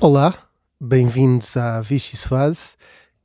Olá, 0.00 0.32
bem-vindos 0.80 1.56
à 1.56 1.80
Vichy 1.80 2.16
Suase 2.16 2.76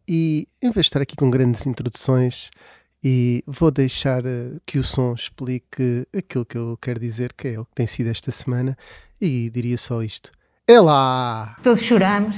e 0.07 0.47
em 0.59 0.71
vez 0.71 0.85
de 0.85 0.89
estar 0.89 1.01
aqui 1.03 1.15
com 1.15 1.29
grandes 1.29 1.67
introduções 1.67 2.49
e 3.03 3.43
vou 3.45 3.69
deixar 3.69 4.25
uh, 4.25 4.59
que 4.65 4.79
o 4.79 4.83
som 4.83 5.13
explique 5.13 6.07
aquilo 6.17 6.43
que 6.43 6.57
eu 6.57 6.75
quero 6.81 6.99
dizer, 6.99 7.31
que 7.33 7.49
é 7.49 7.59
o 7.59 7.65
que 7.65 7.75
tem 7.75 7.85
sido 7.85 8.09
esta 8.09 8.31
semana 8.31 8.75
e 9.21 9.51
diria 9.51 9.77
só 9.77 10.01
isto. 10.01 10.31
É 10.67 10.79
lá! 10.79 11.57
Todos 11.61 11.83
choramos 11.83 12.37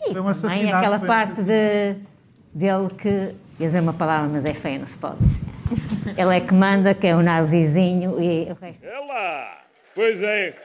e 0.00 0.12
Foi 0.12 0.20
um 0.22 0.32
também 0.32 0.72
aquela 0.72 0.98
foi 0.98 1.06
um 1.06 1.10
parte 1.10 1.42
de, 1.42 1.96
dele 2.54 2.88
que, 2.96 3.34
ia 3.60 3.66
dizer 3.66 3.80
uma 3.80 3.92
palavra, 3.92 4.30
mas 4.30 4.46
é 4.46 4.54
feia, 4.54 4.78
não 4.78 4.86
se 4.86 4.96
pode 4.96 5.18
dizer. 5.18 6.18
Ele 6.18 6.34
é 6.34 6.40
que 6.40 6.54
manda, 6.54 6.94
que 6.94 7.06
é 7.06 7.14
o 7.14 7.22
nazizinho 7.22 8.18
e 8.18 8.50
o 8.50 8.54
resto. 8.54 8.82
É 8.82 8.98
lá! 8.98 9.62
Pois 9.94 10.22
é, 10.22 10.56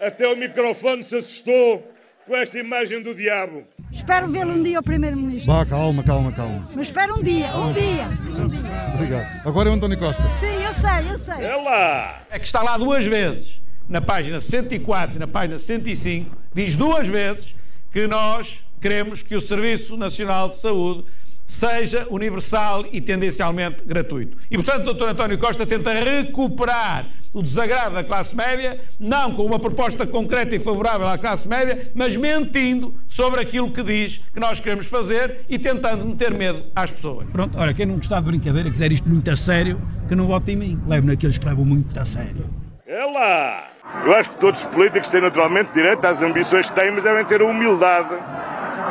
até 0.00 0.26
o 0.26 0.36
microfone 0.36 1.04
se 1.04 1.14
assustou 1.14 1.94
com 2.26 2.36
esta 2.36 2.58
imagem 2.58 3.00
do 3.00 3.14
diabo. 3.14 3.64
Espero 3.92 4.28
vê-lo 4.28 4.52
um 4.52 4.62
dia, 4.62 4.80
o 4.80 4.82
Primeiro-Ministro. 4.82 5.52
Vá, 5.52 5.64
calma, 5.64 6.02
calma, 6.02 6.32
calma. 6.32 6.68
Mas 6.74 6.88
espero 6.88 7.18
um 7.18 7.22
dia, 7.22 7.56
um 7.56 7.72
dia. 7.72 8.08
Um 8.28 8.48
dia. 8.48 8.60
Obrigado. 8.94 9.46
Agora 9.46 9.68
é 9.68 9.72
o 9.72 9.74
António 9.74 9.98
Costa. 9.98 10.22
Sim, 10.32 10.64
eu 10.64 10.74
sei, 10.74 11.12
eu 11.12 11.18
sei. 11.18 11.44
É 11.44 11.56
lá! 11.56 12.22
é 12.30 12.38
que 12.38 12.44
está 12.46 12.62
lá 12.62 12.76
duas 12.76 13.06
vezes, 13.06 13.62
na 13.88 14.00
página 14.00 14.40
104 14.40 15.16
e 15.16 15.18
na 15.20 15.28
página 15.28 15.58
105, 15.58 16.36
diz 16.52 16.76
duas 16.76 17.06
vezes 17.06 17.54
que 17.92 18.06
nós 18.08 18.60
queremos 18.80 19.22
que 19.22 19.36
o 19.36 19.40
Serviço 19.40 19.96
Nacional 19.96 20.48
de 20.48 20.56
Saúde 20.56 21.04
seja 21.46 22.06
universal 22.10 22.84
e 22.92 23.00
tendencialmente 23.00 23.84
gratuito. 23.84 24.36
E, 24.50 24.56
portanto, 24.56 24.88
o 24.88 24.92
Dr. 24.92 25.10
António 25.10 25.38
Costa 25.38 25.64
tenta 25.64 25.92
recuperar 25.94 27.06
o 27.32 27.42
desagrado 27.42 27.94
da 27.94 28.02
classe 28.02 28.34
média, 28.34 28.80
não 28.98 29.32
com 29.32 29.44
uma 29.44 29.58
proposta 29.58 30.06
concreta 30.06 30.56
e 30.56 30.58
favorável 30.58 31.06
à 31.06 31.16
classe 31.16 31.46
média, 31.46 31.92
mas 31.94 32.16
mentindo 32.16 32.94
sobre 33.06 33.40
aquilo 33.40 33.70
que 33.70 33.82
diz 33.82 34.20
que 34.32 34.40
nós 34.40 34.58
queremos 34.58 34.86
fazer 34.86 35.44
e 35.48 35.58
tentando 35.58 36.04
meter 36.04 36.34
medo 36.34 36.64
às 36.74 36.90
pessoas. 36.90 37.28
Pronto, 37.30 37.56
olha, 37.58 37.72
quem 37.72 37.86
não 37.86 37.96
gostar 37.96 38.20
de 38.20 38.26
brincadeira, 38.26 38.70
quiser 38.70 38.90
isto 38.90 39.08
muito 39.08 39.30
a 39.30 39.36
sério, 39.36 39.80
que 40.08 40.14
não 40.14 40.26
vote 40.26 40.50
em 40.50 40.56
mim. 40.56 40.82
Leve 40.86 41.06
naqueles 41.06 41.38
que 41.38 41.46
levam 41.46 41.64
muito 41.64 41.98
a 41.98 42.04
sério. 42.04 42.48
É 42.86 43.04
lá! 43.04 43.68
Eu 44.04 44.14
acho 44.14 44.30
que 44.30 44.36
todos 44.38 44.60
os 44.60 44.66
políticos 44.66 45.08
têm 45.08 45.20
naturalmente 45.20 45.72
direito 45.72 46.04
às 46.04 46.20
ambições 46.22 46.68
que 46.68 46.74
têm, 46.74 46.90
mas 46.90 47.04
devem 47.04 47.24
ter 47.24 47.40
a 47.40 47.44
humildade 47.44 48.14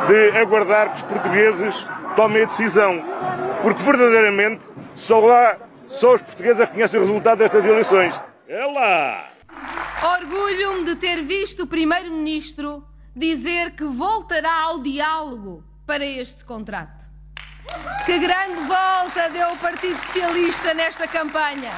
de 0.06 0.38
aguardar 0.38 0.92
que 0.92 0.96
os 0.98 1.02
portugueses 1.02 1.74
tomem 2.16 2.42
a 2.42 2.46
decisão. 2.46 3.04
Porque 3.62 3.82
verdadeiramente 3.82 4.64
só 4.94 5.20
lá, 5.20 5.56
só 5.86 6.14
os 6.14 6.22
portugueses 6.22 6.60
é 6.60 6.66
que 6.66 6.72
conhecem 6.72 6.98
o 6.98 7.02
resultado 7.02 7.38
destas 7.38 7.64
eleições. 7.64 8.14
É 8.48 8.64
lá! 8.64 9.28
Orgulho-me 10.20 10.84
de 10.84 10.96
ter 10.96 11.22
visto 11.22 11.64
o 11.64 11.66
Primeiro-Ministro 11.66 12.84
dizer 13.14 13.72
que 13.72 13.84
voltará 13.84 14.62
ao 14.62 14.80
diálogo 14.80 15.64
para 15.86 16.04
este 16.04 16.44
contrato. 16.44 17.06
Que 18.04 18.18
grande 18.18 18.60
volta 18.66 19.28
deu 19.30 19.52
o 19.52 19.56
Partido 19.56 19.96
Socialista 19.96 20.74
nesta 20.74 21.06
campanha. 21.08 21.72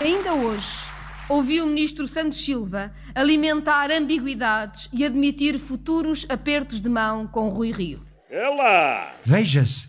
Ainda 0.00 0.34
hoje, 0.34 0.84
ouvi 1.28 1.60
o 1.60 1.66
Ministro 1.66 2.06
Santos 2.08 2.44
Silva 2.44 2.92
alimentar 3.14 3.90
ambiguidades 3.90 4.88
e 4.92 5.04
admitir 5.04 5.58
futuros 5.58 6.26
apertos 6.28 6.80
de 6.80 6.88
mão 6.88 7.26
com 7.26 7.48
Rui 7.48 7.70
Rio. 7.70 8.05
Lá! 8.30 9.12
Veja-se 9.24 9.88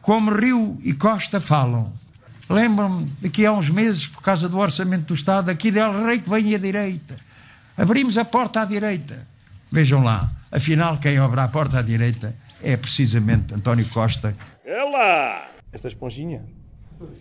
como 0.00 0.32
Rio 0.32 0.76
e 0.84 0.92
Costa 0.94 1.40
falam. 1.40 1.92
Lembro-me 2.48 3.06
daqui 3.20 3.46
a 3.46 3.52
uns 3.52 3.70
meses, 3.70 4.06
por 4.06 4.22
causa 4.22 4.48
do 4.48 4.58
orçamento 4.58 5.06
do 5.06 5.14
Estado, 5.14 5.50
aqui 5.50 5.70
Del 5.70 6.04
Rey 6.04 6.20
que 6.20 6.28
vem 6.28 6.54
à 6.54 6.58
direita. 6.58 7.16
Abrimos 7.76 8.18
a 8.18 8.24
porta 8.24 8.62
à 8.62 8.64
direita. 8.64 9.26
Vejam 9.70 10.02
lá, 10.02 10.30
afinal, 10.50 10.98
quem 10.98 11.16
abre 11.18 11.40
a 11.40 11.48
porta 11.48 11.78
à 11.78 11.82
direita 11.82 12.34
é 12.62 12.76
precisamente 12.76 13.54
António 13.54 13.88
Costa. 13.88 14.36
Lá! 14.66 15.52
esta 15.72 15.88
esponjinha. 15.88 16.44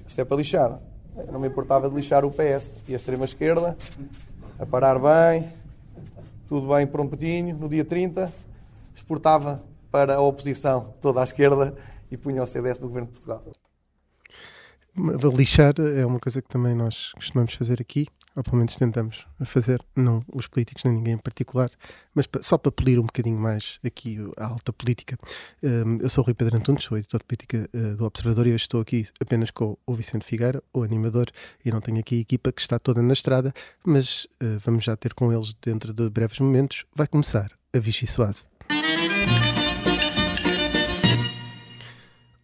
Isto 0.08 0.20
é 0.20 0.26
para 0.26 0.38
lixar. 0.38 0.80
Eu 1.16 1.32
não 1.32 1.40
me 1.40 1.48
importava 1.48 1.90
de 1.90 1.96
lixar 1.96 2.26
o 2.26 2.32
PS 2.32 2.74
e 2.88 2.94
a 2.94 2.98
extrema-esquerda, 2.98 3.78
a 4.60 4.66
parar 4.66 5.00
bem, 5.00 5.50
tudo 6.48 6.74
bem 6.74 6.86
promptinho, 6.86 7.56
no 7.56 7.68
dia 7.68 7.84
30, 7.84 8.32
exportava 8.94 9.64
para 9.92 10.16
a 10.16 10.22
oposição 10.22 10.96
toda 11.02 11.22
à 11.22 11.24
esquerda 11.24 11.76
e 12.10 12.18
punha 12.18 12.42
o 12.42 12.48
CDS 12.48 12.80
do 12.80 12.88
Governo 12.88 13.08
de 13.08 13.14
Portugal. 13.14 13.44
Lixar 15.38 15.74
é 15.80 16.06
uma 16.06 16.20
coisa 16.20 16.42
que 16.42 16.50
também 16.50 16.76
nós 16.76 17.14
costumamos 17.14 17.54
fazer 17.54 17.80
aqui, 17.80 18.08
ou 18.36 18.44
pelo 18.44 18.58
menos 18.58 18.76
tentamos 18.76 19.26
fazer, 19.46 19.82
não 19.96 20.22
os 20.34 20.48
políticos 20.48 20.84
nem 20.84 20.96
ninguém 20.96 21.14
em 21.14 21.18
particular, 21.18 21.72
mas 22.14 22.28
só 22.42 22.58
para 22.58 22.74
polir 22.74 23.00
um 23.00 23.04
bocadinho 23.04 23.38
mais 23.38 23.80
aqui 23.86 24.18
a 24.36 24.48
alta 24.48 24.74
política. 24.74 25.18
Um, 25.64 25.98
eu 26.02 26.10
sou 26.10 26.24
o 26.24 26.26
Rui 26.26 26.34
Pedro 26.34 26.58
Antunes, 26.58 26.84
sou 26.84 26.98
editor 26.98 27.22
de 27.22 27.26
política 27.26 27.70
uh, 27.74 27.96
do 27.96 28.06
Observador 28.06 28.48
e 28.48 28.54
hoje 28.54 28.64
estou 28.64 28.82
aqui 28.82 29.08
apenas 29.22 29.50
com 29.50 29.78
o 29.86 29.94
Vicente 29.94 30.26
Figueira, 30.26 30.62
o 30.74 30.84
animador, 30.84 31.28
e 31.64 31.72
não 31.72 31.80
tenho 31.80 32.00
aqui 32.00 32.18
a 32.18 32.22
equipa 32.22 32.52
que 32.52 32.60
está 32.60 32.78
toda 32.78 33.02
na 33.02 33.14
estrada, 33.14 33.54
mas 33.86 34.26
uh, 34.44 34.60
vamos 34.60 34.84
já 34.84 34.96
ter 34.98 35.14
com 35.14 35.32
eles 35.32 35.54
dentro 35.62 35.94
de 35.94 36.10
breves 36.10 36.40
momentos. 36.40 36.86
Vai 36.94 37.08
começar 37.08 37.52
a 37.74 37.80
Vichy 37.80 38.06
Soase. 38.08 38.46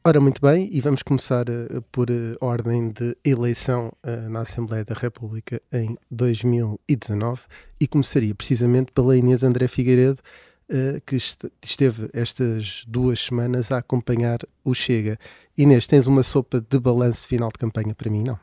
Ora, 0.07 0.21
muito 0.21 0.39
bem, 0.39 0.69
e 0.71 0.79
vamos 0.79 1.03
começar 1.03 1.49
eh, 1.49 1.81
por 1.91 2.09
eh, 2.09 2.33
ordem 2.39 2.91
de 2.91 3.13
eleição 3.25 3.91
eh, 4.01 4.29
na 4.29 4.39
Assembleia 4.39 4.85
da 4.85 4.95
República 4.95 5.61
em 5.69 5.97
2019 6.09 7.41
e 7.77 7.89
começaria 7.89 8.33
precisamente 8.33 8.89
pela 8.93 9.17
Inês 9.17 9.43
André 9.43 9.67
Figueiredo, 9.67 10.21
que 11.05 11.17
est- 11.17 11.51
esteve 11.61 12.09
estas 12.13 12.85
duas 12.87 13.19
semanas 13.19 13.69
a 13.69 13.79
acompanhar 13.79 14.39
o 14.63 14.73
Chega. 14.73 15.19
Inês, 15.57 15.85
tens 15.85 16.07
uma 16.07 16.23
sopa 16.23 16.61
de 16.61 16.79
balanço 16.79 17.27
final 17.27 17.49
de 17.49 17.57
campanha 17.59 17.93
para 17.93 18.09
mim, 18.09 18.23
não? 18.23 18.39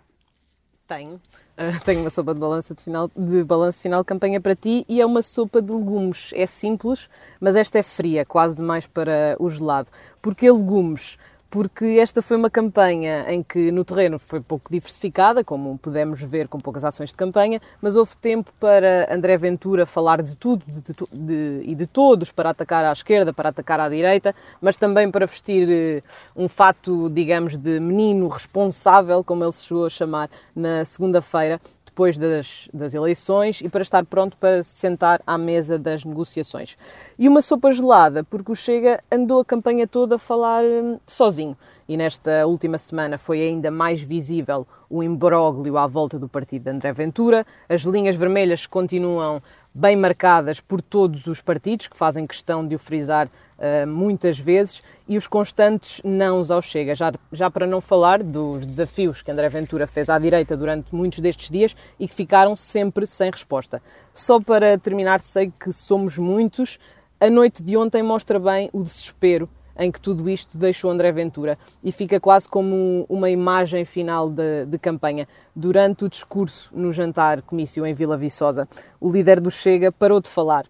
Tenho. 0.86 1.18
Ah, 1.56 1.80
tenho 1.84 2.00
uma 2.00 2.10
sopa 2.10 2.34
de 2.34 2.40
balanço 2.40 2.74
de 2.74 2.82
final, 2.82 3.10
de 3.16 3.44
balanço 3.44 3.80
final 3.80 4.00
de 4.00 4.06
campanha 4.06 4.40
para 4.40 4.56
ti 4.56 4.84
e 4.88 5.00
é 5.00 5.06
uma 5.06 5.22
sopa 5.22 5.62
de 5.62 5.72
legumes. 5.72 6.30
É 6.34 6.46
simples, 6.46 7.08
mas 7.40 7.56
esta 7.56 7.78
é 7.78 7.82
fria, 7.82 8.24
quase 8.24 8.56
demais 8.56 8.86
para 8.86 9.36
o 9.38 9.48
gelado. 9.48 9.88
Porquê 10.20 10.50
legumes? 10.50 11.16
Porque 11.54 11.84
esta 12.00 12.20
foi 12.20 12.36
uma 12.36 12.50
campanha 12.50 13.26
em 13.28 13.40
que 13.40 13.70
no 13.70 13.84
terreno 13.84 14.18
foi 14.18 14.40
pouco 14.40 14.72
diversificada, 14.72 15.44
como 15.44 15.78
pudemos 15.78 16.20
ver 16.20 16.48
com 16.48 16.58
poucas 16.58 16.84
ações 16.84 17.10
de 17.10 17.14
campanha, 17.14 17.60
mas 17.80 17.94
houve 17.94 18.16
tempo 18.16 18.52
para 18.58 19.06
André 19.08 19.36
Ventura 19.38 19.86
falar 19.86 20.20
de 20.20 20.34
tudo 20.34 20.64
de- 20.66 20.80
de- 20.80 21.06
de- 21.12 21.62
e 21.70 21.76
de 21.76 21.86
todos, 21.86 22.32
para 22.32 22.50
atacar 22.50 22.84
à 22.84 22.90
esquerda, 22.90 23.32
para 23.32 23.50
atacar 23.50 23.78
à 23.78 23.88
direita, 23.88 24.34
mas 24.60 24.76
também 24.76 25.08
para 25.12 25.26
vestir 25.28 25.68
eh, 25.70 26.02
um 26.34 26.48
fato, 26.48 27.08
digamos, 27.08 27.56
de 27.56 27.78
menino 27.78 28.26
responsável, 28.26 29.22
como 29.22 29.44
ele 29.44 29.52
se 29.52 29.64
chegou 29.66 29.86
a 29.86 29.90
chamar 29.90 30.28
na 30.56 30.84
segunda-feira, 30.84 31.60
depois 31.94 32.18
das, 32.18 32.68
das 32.74 32.92
eleições 32.92 33.60
e 33.60 33.68
para 33.68 33.82
estar 33.82 34.04
pronto 34.04 34.36
para 34.36 34.64
se 34.64 34.72
sentar 34.72 35.22
à 35.24 35.38
mesa 35.38 35.78
das 35.78 36.04
negociações. 36.04 36.76
E 37.16 37.28
uma 37.28 37.40
sopa 37.40 37.70
gelada, 37.70 38.24
porque 38.24 38.50
o 38.50 38.56
Chega 38.56 39.00
andou 39.12 39.40
a 39.40 39.44
campanha 39.44 39.86
toda 39.86 40.16
a 40.16 40.18
falar 40.18 40.64
hum, 40.64 40.98
sozinho. 41.06 41.56
E 41.88 41.96
nesta 41.96 42.46
última 42.46 42.78
semana 42.78 43.16
foi 43.16 43.42
ainda 43.42 43.70
mais 43.70 44.02
visível 44.02 44.66
o 44.90 45.04
imbróglio 45.04 45.78
à 45.78 45.86
volta 45.86 46.18
do 46.18 46.28
partido 46.28 46.64
de 46.64 46.70
André 46.70 46.92
Ventura. 46.92 47.46
As 47.68 47.82
linhas 47.82 48.16
vermelhas 48.16 48.66
continuam 48.66 49.40
bem 49.74 49.96
marcadas 49.96 50.60
por 50.60 50.80
todos 50.80 51.26
os 51.26 51.42
partidos, 51.42 51.88
que 51.88 51.96
fazem 51.96 52.26
questão 52.26 52.66
de 52.66 52.76
o 52.76 52.78
frisar 52.78 53.26
uh, 53.26 53.86
muitas 53.86 54.38
vezes, 54.38 54.82
e 55.08 55.16
os 55.16 55.26
constantes 55.26 56.00
nãos 56.04 56.50
ao 56.50 56.62
Chega, 56.62 56.94
já, 56.94 57.12
já 57.32 57.50
para 57.50 57.66
não 57.66 57.80
falar 57.80 58.22
dos 58.22 58.64
desafios 58.64 59.20
que 59.20 59.30
André 59.32 59.48
Ventura 59.48 59.86
fez 59.86 60.08
à 60.08 60.18
direita 60.18 60.56
durante 60.56 60.94
muitos 60.94 61.18
destes 61.18 61.50
dias 61.50 61.76
e 61.98 62.06
que 62.06 62.14
ficaram 62.14 62.54
sempre 62.54 63.04
sem 63.06 63.30
resposta. 63.30 63.82
Só 64.12 64.40
para 64.40 64.78
terminar, 64.78 65.20
sei 65.20 65.52
que 65.58 65.72
somos 65.72 66.16
muitos, 66.18 66.78
a 67.20 67.28
noite 67.28 67.62
de 67.62 67.76
ontem 67.76 68.02
mostra 68.02 68.38
bem 68.38 68.70
o 68.72 68.82
desespero 68.82 69.48
em 69.76 69.90
que 69.90 70.00
tudo 70.00 70.28
isto 70.28 70.56
deixou 70.56 70.90
André 70.90 71.10
Ventura 71.12 71.58
e 71.82 71.90
fica 71.90 72.20
quase 72.20 72.48
como 72.48 73.04
uma 73.08 73.30
imagem 73.30 73.84
final 73.84 74.30
de, 74.30 74.66
de, 74.66 74.78
campanha. 74.78 75.26
Durante 75.54 76.04
o 76.04 76.08
discurso 76.08 76.70
no 76.74 76.92
jantar 76.92 77.42
comício 77.42 77.84
em 77.86 77.94
Vila 77.94 78.16
Viçosa, 78.16 78.68
o 79.00 79.10
líder 79.10 79.40
do 79.40 79.50
Chega 79.50 79.90
parou 79.90 80.20
de 80.20 80.28
falar. 80.28 80.66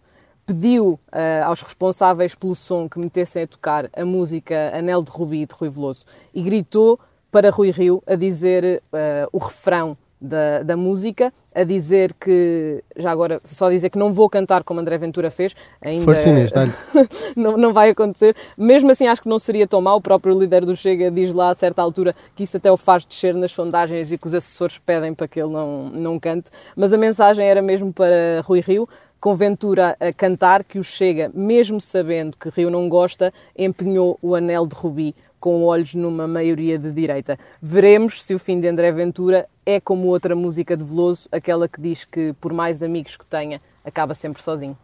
Pediu 0.47 0.93
uh, 0.93 1.45
aos 1.47 1.62
responsáveis 1.62 2.35
pelo 2.35 2.55
som 2.55 2.89
que 2.89 2.99
metessem 2.99 3.45
a 3.45 3.47
tocar 3.47 3.89
a 3.97 4.05
música 4.05 4.77
Anel 4.77 5.03
de 5.03 5.11
Rubi 5.11 5.47
de 5.47 5.55
Rui 5.55 5.71
Veloso 5.71 6.05
e 6.35 6.43
gritou 6.43 7.00
para 7.31 7.50
Rui 7.50 7.71
Rio 7.71 8.03
a 8.07 8.15
dizer 8.15 8.83
uh, 8.93 9.29
o 9.33 9.39
refrão 9.39 9.97
da, 10.25 10.62
da, 10.62 10.76
música, 10.76 11.32
a 11.55 11.65
dizer 11.65 12.15
que, 12.15 12.82
já 12.97 13.11
agora, 13.11 13.41
só 13.44 13.69
dizer 13.69 13.91
que 13.91 13.99
não 13.99 14.12
vou 14.12 14.29
cantar 14.31 14.65
como 14.65 14.81
André 14.81 14.97
Ventura 14.97 15.31
fez, 15.31 15.55
ainda 15.81 16.05
Força 16.05 16.31
Inês, 16.31 16.50
não, 17.37 17.56
não 17.59 17.73
vai 17.73 17.91
acontecer. 17.91 18.35
Mesmo 18.56 18.91
assim, 18.91 19.06
acho 19.06 19.23
que 19.23 19.29
não 19.29 19.38
seria 19.38 19.67
tão 19.67 19.82
mal. 19.82 19.99
O 19.99 20.00
próprio 20.00 20.38
líder 20.38 20.65
do 20.65 20.75
Chega 20.75 21.11
diz 21.11 21.35
lá 21.35 21.50
a 21.50 21.55
certa 21.55 21.82
altura 21.82 22.15
que 22.35 22.44
isso 22.44 22.56
até 22.56 22.73
o 22.73 22.76
faz 22.76 23.05
descer 23.05 23.35
nas 23.35 23.53
sondagens 23.53 24.11
e 24.11 24.17
que 24.17 24.26
os 24.26 24.35
assessores 24.35 24.79
pedem 24.79 25.12
para 25.15 25.29
que 25.29 25.41
ele 25.41 25.53
não, 25.53 25.91
não 25.91 26.19
cante. 26.19 26.50
Mas 26.75 26.93
a 26.93 26.99
mensagem 26.99 27.47
era 27.47 27.61
mesmo 27.61 27.93
para 27.93 28.41
Rui 28.44 28.61
Rio. 28.61 28.88
com 29.21 29.35
Ventura 29.35 29.97
a 30.00 30.12
cantar 30.12 30.65
que 30.65 30.79
o 30.79 30.85
Chega, 30.85 31.31
mesmo 31.35 31.81
sabendo 31.81 32.37
que 32.37 32.49
Rio 32.49 32.71
não 32.71 32.88
gosta, 32.88 33.32
empenhou 33.56 34.19
o 34.23 34.35
anel 34.35 34.67
de 34.67 34.75
Rubi 34.75 35.15
com 35.44 35.62
olhos 35.62 35.94
numa 35.94 36.26
maioria 36.26 36.79
de 36.79 36.91
direita. 36.91 37.38
Veremos 37.61 38.23
se 38.23 38.35
o 38.35 38.38
fim 38.38 38.58
de 38.58 38.67
André 38.67 38.91
Ventura 38.91 39.46
é 39.67 39.79
como 39.79 40.08
outra 40.08 40.35
música 40.35 40.75
de 40.75 40.82
Veloso, 40.82 41.29
aquela 41.31 41.69
que 41.69 41.79
diz 41.79 42.06
que 42.06 42.32
por 42.41 42.55
mais 42.55 42.82
amigos 42.82 43.14
que 43.14 43.26
tenha, 43.26 43.61
acaba 43.85 44.14
sempre 44.14 44.43
sozinho. 44.43 44.75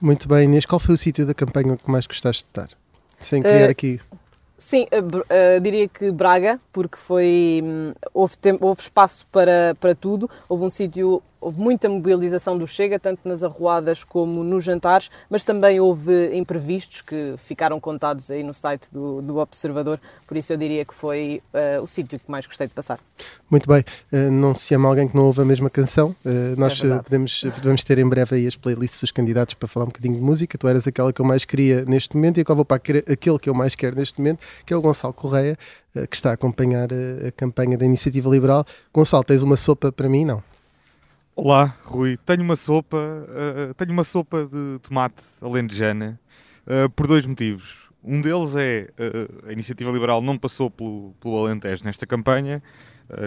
Muito 0.00 0.28
bem, 0.28 0.44
Inês, 0.44 0.64
qual 0.64 0.78
foi 0.78 0.94
o 0.94 0.96
sítio 0.96 1.26
da 1.26 1.34
campanha 1.34 1.76
que 1.76 1.90
mais 1.90 2.06
gostaste 2.06 2.44
de 2.44 2.50
estar? 2.50 2.68
Sem 3.18 3.42
criar 3.42 3.66
Uh, 3.66 3.70
aqui. 3.72 4.00
Sim, 4.56 4.86
uh, 4.92 5.56
uh, 5.56 5.60
diria 5.60 5.88
que 5.88 6.12
Braga, 6.12 6.60
porque 6.72 6.96
foi 6.96 7.60
hum, 7.64 7.92
houve, 8.14 8.36
houve 8.60 8.82
espaço 8.82 9.26
para, 9.32 9.74
para 9.80 9.92
tudo, 9.92 10.30
houve 10.48 10.66
um 10.66 10.70
sítio, 10.70 11.20
houve 11.40 11.60
muita 11.60 11.88
mobilização 11.88 12.58
do 12.58 12.66
Chega, 12.66 12.98
tanto 12.98 13.26
nas 13.28 13.42
arruadas 13.42 14.04
como 14.04 14.44
nos 14.44 14.62
jantares, 14.64 15.10
mas 15.28 15.42
também 15.42 15.80
houve 15.80 16.36
imprevistos 16.36 17.00
que 17.02 17.34
ficaram 17.38 17.80
contados 17.80 18.30
aí 18.30 18.42
no 18.42 18.52
site 18.52 18.88
do, 18.92 19.22
do 19.22 19.38
Observador, 19.38 19.98
por 20.26 20.36
isso 20.36 20.52
eu 20.52 20.56
diria 20.56 20.84
que 20.84 20.94
foi 20.94 21.42
uh, 21.54 21.82
o 21.82 21.86
sítio 21.86 22.18
que 22.18 22.30
mais 22.30 22.46
gostei 22.46 22.66
de 22.66 22.74
passar. 22.74 22.98
Muito 23.50 23.68
bem, 23.68 23.84
Uh, 24.12 24.30
não 24.30 24.54
se 24.54 24.66
chama 24.66 24.88
alguém 24.88 25.06
que 25.08 25.16
não 25.16 25.24
ouve 25.24 25.40
a 25.40 25.44
mesma 25.44 25.70
canção. 25.70 26.14
Uh, 26.24 26.58
nós 26.58 26.78
verdade. 26.78 27.04
podemos, 27.04 27.40
podemos 27.54 27.84
ter 27.84 27.98
em 27.98 28.08
breve 28.08 28.36
aí 28.36 28.46
as 28.46 28.56
playlists 28.56 29.00
dos 29.00 29.10
candidatos 29.12 29.54
para 29.54 29.68
falar 29.68 29.84
um 29.84 29.88
bocadinho 29.88 30.16
de 30.16 30.20
música. 30.20 30.58
Tu 30.58 30.66
eras 30.68 30.86
aquela 30.86 31.12
que 31.12 31.20
eu 31.20 31.24
mais 31.24 31.44
queria 31.44 31.84
neste 31.84 32.16
momento 32.16 32.38
e 32.38 32.40
agora 32.40 32.56
vou 32.56 32.64
para 32.64 32.76
aquele- 32.76 33.02
que 33.02 33.48
eu 33.48 33.54
mais 33.54 33.74
quero 33.74 33.96
neste 33.96 34.18
momento, 34.18 34.40
que 34.66 34.72
é 34.72 34.76
o 34.76 34.80
Gonçalo 34.80 35.14
Correia, 35.14 35.56
que 36.08 36.16
está 36.16 36.30
a 36.30 36.32
acompanhar 36.34 36.90
uh, 36.90 37.28
a 37.28 37.32
campanha 37.32 37.78
da 37.78 37.84
Iniciativa 37.84 38.28
Liberal. 38.28 38.64
Gonçalo, 38.92 39.22
tens 39.24 39.42
uma 39.42 39.56
sopa 39.56 39.92
para 39.92 40.08
mim? 40.08 40.24
Não. 40.24 40.42
Olá, 41.36 41.76
Rui. 41.84 42.16
Tenho 42.18 42.42
uma 42.42 42.56
sopa, 42.56 42.96
uh, 42.96 43.72
tenho 43.74 43.92
uma 43.92 44.02
sopa 44.02 44.46
de 44.46 44.80
tomate 44.80 45.22
alentejana 45.40 46.20
uh, 46.66 46.90
por 46.90 47.06
dois 47.06 47.24
motivos. 47.24 47.88
Um 48.02 48.20
deles 48.20 48.56
é 48.56 48.90
uh, 48.98 49.48
a 49.48 49.52
iniciativa 49.52 49.90
liberal 49.92 50.20
não 50.20 50.36
passou 50.36 50.68
pelo, 50.68 51.14
pelo 51.20 51.38
Alentejo 51.38 51.84
nesta 51.84 52.06
campanha, 52.06 52.62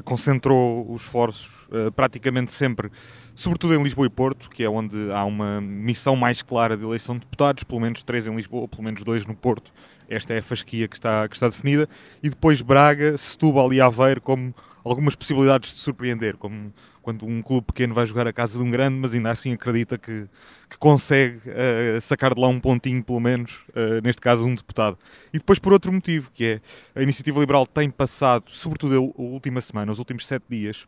concentrou 0.06 0.90
os 0.90 1.02
esforços 1.02 1.68
praticamente 1.94 2.54
sempre, 2.54 2.90
sobretudo 3.36 3.76
em 3.76 3.84
Lisboa 3.84 4.08
e 4.08 4.10
Porto, 4.10 4.50
que 4.50 4.64
é 4.64 4.70
onde 4.70 5.12
há 5.12 5.26
uma 5.26 5.60
missão 5.60 6.16
mais 6.16 6.42
clara 6.42 6.78
de 6.78 6.86
eleição 6.86 7.16
de 7.16 7.22
deputados, 7.22 7.66
pelo 7.66 7.82
menos 7.82 8.02
três 8.02 8.26
em 8.26 8.34
Lisboa, 8.34 8.66
pelo 8.66 8.82
menos 8.82 9.04
dois 9.04 9.26
no 9.26 9.36
Porto. 9.36 9.74
Esta 10.08 10.36
é 10.36 10.38
a 10.38 10.42
fasquia 10.42 10.88
que 10.88 10.96
está, 10.96 11.28
que 11.28 11.36
está 11.36 11.50
definida. 11.50 11.90
E 12.22 12.30
depois 12.30 12.62
Braga, 12.62 13.18
Setúbal 13.18 13.74
e 13.74 13.82
Aveiro 13.82 14.22
como 14.22 14.56
algumas 14.84 15.16
possibilidades 15.16 15.74
de 15.74 15.80
surpreender, 15.80 16.36
como 16.38 16.74
quando 17.02 17.26
um 17.26 17.42
clube 17.42 17.68
pequeno 17.68 17.94
vai 17.94 18.06
jogar 18.06 18.28
a 18.28 18.34
casa 18.34 18.58
de 18.58 18.64
um 18.64 18.72
grande, 18.72 18.96
mas 18.98 19.14
ainda 19.14 19.30
assim 19.30 19.54
acredita 19.54 19.98
que, 19.98 20.28
que 20.70 20.78
consegue 20.78 21.38
uh, 21.50 22.02
sacar 22.02 22.34
de 22.34 22.42
lá 22.42 22.48
um 22.48 22.60
pontinho, 22.60 23.04
pelo 23.04 23.20
menos, 23.20 23.66
uh, 23.70 24.02
neste 24.02 24.22
caso 24.22 24.46
um 24.46 24.56
deputado. 24.56 24.98
E 25.34 25.38
depois 25.38 25.60
por 25.60 25.74
outro 25.74 25.92
motivo, 25.92 26.32
que 26.34 26.46
é 26.46 26.62
a 27.00 27.04
Iniciativa 27.04 27.40
Liberal 27.40 27.68
tem 27.68 27.90
passado, 27.90 28.46
sobretudo 28.48 28.96
a 28.96 29.22
última 29.22 29.60
semana, 29.62 29.92
os 29.92 30.00
últimos 30.00 30.26
sete 30.26 30.46
dias, 30.50 30.88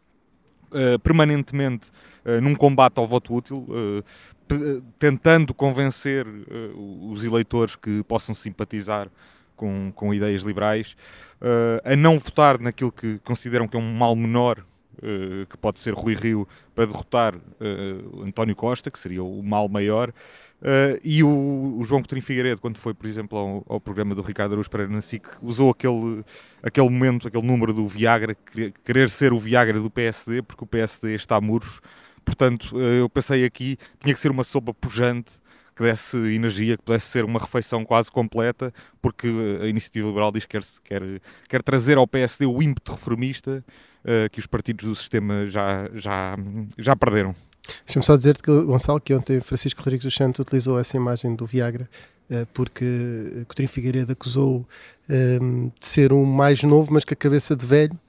uh, 0.72 1.00
permanentemente 1.00 1.92
num 2.42 2.56
combate 2.56 2.98
ao 2.98 3.08
voto 3.08 3.36
útil, 3.36 3.68
tentando 4.98 5.54
convencer 5.54 6.26
os 6.76 7.24
eleitores 7.24 7.76
que 7.76 8.02
possam 8.06 8.34
simpatizar 8.34 9.12
com, 9.56 9.92
com 9.96 10.14
ideias 10.14 10.42
liberais, 10.42 10.96
a 11.84 11.96
não 11.96 12.18
votar 12.18 12.60
naquilo 12.60 12.92
que 12.92 13.20
consideram 13.20 13.68
que 13.68 13.76
é 13.76 13.80
um 13.80 13.94
mal 13.94 14.16
menor 14.16 14.64
Uh, 14.98 15.46
que 15.48 15.58
pode 15.58 15.80
ser 15.82 15.94
Rui 15.94 16.16
Rio 16.16 16.48
para 16.74 16.86
derrotar 16.86 17.36
uh, 17.36 18.24
António 18.24 18.56
Costa, 18.56 18.90
que 18.90 18.98
seria 18.98 19.22
o 19.22 19.44
mal 19.44 19.68
maior, 19.68 20.10
uh, 20.10 21.00
e 21.04 21.22
o, 21.22 21.76
o, 21.78 21.84
João 21.84 22.02
Coutinho 22.02 22.22
Figueiredo, 22.22 22.62
quando 22.62 22.78
foi, 22.78 22.94
por 22.94 23.06
exemplo, 23.06 23.38
ao, 23.38 23.66
ao 23.68 23.82
programa 23.82 24.16
do 24.16 24.22
Ricardo 24.22 24.54
Araújo 24.54 24.70
Pereira 24.70 24.92
na 24.92 25.02
SIC, 25.02 25.28
usou 25.42 25.70
aquele, 25.70 26.24
aquele 26.64 26.90
momento, 26.90 27.28
aquele 27.28 27.46
número 27.46 27.74
do 27.74 27.86
Viagra, 27.86 28.38
querer 28.86 29.10
ser 29.10 29.34
o 29.34 29.38
Viagra 29.38 29.80
do 29.80 29.90
PSD, 29.90 30.42
porque 30.42 30.64
o 30.64 30.68
PSD 30.68 31.14
está 31.14 31.36
a 31.36 31.42
muros. 31.42 31.82
Portanto, 32.24 32.80
eu 32.80 33.10
pensei 33.10 33.44
aqui, 33.44 33.78
tinha 34.00 34.14
que 34.14 34.20
ser 34.20 34.32
uma 34.32 34.46
sopa 34.46 34.74
pujante, 34.74 35.34
que 35.76 35.84
desse 35.84 36.18
energia, 36.18 36.78
que 36.78 36.84
pudesse 36.84 37.08
ser 37.08 37.26
uma 37.26 37.40
refeição 37.40 37.84
quase 37.84 38.10
completa, 38.12 38.74
porque 39.02 39.28
a 39.62 39.68
Iniciativa 39.68 40.08
Liberal 40.08 40.32
diz 40.32 40.46
que 40.46 40.58
quer, 40.58 40.64
quer, 40.84 41.22
quer 41.50 41.62
trazer 41.62 41.98
ao 41.98 42.08
PSD 42.08 42.46
o 42.46 42.62
ímpeto 42.64 42.94
reformista 42.94 43.64
uh, 44.04 44.30
que 44.32 44.40
os 44.40 44.48
partidos 44.48 44.86
do 44.86 44.96
sistema 44.96 45.46
já, 45.48 45.90
já, 45.94 46.38
já 46.78 46.96
perderam. 46.96 47.34
Deixa-me 47.86 48.06
só 48.06 48.16
dizer-te, 48.16 48.44
Gonçalo, 48.44 49.02
que 49.02 49.14
ontem 49.14 49.42
Francisco 49.42 49.82
Rodrigues 49.82 50.06
dos 50.06 50.16
Santos 50.16 50.40
utilizou 50.40 50.80
essa 50.80 50.96
imagem 50.96 51.36
do 51.36 51.46
Viagra 51.46 51.90
uh, 52.30 52.48
porque 52.54 53.44
Coutinho 53.48 53.68
Figueiredo 53.68 54.12
acusou 54.12 54.66
um, 55.10 55.72
de 55.80 55.86
ser 55.86 56.14
um 56.14 56.24
mais 56.24 56.64
novo, 56.64 56.94
mas 56.94 57.04
com 57.04 57.14
a 57.14 57.18
cabeça 57.18 57.56
de 57.56 57.66
velho, 57.66 58.00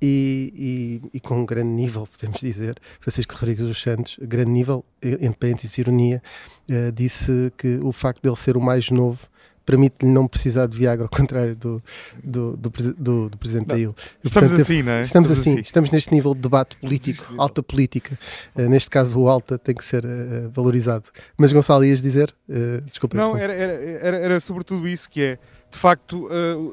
e, 0.00 1.00
e, 1.12 1.16
e, 1.16 1.20
com 1.20 1.40
um 1.40 1.46
grande 1.46 1.70
nível, 1.70 2.06
podemos 2.10 2.40
dizer. 2.40 2.78
Francisco 3.00 3.34
Rodrigues 3.34 3.64
dos 3.64 3.80
Santos, 3.80 4.18
grande 4.20 4.50
nível, 4.50 4.84
entre 5.02 5.34
parênteses 5.34 5.78
ironia, 5.78 6.22
uh, 6.70 6.92
disse 6.92 7.52
que 7.56 7.78
o 7.82 7.92
facto 7.92 8.22
de 8.22 8.28
ele 8.28 8.36
ser 8.36 8.56
o 8.56 8.60
mais 8.60 8.90
novo 8.90 9.28
permite-lhe 9.66 10.10
não 10.10 10.28
precisar 10.28 10.68
de 10.68 10.78
Viagra, 10.78 11.04
ao 11.04 11.08
contrário 11.08 11.56
do, 11.56 11.82
do, 12.22 12.56
do, 12.56 12.70
do, 12.70 13.28
do 13.30 13.36
Presidente 13.36 13.66
da. 13.66 13.76
Estamos 13.76 13.96
Portanto, 14.22 14.54
assim, 14.54 14.82
não 14.82 14.92
é? 14.92 15.02
Estamos, 15.02 15.28
estamos 15.28 15.30
assim, 15.30 15.52
assim, 15.54 15.60
estamos 15.60 15.90
neste 15.90 16.14
nível 16.14 16.34
de 16.34 16.40
debate 16.40 16.76
político, 16.76 17.34
alta 17.36 17.62
política. 17.62 18.16
Uh, 18.54 18.68
neste 18.68 18.88
caso, 18.88 19.20
o 19.20 19.28
alta 19.28 19.58
tem 19.58 19.74
que 19.74 19.84
ser 19.84 20.04
uh, 20.04 20.48
valorizado. 20.50 21.06
Mas, 21.36 21.52
Gonçalo, 21.52 21.84
ias 21.84 22.00
dizer? 22.00 22.32
Uh, 22.48 22.80
desculpa. 22.82 23.16
Não, 23.16 23.36
era, 23.36 23.52
era, 23.52 23.72
era, 23.72 24.16
era, 24.18 24.40
sobretudo 24.40 24.86
isso 24.86 25.10
que 25.10 25.20
é, 25.20 25.38
de 25.70 25.78
facto, 25.78 26.28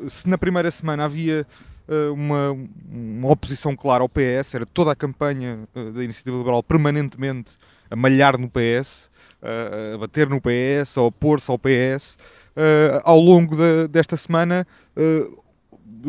se 0.07 0.29
na 0.29 0.37
primeira 0.37 0.69
semana 0.69 1.05
havia 1.05 1.47
uma, 2.13 2.51
uma 2.91 3.31
oposição 3.31 3.75
clara 3.75 4.03
ao 4.03 4.09
PS, 4.09 4.56
era 4.56 4.65
toda 4.65 4.91
a 4.91 4.95
campanha 4.95 5.68
da 5.94 6.03
Iniciativa 6.03 6.38
Liberal 6.38 6.63
permanentemente 6.63 7.53
a 7.89 7.95
malhar 7.95 8.38
no 8.39 8.50
PS, 8.50 9.09
a 9.94 9.97
bater 9.97 10.30
no 10.30 10.39
PS, 10.39 10.97
a 10.97 11.01
opor-se 11.01 11.51
ao 11.51 11.59
PS. 11.59 12.18
Ao 13.03 13.19
longo 13.19 13.56
de, 13.56 13.87
desta 13.87 14.18
semana, 14.18 14.66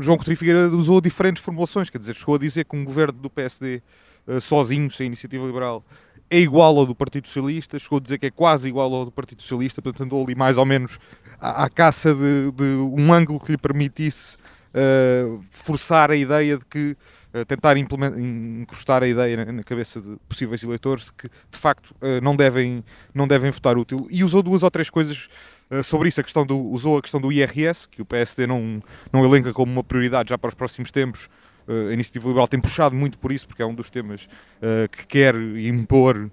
João 0.00 0.16
Coutinho 0.16 0.36
Figueira 0.36 0.68
usou 0.68 1.00
diferentes 1.00 1.42
formulações, 1.42 1.90
quer 1.90 1.98
dizer, 1.98 2.14
chegou 2.14 2.36
a 2.36 2.38
dizer 2.38 2.64
que 2.64 2.76
um 2.76 2.84
governo 2.84 3.18
do 3.18 3.28
PSD 3.28 3.82
sozinho, 4.40 4.90
sem 4.90 5.06
iniciativa 5.06 5.44
liberal, 5.44 5.84
é 6.30 6.40
igual 6.40 6.76
ao 6.78 6.86
do 6.86 6.94
Partido 6.94 7.28
Socialista, 7.28 7.78
chegou 7.78 7.98
a 7.98 8.00
dizer 8.00 8.18
que 8.18 8.26
é 8.26 8.30
quase 8.30 8.68
igual 8.68 8.92
ao 8.92 9.04
do 9.04 9.12
Partido 9.12 9.42
Socialista, 9.42 9.82
portanto 9.82 10.04
andou 10.04 10.24
ali 10.24 10.34
mais 10.34 10.56
ou 10.56 10.64
menos 10.64 10.98
à, 11.40 11.64
à 11.64 11.70
caça 11.70 12.14
de, 12.14 12.50
de, 12.52 12.64
um 12.92 13.12
ângulo 13.12 13.38
que 13.38 13.52
lhe 13.52 13.58
permitisse 13.58 14.36
forçar 15.50 16.10
a 16.10 16.16
ideia 16.16 16.58
de 16.58 16.64
que 16.64 16.96
tentar 17.46 17.76
encostar 17.76 19.02
a 19.02 19.08
ideia 19.08 19.44
na, 19.44 19.64
cabeça 19.64 20.00
de 20.00 20.16
possíveis 20.28 20.62
eleitores 20.62 21.06
de 21.06 21.12
que 21.12 21.28
de 21.28 21.58
facto 21.58 21.94
não 22.22 22.36
devem, 22.36 22.84
não 23.12 23.26
devem 23.26 23.50
votar 23.50 23.76
útil 23.76 24.06
e 24.10 24.22
usou 24.22 24.42
duas 24.42 24.62
ou 24.62 24.70
três 24.70 24.88
coisas 24.88 25.28
sobre 25.82 26.08
isso, 26.08 26.20
a 26.20 26.24
questão 26.24 26.44
do, 26.44 26.58
usou 26.58 26.98
a 26.98 27.02
questão 27.02 27.20
do 27.20 27.32
IRS, 27.32 27.88
que 27.88 28.02
o 28.02 28.04
PSD 28.04 28.46
não, 28.46 28.82
não 29.12 29.24
elenca 29.24 29.52
como 29.52 29.72
uma 29.72 29.82
prioridade 29.82 30.28
já 30.28 30.38
para 30.38 30.48
os 30.48 30.54
próximos 30.54 30.90
tempos. 30.90 31.28
Uh, 31.66 31.88
a 31.88 31.92
Iniciativa 31.92 32.26
Liberal 32.26 32.46
tem 32.46 32.60
puxado 32.60 32.94
muito 32.94 33.18
por 33.18 33.32
isso, 33.32 33.46
porque 33.46 33.62
é 33.62 33.66
um 33.66 33.74
dos 33.74 33.90
temas 33.90 34.24
uh, 34.24 34.88
que 34.90 35.06
quer 35.06 35.34
impor 35.34 36.30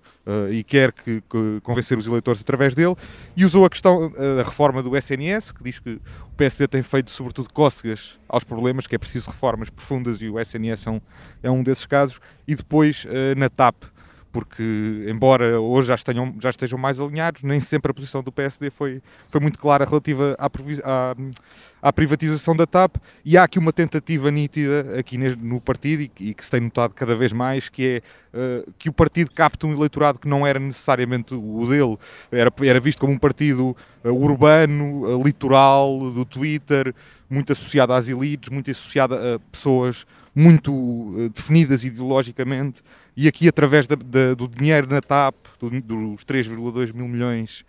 e 0.51 0.63
quer 0.63 0.93
que, 0.93 1.19
que, 1.19 1.59
convencer 1.63 1.97
os 1.97 2.05
eleitores 2.05 2.41
através 2.41 2.75
dele. 2.75 2.95
E 3.35 3.43
usou 3.43 3.65
a 3.65 3.69
questão 3.69 4.09
da 4.11 4.43
reforma 4.43 4.81
do 4.81 4.95
SNS, 4.95 5.51
que 5.51 5.63
diz 5.63 5.79
que 5.79 5.93
o 5.93 6.35
PSD 6.37 6.67
tem 6.67 6.83
feito, 6.83 7.09
sobretudo, 7.09 7.51
cócegas 7.51 8.19
aos 8.29 8.43
problemas, 8.43 8.85
que 8.85 8.95
é 8.95 8.99
preciso 8.99 9.29
reformas 9.29 9.71
profundas 9.71 10.21
e 10.21 10.29
o 10.29 10.39
SNS 10.39 10.87
é 10.87 10.91
um, 10.91 11.01
é 11.41 11.51
um 11.51 11.63
desses 11.63 11.87
casos. 11.87 12.21
E 12.47 12.55
depois 12.55 13.05
na 13.35 13.49
TAP 13.49 13.83
porque 14.31 15.05
embora 15.07 15.59
hoje 15.59 15.87
já 15.87 15.95
estejam, 15.95 16.33
já 16.39 16.49
estejam 16.49 16.79
mais 16.79 16.99
alinhados, 16.99 17.43
nem 17.43 17.59
sempre 17.59 17.91
a 17.91 17.93
posição 17.93 18.23
do 18.23 18.31
PSD 18.31 18.69
foi, 18.69 19.01
foi 19.27 19.41
muito 19.41 19.59
clara 19.59 19.85
relativa 19.85 20.35
à, 20.39 20.45
à, 20.45 21.15
à 21.81 21.91
privatização 21.91 22.55
da 22.55 22.67
TAP 22.67 22.97
e 23.25 23.37
há 23.37 23.43
aqui 23.43 23.57
uma 23.57 23.73
tentativa 23.73 24.29
nítida 24.29 24.99
aqui 24.99 25.17
no 25.17 25.59
partido 25.59 26.03
e, 26.03 26.07
que 26.07 26.45
se 26.45 26.51
tem 26.51 26.61
notado 26.61 26.93
cada 26.93 27.15
vez 27.15 27.33
mais, 27.33 27.69
que 27.69 28.01
é 28.33 28.37
uh, 28.37 28.71
que 28.77 28.89
o 28.89 28.93
partido 28.93 29.31
capta 29.31 29.65
um 29.65 29.73
eleitorado 29.73 30.19
que 30.19 30.27
não 30.27 30.45
era 30.45 30.59
necessariamente 30.59 31.33
o 31.33 31.65
dele, 31.67 31.97
era, 32.31 32.53
era 32.61 32.79
visto 32.79 32.99
como 32.99 33.13
um 33.13 33.17
partido 33.17 33.75
uh, 34.03 34.09
urbano, 34.09 35.05
uh, 35.05 35.23
litoral, 35.23 36.11
do 36.11 36.23
Twitter, 36.23 36.93
muito 37.29 37.51
associado 37.51 37.93
às 37.93 38.09
elites, 38.09 38.49
muito 38.49 38.69
associado 38.69 39.15
a 39.15 39.39
pessoas 39.51 40.05
muito 40.33 41.29
definidas 41.35 41.83
ideologicamente. 41.83 42.81
E 43.17 43.27
aqui 43.27 43.49
através 43.49 43.85
da, 43.85 43.95
da, 43.95 44.33
do 44.33 44.47
dinheiro 44.47 44.87
na 44.87 45.01
TAP, 45.01 45.35
do, 45.59 45.69
dos 45.81 46.23
3,2 46.23 46.93
mil 46.93 47.07
milhões 47.07 47.65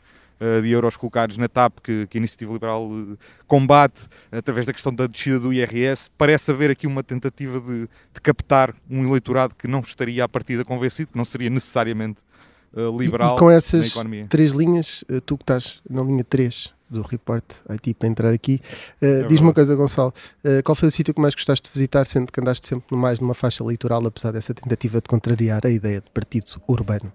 de 0.62 0.70
euros 0.70 0.96
colocados 0.96 1.36
na 1.36 1.48
TAP 1.48 1.78
que, 1.82 2.06
que 2.08 2.18
a 2.18 2.20
Iniciativa 2.20 2.52
Liberal 2.52 2.86
uh, 2.90 3.18
combate, 3.46 4.02
através 4.30 4.66
da 4.66 4.72
questão 4.72 4.94
da 4.94 5.06
descida 5.06 5.38
do 5.38 5.52
IRS, 5.52 6.10
parece 6.16 6.50
haver 6.50 6.70
aqui 6.70 6.86
uma 6.86 7.02
tentativa 7.02 7.60
de, 7.60 7.82
de 8.12 8.20
captar 8.22 8.74
um 8.90 9.06
eleitorado 9.06 9.54
que 9.54 9.68
não 9.68 9.80
estaria 9.80 10.24
à 10.24 10.28
partida 10.28 10.64
convencido, 10.64 11.12
que 11.12 11.16
não 11.18 11.24
seria 11.24 11.50
necessariamente 11.50 12.22
uh, 12.74 13.00
E- 13.00 13.04
liberal 13.04 13.36
e, 13.36 13.38
com 13.38 13.50
essas 13.50 13.92
três 14.28 14.52
linhas, 14.52 15.04
eh, 15.08 15.20
tu 15.20 15.36
que 15.36 15.42
estás 15.44 15.80
na 15.88 16.02
linha 16.02 16.24
3 16.24 16.72
do 16.90 17.02
Report 17.02 17.44
IT 17.70 17.94
para 17.94 18.08
entrar 18.08 18.30
aqui, 18.32 18.60
eh, 19.00 19.22
É 19.22 19.26
diz-me 19.26 19.46
uma 19.48 19.54
coisa, 19.54 19.74
Gonçalo, 19.74 20.12
eh, 20.44 20.60
qual 20.62 20.74
foi 20.76 20.88
o 20.88 20.90
sítio 20.90 21.14
que 21.14 21.20
mais 21.20 21.34
gostaste 21.34 21.70
de 21.70 21.72
visitar, 21.74 22.06
sendo 22.06 22.30
que 22.30 22.38
andaste 22.40 22.66
sempre 22.66 22.94
mais 22.96 23.18
numa 23.18 23.34
faixa 23.34 23.62
eleitoral, 23.62 24.04
apesar 24.06 24.30
dessa 24.32 24.52
tentativa 24.52 24.98
de 25.00 25.08
contrariar 25.08 25.64
a 25.66 25.70
ideia 25.70 26.00
de 26.00 26.10
partido 26.10 26.46
urbano? 26.68 27.10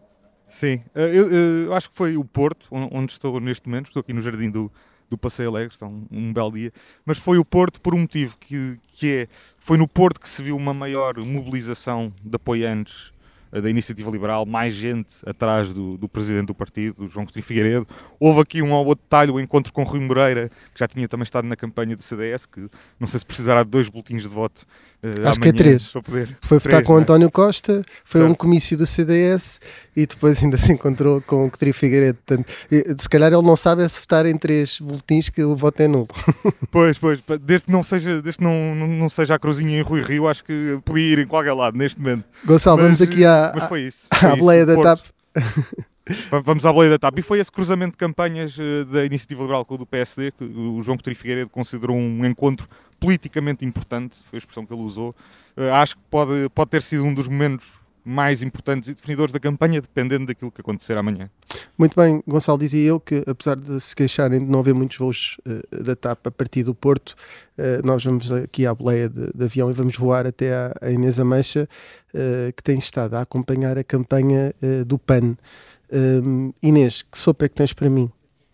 Sim, 0.48 0.82
eh, 0.96 1.10
eu, 1.14 1.30
eu 1.66 1.74
acho 1.74 1.90
que 1.90 1.96
foi 1.96 2.16
o 2.18 2.24
Porto, 2.24 2.68
on- 2.72 2.90
onde 2.92 3.12
estou 3.12 3.40
neste 3.40 3.68
momento, 3.68 3.88
estou 3.88 4.00
aqui 4.00 4.14
no 4.14 4.22
jardim 4.22 4.50
do, 4.50 4.72
do 5.10 5.18
Passeio 5.18 5.50
Alegre, 5.50 5.74
está 5.74 5.86
um, 5.86 6.06
um 6.10 6.32
belo 6.34 6.52
dia, 6.52 6.72
mas 7.06 7.18
foi 7.18 7.38
o 7.38 7.44
Porto 7.46 7.82
por 7.82 7.94
um 7.94 8.00
motivo 8.00 8.38
que, 8.40 8.80
que 8.94 9.12
é, 9.12 9.28
foi 9.60 9.78
no 9.78 9.88
Porto 9.88 10.20
que 10.22 10.30
se 10.30 10.42
viu 10.42 10.56
uma 10.56 10.74
maior 10.74 11.18
mobilização 11.18 12.14
de 12.24 12.36
apoiantes 12.36 13.12
eh, 13.17 13.17
da 13.52 13.70
Iniciativa 13.70 14.10
Liberal, 14.12 14.46
mais 14.46 14.74
gente 14.74 15.16
atrás 15.26 15.74
do, 15.74 15.98
do 15.98 16.08
presidente 16.10 16.48
do 16.48 16.56
partido, 16.56 16.96
do 16.96 17.08
João 17.08 17.26
Coutinho 17.26 17.44
Figueiredo. 17.44 17.88
Houve 18.20 18.42
aqui 18.42 18.62
um 18.62 18.74
ao 18.74 18.86
outro 18.86 19.04
detalhe, 19.04 19.32
o 19.32 19.40
encontro 19.40 19.72
com 19.74 19.84
Rui 19.84 20.00
Moreira, 20.00 20.50
que 20.74 20.80
já 20.80 20.88
tinha 20.88 21.08
também 21.08 21.24
estado 21.24 21.48
na 21.48 21.56
campanha 21.56 21.96
do 21.96 22.02
CDS, 22.04 22.46
que 22.46 22.68
não 23.00 23.08
sei 23.08 23.20
se 23.20 23.26
precisará 23.26 23.64
de 23.64 23.70
dois 23.70 23.90
boletins 23.90 24.24
de 24.24 24.28
voto 24.30 24.66
eh, 25.04 25.28
Acho 25.28 25.40
que 25.40 25.50
é 25.50 25.54
três. 25.54 25.88
para 25.88 26.02
poder... 26.02 26.38
Foi 26.42 26.60
votar 26.60 26.84
com 26.84 26.94
não 26.94 27.00
é? 27.00 27.02
António 27.04 27.32
Costa, 27.32 27.82
foi 28.04 28.22
a 28.22 28.24
um 28.26 28.28
Certo. 28.30 28.40
comício 28.40 28.78
do 28.78 28.86
CDS 28.86 29.60
e 29.96 30.06
depois 30.06 30.44
ainda 30.44 30.58
se 30.60 30.72
encontrou 30.72 31.22
com 31.22 31.46
o 31.46 31.50
Coutinho 31.50 31.74
Figueiredo. 31.74 32.18
Portanto, 32.26 32.52
eh, 32.72 32.96
se 32.98 33.10
calhar 33.10 33.32
ele 33.32 33.42
não 33.42 33.56
sabe 33.56 33.84
é 33.84 33.90
se 33.90 34.00
votar 34.00 34.26
em 34.26 34.38
três 34.38 34.80
boletins 34.80 35.30
que 35.30 35.44
o 35.44 35.56
voto 35.56 35.82
é 35.82 35.88
nulo. 35.88 36.08
Pois, 36.70 36.98
pois, 36.98 37.24
desde 37.42 37.68
que 37.68 37.72
não 37.72 37.82
seja, 37.82 38.22
desde 38.22 38.40
que 38.40 38.44
não, 38.44 38.76
não, 38.76 38.88
não 38.88 39.10
seja 39.10 39.36
a 39.36 39.40
cruzinha 39.40 39.80
em 39.80 39.82
Rui 39.82 40.02
Rio, 40.02 40.28
acho 40.28 40.44
que 40.44 40.78
podia 40.84 41.14
ir 41.14 41.20
em 41.20 41.26
qualquer 41.26 41.54
lado 41.54 41.78
neste 41.78 42.00
momento. 42.00 42.26
Gonçalo, 42.46 42.82
vamos 42.82 43.02
aqui 43.02 43.26
à- 43.26 43.37
mas 43.56 43.64
foi 43.70 43.82
isso, 43.82 44.08
foi 44.14 44.30
isso, 44.30 44.38
boleia 44.40 44.66
da 44.66 44.74
Porto. 44.76 44.86
TAP. 44.98 45.06
Va- 46.32 46.40
Vamos 46.40 46.66
à 46.66 46.72
boleia 46.72 46.92
da 46.92 47.00
TAP. 47.00 47.20
E 47.20 47.22
foi 47.22 47.40
esse 47.40 47.52
cruzamento 47.52 47.92
de 47.92 47.98
campanhas 47.98 48.58
eh, 48.60 48.86
da 48.86 49.06
Iniciativa 49.06 49.42
Liberal 49.42 49.66
com 49.66 49.76
o 49.76 49.78
do 49.78 49.86
PSD 49.86 50.32
que 50.32 50.44
o 50.44 50.82
João 50.82 50.98
Coutinho 50.98 51.16
Figueiredo 51.16 51.50
considerou 51.50 51.96
um 51.98 52.26
encontro 52.26 52.68
politicamente 53.00 53.66
importante, 53.66 54.18
foi 54.30 54.38
a 54.38 54.40
expressão 54.40 54.66
que 54.66 54.74
ele 54.74 54.82
usou. 54.82 55.16
Eh, 55.56 55.70
Acho 55.70 55.96
que 55.98 56.02
pode, 56.10 56.50
pode 56.56 56.70
ter 56.72 56.82
sido 56.82 57.04
um 57.04 57.14
dos 57.14 57.28
momentos 57.28 57.70
mais 58.06 58.42
importantes 58.42 58.88
e 58.88 58.94
definidores 58.94 59.34
da 59.34 59.40
campanha, 59.40 59.82
dependendo 59.82 60.26
daquilo 60.28 60.50
que 60.52 60.62
acontecer 60.62 60.98
amanhã. 60.98 61.30
Muito 61.78 61.96
bem, 61.96 62.24
Gonçalo, 62.28 62.58
dizia 62.58 62.84
eu 62.84 63.00
que 63.00 63.24
apesar 63.28 63.56
de 63.56 63.80
se 63.80 63.96
queixarem 63.96 64.40
de 64.40 64.46
não 64.46 64.60
haver 64.60 64.74
muitos 64.74 64.98
voos 64.98 65.38
eh, 65.46 65.84
da 65.84 65.96
TAP 65.96 66.28
a 66.28 66.32
partir 66.32 66.64
do 66.64 66.74
Porto, 66.74 67.16
eh, 67.58 67.82
nós 67.84 68.04
vamos 68.04 68.32
aqui 68.32 68.66
à 68.66 68.74
boleia 68.74 69.10
de, 69.10 69.32
de 69.34 69.44
avião 69.44 69.70
e 69.70 69.74
vamos 69.74 69.96
voar 69.96 70.26
até 70.28 70.54
à, 70.54 70.74
à 70.82 70.92
Inês 70.92 71.20
Ameixa, 71.20 71.68
eh, 72.14 72.52
que 72.56 72.64
tem 72.64 72.78
estado 72.80 73.16
a 73.16 73.22
acompanhar 73.22 73.78
a 73.78 73.84
campanha 73.84 74.54
do 74.86 74.98
PAN. 74.98 75.36
Hum, 75.92 76.52
Inês, 76.62 77.04
que 77.04 77.18
sopa 77.18 77.46
é 77.46 77.50
que 77.50 77.56
tens 77.56 77.74
para 77.74 77.90
mim? 77.90 78.12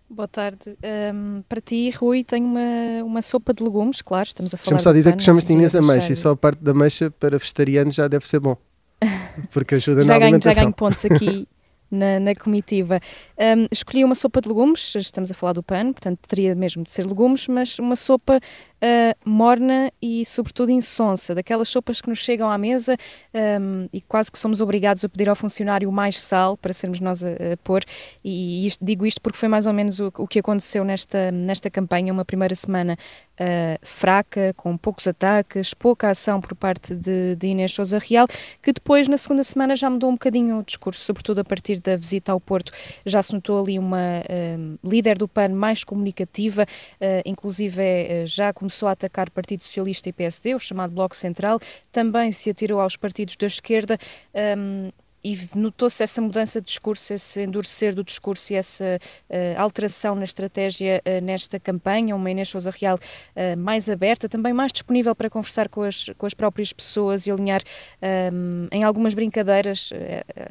Boa 0.09 0.27
tarde. 0.27 0.77
Ahm, 0.83 1.41
para 1.49 1.59
ti, 1.59 1.89
Rui, 1.89 2.23
tenho 2.23 2.45
uma, 2.45 3.03
uma 3.03 3.21
sopa 3.23 3.51
de 3.53 3.63
legumes, 3.63 3.99
claro, 4.01 4.27
estamos 4.27 4.53
a 4.53 4.57
falar 4.57 4.77
Deixa-me 4.77 4.83
só 4.83 4.93
dizer 4.93 5.09
pano, 5.09 5.17
que 5.17 5.23
te 5.23 5.25
chamas 5.25 5.43
de 5.43 5.51
não 5.51 5.59
Inês 5.59 5.71
queria 5.71 5.89
Ameixa 5.89 6.13
e 6.13 6.15
só 6.15 6.31
a 6.31 6.35
parte 6.35 6.63
da 6.63 6.71
ameixa 6.71 7.09
para 7.09 7.37
vegetarianos 7.39 7.95
já 7.95 8.07
deve 8.07 8.27
ser 8.27 8.39
bom. 8.39 8.55
Porque 9.51 9.75
ajuda 9.75 10.01
já 10.01 10.13
na 10.13 10.19
ganho, 10.19 10.39
já 10.41 10.51
alimentação. 10.51 10.63
ganho 10.63 10.73
pontos 10.73 11.03
aqui 11.05 11.47
na, 11.93 12.19
na 12.19 12.35
comitiva. 12.35 12.99
Ahm, 13.37 13.67
escolhi 13.71 14.03
uma 14.03 14.15
sopa 14.15 14.41
de 14.41 14.47
legumes, 14.49 14.93
estamos 14.95 15.31
a 15.31 15.33
falar 15.33 15.53
do 15.53 15.63
pano, 15.63 15.93
portanto 15.93 16.19
teria 16.27 16.55
mesmo 16.55 16.83
de 16.83 16.89
ser 16.91 17.05
legumes, 17.05 17.47
mas 17.47 17.77
uma 17.79 17.95
sopa 17.95 18.39
ah, 18.81 19.15
morna 19.25 19.91
e 20.01 20.25
sobretudo 20.25 20.71
insonsa, 20.71 21.33
daquelas 21.35 21.69
sopas 21.69 22.01
que 22.01 22.09
nos 22.09 22.19
chegam 22.19 22.49
à 22.49 22.57
mesa 22.57 22.95
ahm, 23.33 23.87
e 23.93 24.01
quase 24.01 24.31
que 24.31 24.37
somos 24.37 24.59
obrigados 24.59 25.05
a 25.05 25.09
pedir 25.09 25.29
ao 25.29 25.35
funcionário 25.35 25.91
mais 25.91 26.19
sal 26.19 26.57
para 26.57 26.73
sermos 26.73 26.99
nós 26.99 27.23
a, 27.23 27.29
a 27.29 27.57
pôr. 27.63 27.81
E 28.23 28.65
isto- 28.67 28.83
digo 28.83 29.05
isto 29.05 29.21
porque 29.21 29.37
foi 29.37 29.47
mais 29.49 29.65
ou 29.65 29.73
menos 29.73 29.99
o, 29.99 30.11
o 30.17 30.27
que 30.27 30.39
aconteceu 30.39 30.83
nesta, 30.83 31.31
nesta 31.31 31.69
campanha, 31.69 32.11
uma 32.11 32.25
primeira 32.25 32.55
semana 32.55 32.97
ah, 33.39 33.77
fraca, 33.81 34.53
com 34.55 34.77
poucos 34.77 35.07
ataques, 35.07 35.73
pouca 35.73 36.09
ação 36.09 36.39
por 36.39 36.55
parte 36.55 36.95
de, 36.95 37.35
de 37.35 37.47
Inês 37.47 37.73
Sousa 37.73 37.99
Real, 37.99 38.27
que 38.61 38.71
depois 38.71 39.07
na 39.07 39.17
segunda 39.17 39.43
semana 39.43 39.75
já 39.75 39.89
mudou 39.89 40.09
um 40.09 40.13
bocadinho 40.13 40.59
o 40.59 40.63
discurso, 40.63 41.03
sobretudo 41.03 41.39
a 41.39 41.43
partir 41.43 41.79
da 41.79 41.95
visita 41.95 42.31
ao 42.31 42.39
Porto, 42.39 42.71
já 43.05 43.21
se 43.21 43.33
notou 43.33 43.61
ali 43.61 43.79
uma 43.79 43.97
ah, 43.97 44.77
líder 44.83 45.17
do 45.17 45.27
PAN 45.27 45.49
mais 45.49 45.83
comunicativa, 45.83 46.65
ah, 47.01 47.21
inclusive 47.25 47.83
já 48.25 48.53
começou 48.53 48.87
a 48.87 48.91
atacar 48.91 49.29
Partido 49.29 49.63
Socialista 49.63 50.09
e 50.09 50.13
PSD, 50.13 50.55
o 50.55 50.59
chamado 50.59 50.93
Bloco 50.93 51.15
Central, 51.15 51.59
também 51.91 52.31
se 52.31 52.49
atirou 52.49 52.79
aos 52.79 52.95
partidos 52.95 53.35
da 53.35 53.47
esquerda. 53.47 53.97
ahm, 54.33 54.91
e 55.23 55.37
notou-se 55.55 56.03
essa 56.03 56.21
mudança 56.21 56.59
de 56.59 56.67
discurso, 56.67 57.13
esse 57.13 57.41
endurecer 57.41 57.95
do 57.95 58.03
discurso 58.03 58.53
e 58.53 58.55
essa 58.55 58.99
eh, 59.29 59.55
alteração 59.57 60.15
na 60.15 60.23
estratégia 60.23 61.01
eh, 61.05 61.21
nesta 61.21 61.59
campanha, 61.59 62.15
uma 62.15 62.29
Inês 62.29 62.49
Sousa 62.49 62.71
Real 62.71 62.99
eh, 63.35 63.55
mais 63.55 63.89
aberta, 63.89 64.27
também 64.27 64.53
mais 64.53 64.71
disponível 64.71 65.15
para 65.15 65.29
conversar 65.29 65.69
com 65.69 65.83
as, 65.83 66.09
com 66.17 66.25
as 66.25 66.33
próprias 66.33 66.73
pessoas 66.73 67.25
e 67.25 67.31
alinhar 67.31 67.61
ehm, 68.01 68.67
em 68.71 68.83
algumas 68.83 69.13
brincadeiras. 69.13 69.91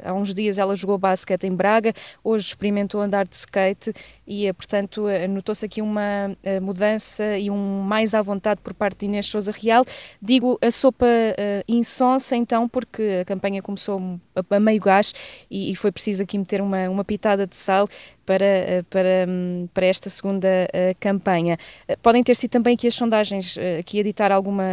Há 0.03 0.13
uns 0.13 0.33
dias 0.33 0.57
ela 0.57 0.75
jogou 0.75 0.97
basquete 0.97 1.45
em 1.45 1.55
Braga, 1.55 1.93
hoje 2.23 2.47
experimentou 2.47 3.01
andar 3.01 3.27
de 3.27 3.35
skate 3.35 3.93
e, 4.25 4.51
portanto, 4.53 5.05
notou-se 5.29 5.65
aqui 5.65 5.81
uma 5.81 6.35
mudança 6.61 7.37
e 7.37 7.49
um 7.49 7.81
mais 7.81 8.13
à 8.13 8.21
vontade 8.21 8.61
por 8.61 8.73
parte 8.73 8.99
de 8.99 9.05
Inês 9.05 9.27
Sousa 9.27 9.51
Real. 9.51 9.85
Digo 10.21 10.57
a 10.61 10.71
sopa 10.71 11.05
eh, 11.07 11.63
insonsa, 11.67 12.35
então, 12.35 12.67
porque 12.67 13.19
a 13.21 13.25
campanha 13.25 13.61
começou 13.61 14.19
a 14.35 14.43
meio 14.63 14.81
gás 14.81 15.13
e, 15.49 15.71
e 15.71 15.75
foi 15.75 15.91
preciso 15.91 16.23
aqui 16.23 16.37
meter 16.37 16.61
uma, 16.61 16.89
uma 16.89 17.03
pitada 17.03 17.45
de 17.45 17.55
sal 17.55 17.87
para, 18.25 18.45
eh, 18.45 18.83
para, 18.89 19.25
hum, 19.27 19.67
para 19.73 19.85
esta 19.85 20.09
segunda 20.09 20.47
eh, 20.73 20.95
campanha. 20.99 21.57
Eh, 21.87 21.95
Podem 21.97 22.23
ter 22.23 22.35
sido 22.35 22.51
também 22.51 22.75
aqui 22.75 22.87
as 22.87 22.93
sondagens 22.93 23.57
eh, 23.57 23.79
aqui 23.79 23.99
a 23.99 24.03
ditar 24.03 24.31
alguma 24.31 24.63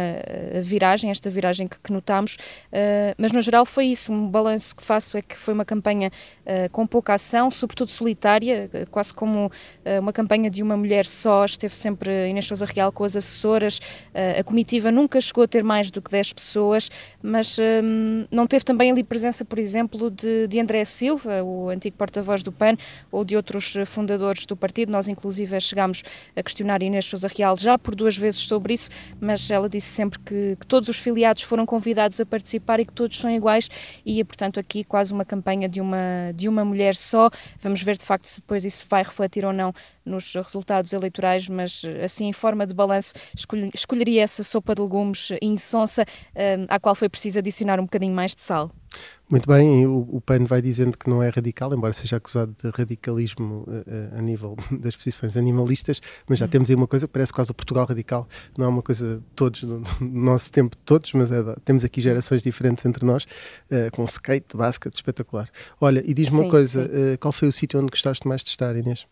viragem, 0.61 1.11
esta 1.11 1.29
viragem 1.29 1.67
que, 1.67 1.79
que 1.79 1.91
notamos, 1.91 2.37
eh, 2.71 3.13
mas 3.17 3.31
no 3.31 3.41
geral 3.41 3.65
foi 3.65 3.85
isso. 3.87 4.11
Um 4.11 4.27
balanço 4.27 4.75
que 4.75 4.83
faço 4.83 5.17
é 5.17 5.21
que 5.21 5.35
foi 5.37 5.53
uma 5.53 5.65
campanha 5.65 6.11
com 6.71 6.85
pouca 6.85 7.13
ação, 7.13 7.49
sobretudo 7.49 7.89
solitária, 7.89 8.69
quase 8.89 9.13
como 9.13 9.51
uma 9.99 10.11
campanha 10.11 10.49
de 10.49 10.61
uma 10.61 10.75
mulher 10.75 11.05
só. 11.05 11.45
Esteve 11.45 11.75
sempre 11.75 12.29
Inês 12.29 12.45
Sousa 12.45 12.65
Real 12.65 12.91
com 12.91 13.03
as 13.03 13.15
assessoras. 13.15 13.79
a 14.37 14.43
comitiva 14.43 14.91
nunca 14.91 15.21
chegou 15.21 15.43
a 15.43 15.47
ter 15.47 15.63
mais 15.63 15.91
do 15.91 16.01
que 16.01 16.11
10 16.11 16.33
pessoas, 16.33 16.89
mas 17.21 17.57
hum, 17.59 18.25
não 18.31 18.47
teve 18.47 18.65
também 18.65 18.91
ali 18.91 19.03
presença, 19.03 19.45
por 19.45 19.59
exemplo, 19.59 20.09
de, 20.09 20.47
de 20.47 20.59
André 20.59 20.83
Silva, 20.85 21.43
o 21.43 21.69
antigo 21.69 21.95
porta-voz 21.95 22.43
do 22.43 22.51
PAN, 22.51 22.75
ou 23.11 23.23
de 23.23 23.37
outros 23.41 23.75
eh, 23.75 23.85
fundadores 23.85 24.45
do 24.45 24.55
partido. 24.55 24.91
Nós, 24.91 25.07
inclusive, 25.07 25.59
chegámos 25.59 26.03
a 26.35 26.41
questionar 26.43 26.81
Inês 26.81 27.05
Sousa 27.05 27.27
Real 27.27 27.57
já 27.57 27.77
por 27.77 27.95
duas 27.95 28.15
vezes 28.15 28.39
sobre 28.41 28.73
isso, 28.73 28.89
mas 29.19 29.49
ela 29.49 29.67
disse 29.67 29.87
sempre 29.87 30.19
que, 30.19 30.55
que 30.59 30.65
todos 30.65 30.87
os 30.87 30.97
filiados 30.97 31.43
foram 31.43 31.65
convidados 31.65 32.19
a 32.19 32.25
participar 32.25 32.79
e 32.79 32.85
que 32.85 32.93
todos 32.93 33.17
são 33.17 33.29
iguais 33.29 33.69
e, 34.05 34.23
portanto, 34.23 34.59
aqui 34.59 34.83
quase 34.83 35.13
uma 35.13 35.25
campanha 35.25 35.67
de 35.67 35.81
uma, 35.81 36.31
de 36.35 36.47
uma 36.47 36.63
mulher 36.63 36.95
só. 36.95 37.29
Vamos 37.59 37.81
ver, 37.81 37.97
de 37.97 38.05
facto, 38.05 38.25
se 38.25 38.39
depois 38.41 38.63
isso 38.63 38.85
vai 38.89 39.03
refletir 39.03 39.45
ou 39.45 39.53
não 39.53 39.73
nos 40.05 40.33
resultados 40.33 40.93
eleitorais, 40.93 41.47
mas 41.49 41.83
eh, 41.83 42.05
assim, 42.05 42.27
em 42.27 42.33
forma 42.33 42.65
de 42.65 42.73
balanço, 42.73 43.13
escolhe- 43.35 43.71
escolheria 43.73 44.23
essa 44.23 44.43
sopa 44.43 44.73
de 44.75 44.81
legumes 44.81 45.29
insonsa, 45.41 46.05
eh, 46.35 46.57
à 46.69 46.79
qual 46.79 46.95
foi 46.95 47.09
preciso 47.09 47.39
adicionar 47.39 47.79
um 47.79 47.83
bocadinho 47.83 48.13
mais 48.13 48.35
de 48.35 48.41
sal. 48.41 48.71
Muito 49.29 49.47
bem, 49.47 49.87
o, 49.87 49.99
o 50.11 50.19
PAN 50.19 50.45
vai 50.45 50.61
dizendo 50.61 50.97
que 50.97 51.09
não 51.09 51.23
é 51.23 51.29
radical, 51.29 51.73
embora 51.73 51.93
seja 51.93 52.17
acusado 52.17 52.53
de 52.61 52.69
radicalismo 52.69 53.65
eh, 53.69 53.83
eh, 53.87 54.19
a 54.19 54.21
nível 54.21 54.57
das 54.71 54.93
posições 54.95 55.37
animalistas, 55.37 56.01
mas 56.27 56.37
já 56.37 56.49
temos 56.49 56.69
aí 56.69 56.75
uma 56.75 56.87
coisa 56.87 57.07
que 57.07 57.13
parece 57.13 57.31
quase 57.31 57.49
o 57.49 57.53
Portugal 57.53 57.85
radical, 57.85 58.27
não 58.57 58.65
é 58.65 58.67
uma 58.67 58.81
coisa 58.81 59.17
de 59.17 59.23
todos, 59.33 59.63
do, 59.63 59.79
do 59.79 60.05
nosso 60.05 60.51
tempo 60.51 60.75
de 60.75 60.83
todos, 60.83 61.13
mas 61.13 61.31
é 61.31 61.41
temos 61.63 61.85
aqui 61.85 62.01
gerações 62.01 62.43
diferentes 62.43 62.85
entre 62.85 63.05
nós, 63.05 63.25
eh, 63.69 63.89
com 63.91 64.03
skate, 64.03 64.57
basquete, 64.57 64.95
espetacular. 64.95 65.49
Olha, 65.79 66.03
e 66.05 66.13
diz-me 66.13 66.41
uma 66.41 66.49
coisa, 66.49 66.89
eh, 66.91 67.15
qual 67.17 67.31
foi 67.31 67.47
o 67.47 67.51
sítio 67.53 67.79
onde 67.79 67.89
gostaste 67.89 68.27
mais 68.27 68.43
de 68.43 68.49
estar, 68.49 68.75
Inês? 68.75 69.07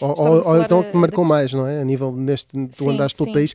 Ou, 0.00 0.46
ou, 0.46 0.62
então 0.62 0.80
eh, 0.80 0.84
que 0.84 0.90
te 0.92 0.96
marcou 0.96 1.24
da- 1.24 1.28
mais, 1.28 1.52
não 1.52 1.66
é? 1.66 1.80
A 1.80 1.84
nível 1.84 2.12
neste, 2.12 2.48
tu 2.68 2.68
Sim, 2.84 2.90
andaste 2.90 3.18
pelo 3.18 3.32
país. 3.32 3.54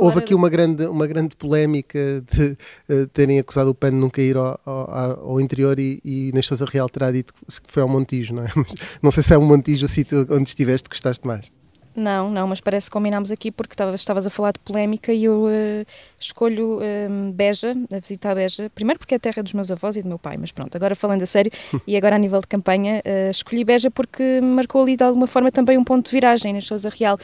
Houve 0.00 0.18
aqui 0.18 0.30
da- 0.30 0.36
uma 0.36 0.48
grande, 0.48 0.86
uma 0.86 1.06
grande 1.06 1.36
polémica 1.36 2.22
de 2.32 2.56
eh, 2.88 3.06
terem 3.12 3.38
acusado 3.38 3.70
o 3.70 3.74
PAN 3.74 3.90
de 3.90 3.96
nunca 3.96 4.20
ir 4.20 4.36
ao, 4.36 4.58
ao, 4.64 5.30
ao 5.30 5.40
interior 5.40 5.78
e, 5.78 6.00
e 6.04 6.42
Sousa 6.42 6.64
Real 6.66 6.88
terá 6.88 7.10
dito 7.10 7.32
que 7.34 7.72
foi 7.72 7.82
ao 7.82 7.88
Montijo, 7.88 8.34
não 8.34 8.44
é? 8.44 8.48
Mas 8.54 8.74
não 9.02 9.10
sei 9.10 9.22
se 9.22 9.34
é 9.34 9.38
um 9.38 9.44
Montijo 9.46 9.86
o 9.86 9.88
sítio 9.88 10.26
onde 10.30 10.48
estiveste 10.48 10.88
que 10.88 10.94
gostaste 10.94 11.26
mais. 11.26 11.50
Não, 11.96 12.28
não, 12.28 12.48
mas 12.48 12.60
parece 12.60 12.88
que 12.90 12.92
combinámos 12.92 13.30
aqui 13.30 13.52
porque 13.52 13.74
estavas, 13.94 14.26
a 14.26 14.30
falar 14.30 14.52
de 14.52 14.58
polémica 14.58 15.12
e 15.12 15.24
eu 15.24 15.44
uh, 15.44 15.86
escolho 16.20 16.78
uh, 16.78 17.32
Beja, 17.32 17.72
a 17.92 18.00
visitar 18.00 18.34
Beja, 18.34 18.68
primeiro 18.74 18.98
porque 18.98 19.14
é 19.14 19.16
a 19.16 19.20
terra 19.20 19.42
dos 19.42 19.52
meus 19.52 19.70
avós 19.70 19.94
e 19.94 20.02
do 20.02 20.08
meu 20.08 20.18
pai, 20.18 20.34
mas 20.36 20.50
pronto, 20.50 20.74
agora 20.74 20.96
falando 20.96 21.22
a 21.22 21.26
sério 21.26 21.52
e 21.86 21.96
agora 21.96 22.16
a 22.16 22.18
nível 22.18 22.40
de 22.40 22.48
campanha, 22.48 23.00
uh, 23.04 23.30
escolhi 23.30 23.62
Beja 23.62 23.92
porque 23.92 24.40
marcou 24.40 24.82
ali 24.82 24.96
de 24.96 25.04
alguma 25.04 25.28
forma 25.28 25.52
também 25.52 25.78
um 25.78 25.84
ponto 25.84 26.06
de 26.06 26.10
viragem. 26.10 26.52
Na 26.52 26.60
Sousa 26.60 26.88
Real 26.88 27.16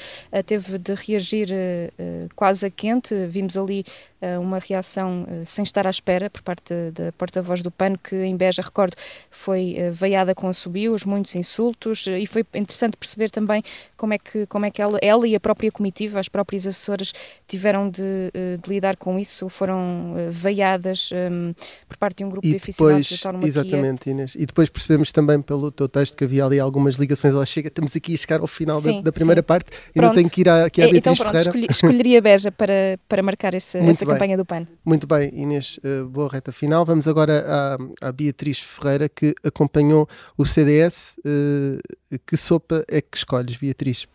teve 0.47 0.79
de 0.79 0.95
reagir 0.95 1.49
quase 2.35 2.67
a 2.67 2.71
quente, 2.71 3.27
vimos 3.27 3.57
ali 3.57 3.85
uma 4.41 4.59
reação 4.59 5.27
sem 5.45 5.63
estar 5.63 5.87
à 5.87 5.91
espera 5.91 6.29
por 6.29 6.43
parte 6.43 6.75
da 6.93 7.13
porta-voz 7.13 7.63
do 7.63 7.71
PAN, 7.71 7.95
que 7.97 8.17
em 8.17 8.37
Beja, 8.37 8.63
recordo, 8.63 8.97
foi 9.31 9.77
veiada 9.93 10.35
com 10.35 10.49
assobios, 10.49 11.05
muitos 11.05 11.35
insultos 11.35 12.07
e 12.07 12.27
foi 12.27 12.45
interessante 12.55 12.97
perceber 12.97 13.31
também 13.31 13.63
como 13.97 14.15
é 14.15 14.19
que. 14.19 14.47
Como 14.47 14.60
como 14.61 14.67
é 14.67 14.71
que 14.71 14.83
ela, 14.83 14.99
ela 15.01 15.27
e 15.27 15.35
a 15.35 15.41
própria 15.41 15.73
comitiva, 15.73 16.21
as 16.21 16.29
próprias 16.29 16.67
assessoras, 16.67 17.15
tiveram 17.49 17.89
de, 17.89 18.31
eh, 18.35 18.59
de 18.63 18.69
lidar 18.69 18.95
com 18.95 19.19
isso, 19.19 19.49
foram 19.49 20.13
uh, 20.13 20.31
veiadas 20.31 21.09
um, 21.13 21.17
ehm, 21.17 21.55
por 21.89 21.97
parte 21.97 22.19
de 22.19 22.25
um 22.25 22.29
grupo 22.29 22.47
e 22.47 22.51
de 22.51 22.57
aficionados 22.57 23.09
depois, 23.09 23.19
da 23.19 23.23
tauromaquia. 23.23 23.49
Exatamente, 23.49 24.11
Inês. 24.11 24.35
E 24.35 24.45
depois 24.45 24.69
percebemos 24.69 25.11
também 25.11 25.41
pelo 25.41 25.71
teu 25.71 25.89
texto 25.89 26.15
que 26.15 26.25
havia 26.25 26.45
ali 26.45 26.61
algumas 26.61 26.97
ligações 26.97 27.35
ao 27.35 27.47
Chega, 27.47 27.69
estamos 27.69 27.97
aqui 27.97 28.13
a 28.13 28.17
chegar 28.19 28.41
ao 28.41 28.47
final 28.47 28.79
sim, 28.79 28.97
da, 28.97 29.05
da, 29.05 29.13
primeira 29.13 29.41
sim. 29.41 29.47
parte, 29.47 29.71
e 29.95 30.01
não 30.01 30.13
tenho 30.13 30.29
que 30.29 30.43
ir 30.43 30.49
à, 30.51 30.67
aqui 30.67 30.83
à 30.83 30.85
é, 30.85 30.93
Beatriz 30.93 31.19
então, 31.19 31.31
pronto. 31.31 31.39
Escolhi, 31.39 31.67
escolheria 31.71 32.21
Beja 32.21 32.53
para, 32.53 32.99
para 33.09 33.23
marcar 33.23 33.55
essa, 33.55 33.79
essa 33.79 34.05
campanha 34.05 34.37
do 34.37 34.45
PAN. 34.45 34.67
Muito 34.85 35.07
bem, 35.07 35.31
Inês, 35.35 35.81
boa 36.11 36.29
reta 36.29 36.53
final. 36.53 36.85
Vamos 36.85 37.09
agora 37.09 37.47
à, 37.49 38.09
à 38.09 38.13
Beatriz 38.13 38.59
Ferreira, 38.59 39.09
que 39.09 39.35
acompanhou 39.43 40.07
o 40.37 40.45
CDS. 40.45 41.17
Uh, 41.25 41.79
que 42.27 42.37
sopa 42.37 42.85
é 42.89 43.01
que 43.01 43.17
escolhes, 43.17 43.57
Beatriz? 43.57 44.07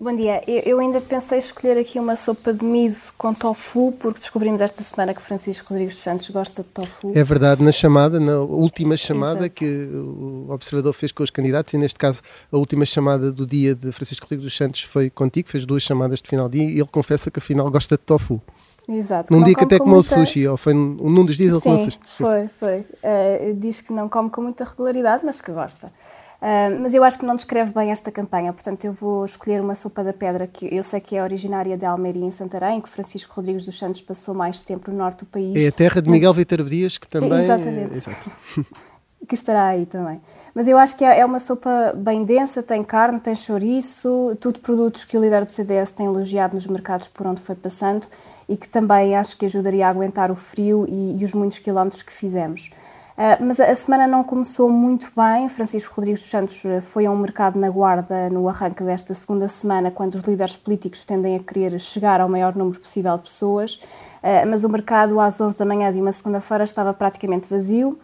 Bom 0.00 0.14
dia, 0.14 0.40
eu 0.46 0.78
ainda 0.78 1.00
pensei 1.00 1.40
escolher 1.40 1.76
aqui 1.76 1.98
uma 1.98 2.14
sopa 2.14 2.54
de 2.54 2.64
miso 2.64 3.12
com 3.18 3.34
tofu, 3.34 3.90
porque 3.98 4.20
descobrimos 4.20 4.60
esta 4.60 4.80
semana 4.80 5.12
que 5.12 5.20
Francisco 5.20 5.70
Rodrigues 5.70 5.96
dos 5.96 6.04
Santos 6.04 6.30
gosta 6.30 6.62
de 6.62 6.68
tofu. 6.68 7.10
É 7.16 7.24
verdade, 7.24 7.64
na 7.64 7.72
chamada, 7.72 8.20
na 8.20 8.38
última 8.38 8.96
chamada 8.96 9.40
Exato. 9.46 9.54
que 9.56 9.88
o 9.92 10.52
observador 10.52 10.92
fez 10.92 11.10
com 11.10 11.24
os 11.24 11.30
candidatos, 11.30 11.74
e 11.74 11.78
neste 11.78 11.98
caso 11.98 12.22
a 12.52 12.56
última 12.56 12.86
chamada 12.86 13.32
do 13.32 13.44
dia 13.44 13.74
de 13.74 13.90
Francisco 13.90 14.24
Rodrigues 14.24 14.44
dos 14.44 14.56
Santos 14.56 14.82
foi 14.84 15.10
contigo, 15.10 15.48
fez 15.48 15.66
duas 15.66 15.82
chamadas 15.82 16.20
de 16.20 16.28
final 16.28 16.48
de 16.48 16.60
dia 16.60 16.68
e 16.68 16.78
ele 16.78 16.88
confessa 16.92 17.28
que 17.28 17.40
afinal 17.40 17.68
gosta 17.68 17.96
de 17.96 18.02
tofu. 18.04 18.40
Exato. 18.88 19.32
Num 19.32 19.42
dia 19.42 19.56
que 19.56 19.64
até 19.64 19.80
comeu 19.80 19.94
muita... 19.94 20.14
sushi, 20.14 20.46
ou 20.46 20.56
foi 20.56 20.74
num 20.74 21.24
dos 21.24 21.36
dias 21.36 21.50
ele 21.50 21.60
comeu 21.60 21.78
sushi. 21.78 21.98
Foi, 22.16 22.48
foi. 22.60 22.78
Uh, 22.78 23.52
diz 23.56 23.80
que 23.80 23.92
não 23.92 24.08
come 24.08 24.30
com 24.30 24.42
muita 24.42 24.62
regularidade, 24.62 25.24
mas 25.26 25.40
que 25.40 25.50
gosta. 25.50 25.92
Uh, 26.40 26.80
mas 26.80 26.94
eu 26.94 27.02
acho 27.02 27.18
que 27.18 27.26
não 27.26 27.34
descreve 27.34 27.72
bem 27.72 27.90
esta 27.90 28.12
campanha, 28.12 28.52
portanto 28.52 28.84
eu 28.84 28.92
vou 28.92 29.24
escolher 29.24 29.60
uma 29.60 29.74
sopa 29.74 30.04
da 30.04 30.12
pedra 30.12 30.46
que 30.46 30.72
eu 30.72 30.84
sei 30.84 31.00
que 31.00 31.16
é 31.16 31.22
originária 31.22 31.76
de 31.76 31.84
Almeria 31.84 32.24
em 32.24 32.30
Santarém, 32.30 32.80
que 32.80 32.88
Francisco 32.88 33.34
Rodrigues 33.34 33.66
dos 33.66 33.76
Santos 33.76 34.00
passou 34.00 34.34
mais 34.34 34.62
tempo 34.62 34.88
no 34.88 34.96
norte 34.96 35.20
do 35.20 35.26
país. 35.26 35.56
É 35.56 35.66
a 35.66 35.72
terra 35.72 36.00
de 36.00 36.08
Miguel 36.08 36.30
mas... 36.30 36.36
Vítor 36.36 36.62
Dias, 36.62 36.96
que 36.96 37.08
também... 37.08 37.40
Exatamente. 37.40 37.96
Exato. 37.96 38.30
que 39.26 39.34
estará 39.34 39.66
aí 39.66 39.84
também. 39.84 40.20
Mas 40.54 40.68
eu 40.68 40.78
acho 40.78 40.96
que 40.96 41.04
é, 41.04 41.20
é 41.20 41.24
uma 41.24 41.40
sopa 41.40 41.92
bem 41.94 42.24
densa, 42.24 42.62
tem 42.62 42.82
carne, 42.82 43.20
tem 43.20 43.34
chouriço, 43.34 44.36
tudo 44.40 44.60
produtos 44.60 45.04
que 45.04 45.18
o 45.18 45.20
líder 45.20 45.44
do 45.44 45.50
CDS 45.50 45.90
tem 45.90 46.06
elogiado 46.06 46.54
nos 46.54 46.66
mercados 46.66 47.08
por 47.08 47.26
onde 47.26 47.40
foi 47.40 47.54
passando 47.54 48.06
e 48.48 48.56
que 48.56 48.68
também 48.68 49.14
acho 49.16 49.36
que 49.36 49.44
ajudaria 49.44 49.86
a 49.86 49.90
aguentar 49.90 50.30
o 50.30 50.34
frio 50.34 50.86
e, 50.88 51.20
e 51.20 51.24
os 51.24 51.34
muitos 51.34 51.58
quilómetros 51.58 52.00
que 52.00 52.12
fizemos. 52.12 52.70
Uh, 53.18 53.44
mas 53.44 53.58
a 53.58 53.74
semana 53.74 54.06
não 54.06 54.22
começou 54.22 54.70
muito 54.70 55.10
bem. 55.16 55.48
Francisco 55.48 55.96
Rodrigues 55.96 56.20
dos 56.20 56.30
Santos 56.30 56.64
ah, 56.64 56.80
foi 56.80 57.04
a 57.04 57.10
um 57.10 57.16
mercado 57.16 57.58
na 57.58 57.68
guarda 57.68 58.30
no 58.30 58.48
arranque 58.48 58.84
desta 58.84 59.12
segunda 59.12 59.48
semana, 59.48 59.90
quando 59.90 60.14
os 60.14 60.22
líderes 60.22 60.56
políticos 60.56 61.04
tendem 61.04 61.34
a 61.34 61.40
querer 61.40 61.80
chegar 61.80 62.20
ao 62.20 62.28
maior 62.28 62.54
número 62.54 62.78
possível 62.78 63.16
de 63.16 63.24
pessoas. 63.24 63.74
Uh, 64.22 64.46
mas 64.48 64.62
o 64.62 64.68
mercado, 64.68 65.18
às 65.18 65.40
11 65.40 65.58
da 65.58 65.64
manhã 65.64 65.92
de 65.92 66.00
uma 66.00 66.12
segunda-feira, 66.12 66.62
estava 66.62 66.94
praticamente 66.94 67.50
vazio. 67.50 67.98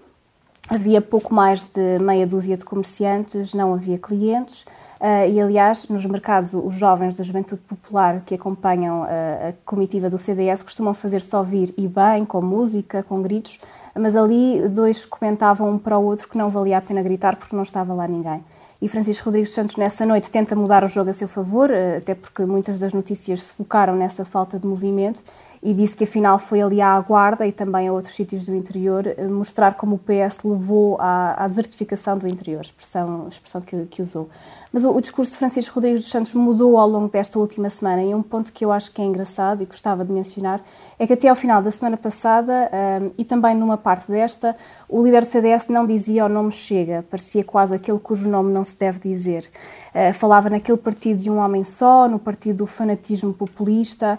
Havia 0.69 1.01
pouco 1.03 1.35
mais 1.35 1.65
de 1.65 1.99
meia 1.99 2.27
dúzia 2.27 2.57
de 2.57 2.65
comerciantes, 2.65 3.53
não 3.53 3.75
havia 3.75 3.99
clientes. 3.99 4.63
Uh, 4.99 5.29
e, 5.31 5.39
aliás, 5.39 5.87
nos 5.89 6.07
mercados, 6.07 6.55
os 6.55 6.75
jovens 6.75 7.15
da 7.15 7.23
juventude 7.23 7.61
popular 7.63 8.23
que 8.25 8.35
acompanham 8.35 9.03
a 9.03 9.53
comitiva 9.67 10.09
do 10.09 10.17
CDS 10.17 10.63
costumam 10.63 10.95
fazer 10.95 11.21
só 11.21 11.43
vir 11.43 11.75
e 11.77 11.87
bem, 11.87 12.25
com 12.25 12.41
música, 12.41 13.03
com 13.03 13.21
gritos, 13.21 13.61
mas 13.95 14.17
ali 14.17 14.67
dois 14.69 15.05
comentavam 15.05 15.71
um 15.71 15.79
para 15.79 15.99
o 15.99 16.05
outro 16.05 16.29
que 16.29 16.39
não 16.39 16.49
valia 16.49 16.79
a 16.79 16.81
pena 16.81 17.03
gritar 17.03 17.37
porque 17.37 17.55
não 17.55 17.63
estava 17.63 17.93
lá 17.93 18.09
ninguém. 18.09 18.43
E 18.85 18.89
Francisco 18.89 19.25
Rodrigues 19.25 19.53
Santos, 19.53 19.77
nessa 19.77 20.05
noite, 20.05 20.31
tenta 20.31 20.55
mudar 20.55 20.85
o 20.85 20.89
jogo 20.89 21.09
a 21.09 21.13
seu 21.15 21.27
favor, 21.27 21.71
eh, 21.71 21.97
até 21.97 22.15
porque 22.15 22.45
muitas 22.45 22.81
das 22.81 22.93
notícias 22.93 23.45
se 23.45 23.55
focaram 23.55 23.97
nessa 23.97 24.27
falta 24.27 24.59
de 24.59 24.67
movimento, 24.67 25.23
e 25.65 25.73
disse 25.73 25.97
que 25.97 26.05
afinal 26.05 26.39
foi 26.39 26.61
ali 26.61 26.79
à 26.83 27.01
Guarda 27.01 27.47
e 27.47 27.51
também 27.51 27.89
a 27.89 27.93
outros 27.93 28.15
sítios 28.15 28.45
do 28.45 28.55
interior 28.55 29.07
eh, 29.07 29.27
mostrar 29.27 29.73
como 29.75 29.97
o 29.97 29.99
PS 29.99 30.45
levou 30.45 30.99
à, 31.01 31.43
à 31.43 31.49
desertificação 31.49 32.19
do 32.19 32.29
interior, 32.29 32.61
expressão, 32.61 33.27
expressão 33.31 33.63
que, 33.63 33.87
que 33.87 34.03
usou. 34.03 34.29
Mas 34.71 34.85
o, 34.85 34.91
o, 34.91 35.01
discurso 35.01 35.33
de 35.33 35.39
Francisco 35.39 35.75
Rodrigues 35.77 36.03
dos 36.03 36.11
Santos 36.11 36.35
mudou 36.35 36.77
ao 36.77 36.87
longo 36.87 37.09
desta 37.09 37.39
última 37.39 37.71
semana 37.71 38.03
e 38.03 38.15
um 38.15 38.23
ponto 38.23 38.53
que 38.53 38.63
eu 38.63 38.71
acho 38.71 38.93
que 38.93 39.01
é 39.01 39.05
engraçado 39.07 39.63
e 39.63 39.67
gostava 39.67 40.05
de 40.05 40.13
mencionar 40.13 40.61
é 40.99 41.07
que 41.07 41.15
até 41.15 41.29
ao 41.29 41.35
final 41.35 41.63
da 41.63 41.71
semana 41.71 41.97
passada 41.97 42.71
um, 43.01 43.11
e 43.17 43.25
também 43.25 43.55
numa 43.55 43.79
parte 43.79 44.11
desta, 44.11 44.55
o 44.87 45.03
líder 45.03 45.23
do 45.23 45.27
CDS 45.27 45.69
não 45.69 45.87
dizia 45.87 46.27
o 46.27 46.29
nome 46.29 46.53
Chega, 46.53 47.05
parecia 47.11 47.43
quase 47.43 47.75
aquele 47.75 47.99
cujo 47.99 48.29
nome 48.29 48.53
não 48.53 48.65
se 48.65 48.77
deve 48.77 48.99
dizer. 48.99 49.49
Uh, 49.95 50.13
falava 50.13 50.51
naquele 50.51 50.77
partido 50.77 51.23
de 51.23 51.31
um 51.31 51.39
homem 51.39 51.65
só, 51.65 52.09
no 52.09 52.19
partido 52.19 52.59
do 52.59 52.67
fanatismo 52.67 53.33
populista, 53.33 54.19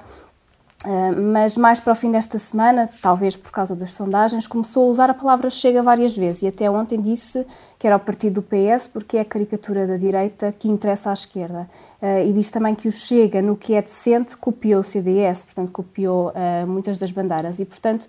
mas 1.32 1.58
mais 1.58 1.80
para 1.80 1.94
o 1.94 1.96
fim 1.96 2.12
desta 2.12 2.38
semana, 2.38 2.90
talvez 3.02 3.36
por 3.36 3.52
causa 3.52 3.76
das 3.76 3.94
sondagens, 3.94 4.46
começou 4.46 4.88
a 4.88 4.92
usar 4.92 5.10
a 5.10 5.14
palavra 5.14 5.50
Chega 5.50 5.82
várias 5.82 6.16
vezes 6.16 6.44
e 6.44 6.48
até 6.48 6.70
ontem 6.70 7.02
disse 7.02 7.46
que 7.80 7.88
era 7.88 7.96
o 7.96 8.00
partido 8.00 8.36
do 8.36 8.42
PS 8.42 8.88
porque 8.88 9.18
é 9.18 9.22
a 9.22 9.26
caricatura 9.26 9.88
da 9.88 9.98
direita 9.98 10.54
que 10.58 10.68
interessa 10.68 11.10
à 11.10 11.14
esquerda. 11.14 11.70
Uh, 12.02 12.28
e 12.28 12.34
diz 12.34 12.50
também 12.50 12.76
que 12.76 12.88
o 12.88 12.92
Chega, 12.92 13.42
no 13.42 13.56
que 13.56 13.74
é 13.74 13.82
decente, 13.82 14.38
copiou 14.38 14.82
o 14.82 14.84
CDS, 14.84 15.44
portanto 15.44 15.72
copiou 15.72 16.30
uh, 16.30 16.68
muitas 16.68 17.00
das 17.00 17.12
bandeiras 17.12 17.60
e, 17.60 17.66
portanto, 17.66 18.08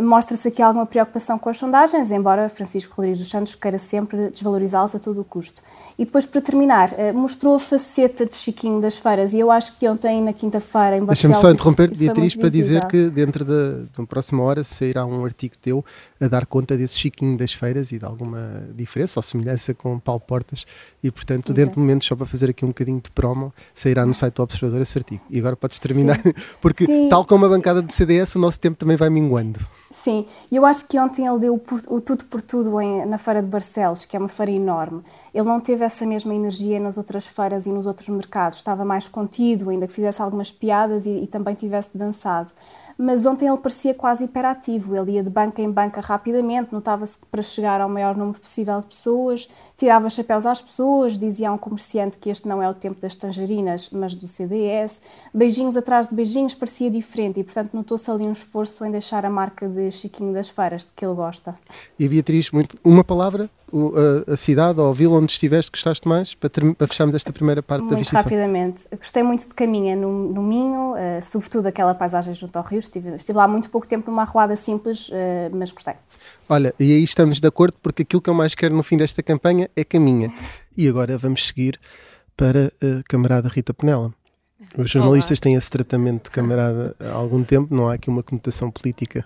mostra-se 0.00 0.48
aqui 0.48 0.62
alguma 0.62 0.86
preocupação 0.86 1.38
com 1.38 1.48
as 1.48 1.56
sondagens, 1.56 2.10
embora 2.10 2.48
Francisco 2.48 2.94
Rodrigues 2.96 3.20
dos 3.20 3.30
Santos 3.30 3.54
queira 3.54 3.78
sempre 3.78 4.30
desvalorizá-las 4.30 4.94
a 4.94 4.98
todo 4.98 5.20
o 5.20 5.24
custo. 5.24 5.62
E 5.98 6.04
depois, 6.04 6.26
para 6.26 6.40
terminar, 6.42 6.92
eh, 6.98 7.12
mostrou 7.12 7.54
a 7.54 7.58
faceta 7.58 8.26
de 8.26 8.34
Chiquinho 8.34 8.80
das 8.80 8.98
Feiras 8.98 9.32
e 9.32 9.38
eu 9.38 9.50
acho 9.50 9.78
que 9.78 9.88
ontem, 9.88 10.22
na 10.22 10.32
quinta-feira, 10.32 10.98
em 10.98 11.04
Deixa-me 11.04 11.34
só 11.34 11.50
interromper, 11.50 11.90
Beatriz, 11.96 12.34
para 12.34 12.50
dizer 12.50 12.86
que 12.86 13.08
dentro 13.08 13.44
da, 13.44 13.84
de 13.90 13.98
uma 13.98 14.06
próxima 14.06 14.42
hora 14.42 14.62
sairá 14.62 15.06
um 15.06 15.24
artigo 15.24 15.54
teu 15.56 15.82
a 16.20 16.28
dar 16.28 16.44
conta 16.44 16.76
desse 16.76 16.98
Chiquinho 16.98 17.38
das 17.38 17.52
Feiras 17.52 17.92
e 17.92 17.98
de 17.98 18.04
alguma 18.04 18.68
diferença 18.74 19.18
ou 19.18 19.22
semelhança 19.22 19.72
com 19.72 19.98
Paulo 19.98 20.20
Portas 20.20 20.66
e, 21.02 21.10
portanto, 21.10 21.54
dentro 21.54 21.76
de 21.76 21.80
momentos, 21.80 22.06
só 22.06 22.14
para 22.14 22.26
fazer 22.26 22.50
aqui 22.50 22.64
um 22.64 22.68
bocadinho 22.68 23.00
de 23.00 23.10
promo, 23.10 23.52
sairá 23.74 24.04
no 24.04 24.12
site 24.12 24.34
do 24.34 24.42
Observador 24.42 24.82
esse 24.82 24.98
artigo. 24.98 25.22
E 25.30 25.38
agora 25.38 25.56
podes 25.56 25.78
terminar, 25.78 26.20
Sim. 26.22 26.32
porque 26.60 26.84
Sim. 26.84 27.08
tal 27.08 27.24
como 27.24 27.46
a 27.46 27.48
bancada 27.48 27.80
do 27.80 27.90
CDS, 27.90 28.34
o 28.34 28.38
nosso 28.38 28.60
tempo 28.60 28.76
também 28.76 28.96
vai 28.96 29.08
minguando. 29.08 29.60
Sim, 29.98 30.26
e 30.52 30.56
eu 30.56 30.64
acho 30.66 30.86
que 30.86 30.98
ontem 31.00 31.26
ele 31.26 31.38
deu 31.38 31.54
o, 31.88 32.00
tudo 32.02 32.26
por 32.26 32.42
tudo 32.42 32.78
em, 32.80 33.06
na 33.06 33.16
Feira 33.16 33.42
de 33.42 33.48
Barcelos, 33.48 34.04
que 34.04 34.14
é 34.14 34.18
uma 34.20 34.28
feira 34.28 34.52
enorme. 34.52 35.02
Ele 35.32 35.48
não 35.48 35.58
teve 35.58 35.84
essa 35.84 36.04
mesma 36.06 36.34
energia 36.34 36.78
nas 36.78 36.98
outras 36.98 37.26
feiras 37.26 37.66
e 37.66 37.72
nos 37.72 37.86
outros 37.86 38.08
mercados, 38.10 38.58
estava 38.58 38.84
mais 38.84 39.08
contido, 39.08 39.70
ainda 39.70 39.86
que 39.86 39.94
fizesse 39.94 40.20
algumas 40.20 40.52
piadas 40.52 41.06
e, 41.06 41.10
e 41.22 41.26
também 41.26 41.54
tivesse 41.54 41.96
dançado 41.96 42.52
mas 42.98 43.26
ontem 43.26 43.46
ele 43.48 43.58
parecia 43.58 43.94
quase 43.94 44.24
hiperativo. 44.24 44.96
Ele 44.96 45.12
ia 45.12 45.22
de 45.22 45.30
banca 45.30 45.60
em 45.60 45.70
banca 45.70 46.00
rapidamente, 46.00 46.72
notava-se 46.72 47.18
que 47.18 47.26
para 47.26 47.42
chegar 47.42 47.80
ao 47.80 47.88
maior 47.88 48.16
número 48.16 48.38
possível 48.38 48.80
de 48.80 48.86
pessoas, 48.86 49.48
tirava 49.76 50.08
chapéus 50.08 50.46
às 50.46 50.60
pessoas, 50.60 51.18
dizia 51.18 51.50
a 51.50 51.52
um 51.52 51.58
comerciante 51.58 52.18
que 52.18 52.30
este 52.30 52.48
não 52.48 52.62
é 52.62 52.68
o 52.68 52.74
tempo 52.74 53.00
das 53.00 53.14
tangerinas, 53.14 53.90
mas 53.90 54.14
do 54.14 54.26
CDS. 54.26 55.00
Beijinhos 55.32 55.76
atrás 55.76 56.08
de 56.08 56.14
beijinhos 56.14 56.54
parecia 56.54 56.90
diferente 56.90 57.40
e, 57.40 57.44
portanto, 57.44 57.74
notou-se 57.74 58.10
ali 58.10 58.24
um 58.24 58.32
esforço 58.32 58.84
em 58.84 58.90
deixar 58.90 59.24
a 59.24 59.30
marca 59.30 59.68
de 59.68 59.90
Chiquinho 59.90 60.32
das 60.32 60.48
Feiras, 60.48 60.82
de 60.82 60.92
que 60.94 61.04
ele 61.04 61.14
gosta. 61.14 61.54
E 61.98 62.08
Beatriz, 62.08 62.50
muito, 62.50 62.76
uma 62.82 63.04
palavra 63.04 63.50
a, 63.72 64.32
a, 64.32 64.36
cidade 64.36 64.80
ou 64.80 64.90
a 64.90 64.92
vila 64.92 65.18
onde 65.18 65.32
estiveste 65.32 65.70
gostaste 65.70 66.06
mais 66.06 66.34
para, 66.34 66.48
ter, 66.48 66.74
para 66.74 66.86
fecharmos 66.86 67.14
esta 67.14 67.32
primeira 67.32 67.62
parte 67.62 67.82
muito 67.82 67.92
da 67.92 67.98
visita? 67.98 68.16
rapidamente. 68.16 68.80
Gostei 68.96 69.22
muito 69.22 69.48
de 69.48 69.54
Caminha 69.54 69.96
no, 69.96 70.32
no 70.32 70.42
Minho, 70.42 70.92
uh, 70.92 71.22
sobretudo 71.22 71.66
aquela 71.66 71.94
paisagem 71.94 72.34
junto 72.34 72.56
ao 72.56 72.64
rio. 72.64 72.78
Estive, 72.78 73.16
estive 73.16 73.36
lá 73.36 73.48
muito 73.48 73.68
pouco 73.68 73.86
tempo 73.86 74.10
numa 74.10 74.22
arruada 74.22 74.54
simples, 74.56 75.08
uh, 75.08 75.14
mas 75.52 75.72
gostei. 75.72 75.94
Olha, 76.48 76.74
e 76.78 76.92
aí 76.92 77.02
estamos 77.02 77.40
de 77.40 77.46
acordo 77.48 77.76
porque 77.82 78.02
aquilo 78.02 78.22
que 78.22 78.30
eu 78.30 78.34
mais 78.34 78.54
quero 78.54 78.74
no 78.74 78.82
fim 78.82 78.96
desta 78.96 79.22
campanha 79.22 79.68
é 79.74 79.84
Caminha. 79.84 80.32
E 80.76 80.88
agora 80.88 81.18
vamos 81.18 81.46
seguir 81.46 81.80
para 82.36 82.72
a 82.80 83.02
camarada 83.08 83.48
Rita 83.48 83.74
Penela. 83.74 84.12
Os 84.76 84.90
jornalistas 84.90 85.38
Olá. 85.38 85.42
têm 85.42 85.54
esse 85.54 85.70
tratamento 85.70 86.24
de 86.24 86.30
camarada 86.30 86.94
há 87.00 87.12
algum 87.12 87.42
tempo, 87.42 87.74
não 87.74 87.88
há 87.88 87.94
aqui 87.94 88.08
uma 88.08 88.22
conotação 88.22 88.70
política. 88.70 89.24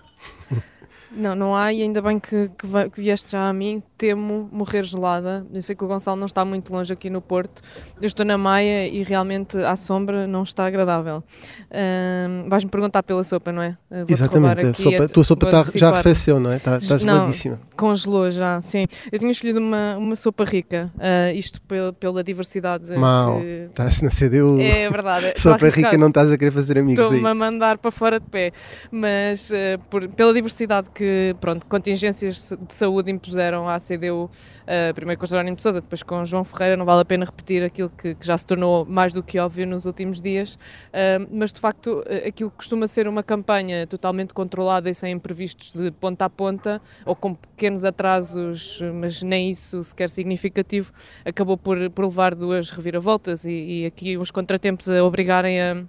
Não, 1.13 1.35
não 1.35 1.55
há 1.55 1.73
e 1.73 1.81
ainda 1.81 2.01
bem 2.01 2.19
que, 2.19 2.49
que, 2.57 2.65
vai- 2.65 2.89
que 2.89 2.99
vieste 3.01 3.31
já 3.31 3.49
a 3.49 3.53
mim. 3.53 3.83
Temo 3.97 4.49
morrer 4.51 4.81
gelada. 4.83 5.45
Eu 5.53 5.61
sei 5.61 5.75
que 5.75 5.83
o 5.83 5.87
Gonçalo 5.87 6.17
não 6.17 6.25
está 6.25 6.43
muito 6.43 6.71
longe 6.73 6.91
aqui 6.91 7.09
no 7.09 7.21
Porto. 7.21 7.61
Eu 8.01 8.07
estou 8.07 8.25
na 8.25 8.35
Maia 8.37 8.87
e 8.87 9.03
realmente 9.03 9.57
à 9.59 9.75
sombra 9.75 10.25
não 10.25 10.41
está 10.43 10.65
agradável. 10.65 11.23
Ahm, 11.71 12.49
Vais-me 12.49 12.69
perguntar 12.71 13.03
pela 13.03 13.23
sopa, 13.23 13.51
não 13.51 13.61
é? 13.61 13.77
Exatamente, 14.07 14.65
a 14.65 14.73
sopa, 14.73 15.03
a 15.03 15.07
tua 15.07 15.23
sopa 15.23 15.45
tá- 15.51 15.63
já 15.75 15.89
arrefeceu, 15.89 16.39
não 16.39 16.51
é? 16.51 16.59
Tá- 16.59 16.77
está 16.77 16.95
Não, 16.95 16.99
geladíssima. 16.99 17.59
Congelou 17.77 18.29
já, 18.31 18.61
sim. 18.61 18.85
Eu 19.11 19.19
tinha 19.19 19.31
escolhido 19.31 19.59
uma, 19.59 19.97
uma 19.97 20.15
sopa 20.15 20.43
rica, 20.45 20.91
ah, 20.99 21.31
isto 21.33 21.61
pel- 21.61 21.93
pela 21.93 22.23
diversidade 22.23 22.91
Mal, 22.97 23.39
que- 23.39 23.67
estás 23.69 24.01
na 24.01 24.09
CDU. 24.09 24.59
É 24.59 24.89
verdade. 24.89 25.33
Sopa 25.39 25.67
rica 25.69 25.97
não 25.97 26.07
estás 26.09 26.31
a 26.31 26.37
querer 26.37 26.51
fazer 26.51 26.77
amigos 26.77 27.03
Estou-me 27.05 27.27
a 27.27 27.35
mandar 27.35 27.77
para 27.77 27.91
fora 27.91 28.19
de 28.19 28.25
pé. 28.27 28.51
Mas 28.91 29.51
eh, 29.51 29.77
por- 29.89 30.07
pela 30.09 30.33
diversidade 30.33 30.87
que, 30.93 31.00
pronto, 31.39 31.65
contingências 31.67 32.55
de 32.67 32.73
saúde 32.73 33.11
impuseram 33.11 33.67
à 33.67 33.79
CDU, 33.79 34.29
eh, 34.65 34.93
primeiro 34.93 35.19
com 35.19 35.25
Jerónimo 35.25 35.57
de 35.57 35.63
Sousa, 35.63 35.81
depois 35.81 36.03
com 36.03 36.23
João 36.25 36.43
Ferreira, 36.43 36.77
não 36.77 36.85
vale 36.85 37.01
a 37.01 37.05
pena 37.05 37.25
repetir 37.25 37.63
aquilo 37.63 37.89
que, 37.89 38.15
que 38.15 38.25
já 38.25 38.37
se 38.37 38.45
tornou 38.45 38.85
mais 38.85 39.13
do 39.13 39.21
que 39.21 39.39
óbvio 39.39 39.65
nos 39.67 39.85
últimos 39.85 40.21
dias. 40.21 40.57
Eh, 40.93 41.19
mas 41.31 41.51
de 41.53 41.59
facto, 41.59 42.03
eh, 42.07 42.27
aquilo 42.27 42.49
que 42.49 42.57
costuma 42.57 42.87
ser 42.87 43.07
uma 43.07 43.23
campanha 43.23 43.85
totalmente 43.87 44.33
controlada 44.33 44.89
e 44.89 44.95
sem 44.95 45.13
imprevistos 45.13 45.71
de 45.71 45.91
ponta 45.91 46.25
a 46.25 46.29
ponta, 46.29 46.81
ou 47.05 47.15
com 47.15 47.33
pequenos 47.33 47.83
atrasos, 47.83 48.81
mas 48.95 49.21
nem 49.21 49.51
isso 49.51 49.83
sequer 49.83 50.09
significativo, 50.09 50.91
acabou 51.25 51.57
por, 51.57 51.77
por 51.91 52.05
levar 52.05 52.35
duas 52.35 52.69
reviravoltas 52.69 53.45
e, 53.45 53.51
e 53.51 53.85
aqui 53.85 54.17
uns 54.17 54.31
contratempos 54.31 54.89
a 54.89 55.03
obrigarem 55.03 55.61
a 55.61 55.83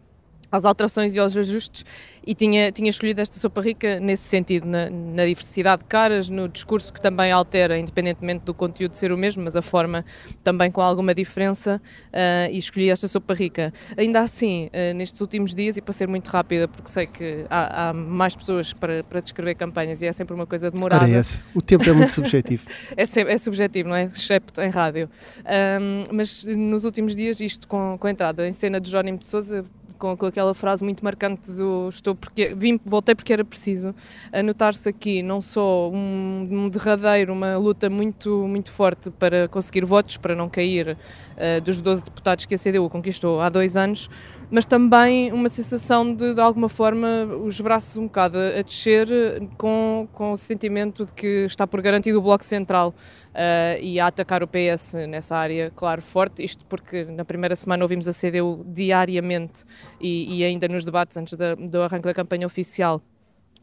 às 0.53 0.67
alterações 0.67 1.15
e 1.15 1.19
aos 1.19 1.37
ajustes 1.37 1.85
e 2.25 2.35
tinha, 2.35 2.71
tinha 2.71 2.89
escolhido 2.89 3.21
esta 3.21 3.37
sopa 3.39 3.61
rica 3.61 3.99
nesse 3.99 4.25
sentido, 4.25 4.67
na, 4.67 4.89
na 4.89 5.27
diversidade 5.27 5.83
de 5.83 5.89
caras, 5.89 6.29
no 6.29 6.49
discurso 6.49 6.93
que 6.93 7.01
também 7.01 7.33
altera, 7.33 7.79
independentemente 7.79 8.45
do 8.45 8.55
conteúdo 8.55 8.95
ser 8.95 9.13
o 9.13 9.19
mesmo, 9.19 9.43
mas 9.43 9.57
a 9.57 9.63
forma 9.63 10.05
também 10.45 10.71
com 10.71 10.81
alguma 10.81 11.15
diferença 11.15 11.81
ah, 12.13 12.49
e 12.51 12.59
escolhi 12.59 12.91
esta 12.91 13.09
sopa 13.09 13.35
rica. 13.35 13.73
Ainda 13.97 14.21
assim, 14.21 14.71
ah, 14.73 14.95
nestes 14.95 15.21
últimos 15.21 15.55
dias, 15.55 15.77
e 15.77 15.83
para 15.83 15.93
ser 15.93 16.07
muito 16.07 16.29
rápida, 16.29 16.69
porque 16.69 16.89
sei 16.89 17.07
que 17.07 17.45
há, 17.51 17.89
há 17.89 17.93
mais 17.93 18.37
pessoas 18.37 18.73
para, 18.73 19.03
para 19.03 19.21
descrever 19.21 19.55
campanhas 19.57 20.01
e 20.03 20.07
é 20.07 20.13
sempre 20.13 20.35
uma 20.35 20.47
coisa 20.47 20.71
demorada. 20.71 21.05
Ora, 21.05 21.19
esse. 21.19 21.41
O 21.55 21.61
tempo 21.61 21.89
é 21.89 21.93
muito 21.93 22.13
subjetivo. 22.13 22.67
É, 22.97 23.03
é 23.03 23.39
subjetivo, 23.39 23.89
não 23.89 23.97
é? 23.97 24.05
Excepto 24.05 24.61
em 24.61 24.69
rádio. 24.69 25.09
Ahm, 25.45 26.05
mas 26.13 26.45
nos 26.45 26.85
últimos 26.85 27.17
dias, 27.17 27.41
isto 27.41 27.67
com, 27.67 27.97
com 27.99 28.07
a 28.07 28.11
entrada 28.11 28.47
em 28.47 28.53
cena 28.53 28.81
de 28.81 28.91
Jónimo 28.91 29.19
de 29.19 29.29
Souza, 29.29 29.65
com, 30.03 30.17
com 30.17 30.27
aquela 30.27 30.53
frase 30.53 30.83
muito 30.83 31.05
marcante 31.05 31.53
do 31.53 31.89
estou 31.89 32.13
porque 32.17 32.53
vim, 32.57 32.81
voltei 32.85 33.15
porque 33.15 33.33
era 33.33 33.45
preciso, 33.45 33.95
a 34.33 34.43
notar-se 34.43 34.89
aqui 34.89 35.23
não 35.23 35.41
só 35.41 35.89
um, 35.91 36.49
um 36.51 36.69
derradeiro, 36.69 37.33
uma 37.33 37.57
luta 37.57 37.89
muito, 37.89 38.45
muito 38.49 38.73
forte 38.73 39.13
para 39.13 39.47
conseguir 39.47 39.85
votos, 39.85 40.17
para 40.17 40.35
não 40.35 40.49
cair 40.49 40.97
ah, 41.37 41.61
dos 41.61 41.81
12 41.81 42.05
deputados 42.05 42.47
que 42.47 42.55
a 42.55 42.59
CDU 42.59 42.91
conquistou 42.91 43.41
há 43.41 43.49
dois 43.49 43.77
anos, 43.77 44.11
mas 44.51 44.67
também 44.67 45.33
uma 45.33 45.49
sensação 45.49 46.15
de, 46.15 46.35
de 46.35 46.41
alguma 46.41 46.69
forma, 46.69 47.25
os 47.45 47.61
braços 47.61 47.97
um 47.97 48.05
bocado 48.05 48.39
a 48.39 48.53
a 48.53 48.63
descer 48.63 49.11
eh, 49.11 49.41
com, 49.57 50.07
com 50.13 50.33
o 50.33 50.37
sentimento 50.37 51.07
de 51.07 51.13
que 51.13 51.47
está 51.47 51.67
por 51.67 51.81
garantido 51.81 52.19
o 52.19 52.23
Bloco 52.23 52.45
Central 52.45 52.95
eh, 53.35 53.79
e 53.81 54.01
a 54.01 54.07
atacar 54.07 54.43
o 54.43 54.47
PS 54.47 55.07
nessa 55.07 55.37
área, 55.37 55.71
claro, 55.75 56.03
forte. 56.03 56.45
Isto 56.45 56.65
porque 56.67 57.05
na 57.05 57.25
primeira 57.25 57.57
semana 57.57 57.85
ouvimos 57.85 58.07
a 58.09 58.13
CDU 58.13 58.65
diariamente 58.67 59.65
e, 60.01 60.39
e 60.39 60.45
ainda 60.45 60.69
nos 60.69 60.85
debates 60.85 61.17
antes 61.17 61.35
da- 61.35 61.55
do 61.55 61.83
arranque 61.83 62.05
da 62.05 62.15
campanha 62.15 62.47
oficial 62.47 63.03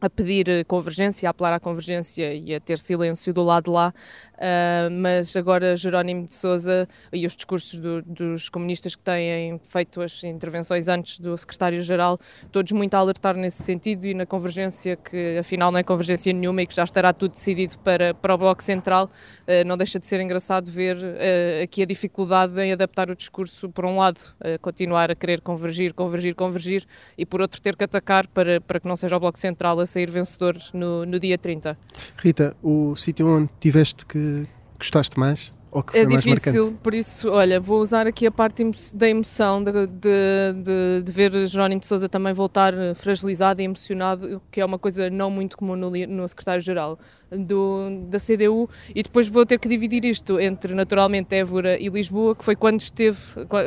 a 0.00 0.08
pedir 0.08 0.64
convergência, 0.64 1.28
a 1.28 1.30
apelar 1.30 1.52
à 1.52 1.60
convergência 1.60 2.32
e 2.32 2.54
a 2.54 2.60
ter 2.60 2.78
silêncio 2.78 3.34
do 3.34 3.42
lado 3.42 3.64
de 3.64 3.70
lá, 3.70 3.92
ah, 4.40 4.88
mas 4.90 5.36
agora 5.36 5.76
Jerónimo 5.76 6.26
de 6.26 6.34
Sousa 6.34 6.88
e 7.12 7.26
os 7.26 7.36
discursos 7.36 7.78
do- 7.78 8.00
dos 8.02 8.48
comunistas 8.48 8.94
que 8.96 9.02
têm 9.02 9.60
feito 9.68 10.00
as 10.00 10.24
intervenções 10.24 10.88
antes 10.88 11.20
do 11.20 11.36
secretário-geral, 11.36 12.18
todos 12.50 12.72
muito 12.72 12.94
a 12.94 12.98
alertar 12.98 13.36
nesse 13.36 13.62
sentido 13.62 14.06
e 14.06 14.14
na 14.14 14.24
convergência, 14.24 14.96
que 14.96 15.36
afinal 15.38 15.70
não 15.70 15.78
é 15.78 15.82
convergência 15.82 16.32
nenhuma 16.32 16.62
e 16.62 16.66
que 16.66 16.74
já 16.74 16.84
estará 16.84 17.12
tudo 17.12 17.32
decidido 17.32 17.78
para, 17.80 18.14
para 18.14 18.34
o 18.34 18.38
Bloco 18.38 18.62
Central, 18.62 19.10
ah, 19.46 19.64
não 19.66 19.76
deixa 19.76 19.98
de 19.98 20.06
ser 20.06 20.20
engraçado 20.20 20.70
ver 20.70 20.96
ah, 20.96 21.62
aqui 21.62 21.82
a 21.82 21.86
dificuldade 21.86 22.58
em 22.58 22.72
adaptar 22.72 23.10
o 23.10 23.16
discurso, 23.16 23.68
por 23.68 23.84
um 23.84 23.98
lado, 23.98 24.20
continuar 24.62 25.10
a 25.10 25.14
querer 25.14 25.40
convergir, 25.42 25.92
convergir, 25.92 26.34
convergir, 26.34 26.86
e 27.18 27.26
por 27.26 27.40
outro 27.42 27.60
ter 27.60 27.76
que 27.76 27.84
atacar 27.84 28.26
para, 28.28 28.60
para 28.60 28.80
que 28.80 28.88
não 28.88 28.96
seja 28.96 29.16
o 29.16 29.20
Bloco 29.20 29.38
Central 29.38 29.78
a 29.80 29.86
sair 29.86 30.10
vencedor 30.10 30.56
no, 30.72 31.04
no 31.04 31.18
dia 31.20 31.36
30. 31.36 31.76
Rita, 32.16 32.56
o 32.62 32.96
sítio 32.96 33.28
onde 33.28 33.50
tiveste 33.60 34.06
que 34.06 34.29
gostaste 34.78 35.18
mais? 35.18 35.52
Ou 35.70 35.82
que 35.82 35.92
foi 35.92 36.00
É 36.00 36.04
mais 36.04 36.22
difícil, 36.22 36.64
marcante? 36.64 36.82
por 36.82 36.94
isso, 36.94 37.30
olha, 37.30 37.60
vou 37.60 37.80
usar 37.80 38.06
aqui 38.06 38.26
a 38.26 38.30
parte 38.30 38.68
da 38.92 39.08
emoção, 39.08 39.62
de, 39.62 39.86
de, 39.86 41.02
de, 41.04 41.12
ver 41.12 41.46
Jerónimo 41.46 41.80
de 41.80 41.86
Sousa 41.86 42.08
também 42.08 42.32
voltar 42.32 42.74
fragilizado 42.96 43.60
e 43.60 43.64
emocionado, 43.64 44.42
que 44.50 44.60
é 44.60 44.64
uma 44.64 44.78
coisa 44.78 45.08
não 45.08 45.30
muito 45.30 45.56
comum 45.56 45.76
no, 45.76 45.90
no 45.90 46.28
secretário-geral 46.28 46.98
do, 47.30 48.06
da 48.08 48.18
CDU, 48.18 48.68
e 48.94 49.02
depois 49.02 49.28
vou 49.28 49.46
ter 49.46 49.58
que 49.58 49.68
dividir 49.68 50.04
isto 50.04 50.40
entre, 50.40 50.74
naturalmente, 50.74 51.34
Évora 51.34 51.78
e 51.80 51.88
Lisboa, 51.88 52.34
que 52.34 52.44
foi 52.44 52.56
quando 52.56 52.80
esteve, 52.80 53.18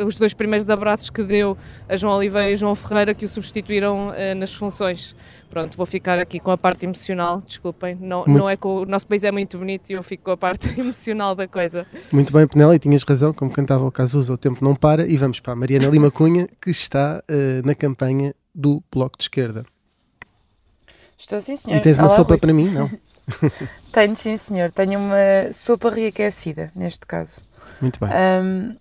os 0.06 0.16
dois 0.18 0.34
primeiros 0.34 0.70
abraços 0.70 1.10
que 1.10 1.24
deu 1.24 1.58
a 1.88 1.96
João 1.96 2.18
Oliveira 2.18 2.52
e 2.52 2.56
João 2.56 2.76
Ferreira, 2.76 3.14
que 3.14 3.26
o 3.26 3.28
substituíram 3.28 4.14
eh, 4.16 4.34
nas 4.36 4.54
funções. 4.54 5.16
Pronto, 5.50 5.78
vou 5.78 5.86
ficar 5.86 6.18
aqui 6.20 6.40
com 6.40 6.50
a 6.52 6.58
parte 6.58 6.84
emocional, 6.86 7.40
desculpem, 7.42 7.96
não, 8.02 8.20
Muito- 8.26 8.38
não 8.40 8.50
é 8.50 8.58
que 8.58 8.66
o 8.68 8.86
nosso 8.86 9.08
país 9.08 9.24
é 9.24 9.32
muito 9.32 9.58
bonito 9.58 9.90
e 9.90 9.94
eu 9.94 10.02
fico 10.04 10.24
com 10.26 10.32
a 10.32 10.38
parte 10.38 10.68
emocional 10.80 11.36
da 11.36 11.48
coisa. 11.48 11.86
Muito 12.12 12.34
bem, 12.34 12.48
Penela, 12.48 12.76
e 12.76 12.80
tinhas 12.80 13.04
razão, 13.04 13.32
como 13.34 13.52
cantava 13.52 13.86
o 13.86 13.92
Cazuza, 13.92 14.34
o 14.34 14.38
tempo 14.38 14.64
não 14.64 14.76
para. 14.76 15.08
E 15.08 15.16
vamos 15.16 15.40
para 15.40 15.54
a 15.54 15.56
Mariana 15.56 15.88
Lima 15.88 16.10
Cunha, 16.10 16.48
que 16.60 16.70
está 16.72 17.24
eh, 17.28 17.62
na 17.64 17.76
campanha 17.76 18.34
do 18.54 18.84
Bloco 18.92 19.18
de 19.18 19.24
Esquerda. 19.26 19.64
Estou 21.18 21.40
sim, 21.42 21.56
senhor. 21.56 21.78
E 21.78 21.80
tens 21.80 21.98
uma 22.00 22.08
Olá, 22.08 22.16
sopa 22.16 22.34
Rui. 22.34 22.40
para 22.40 22.54
mim? 22.54 22.70
Não. 22.70 22.90
Tenho, 23.92 24.16
sim, 24.18 24.38
senhor. 24.38 24.72
Tenho 24.72 25.00
uma 25.00 25.54
sopa 25.54 25.90
reaquecida, 25.90 26.72
neste 26.76 27.06
caso. 27.06 27.42
Muito 27.82 28.00
bem. 28.00 28.10
Ahm, 28.12 28.76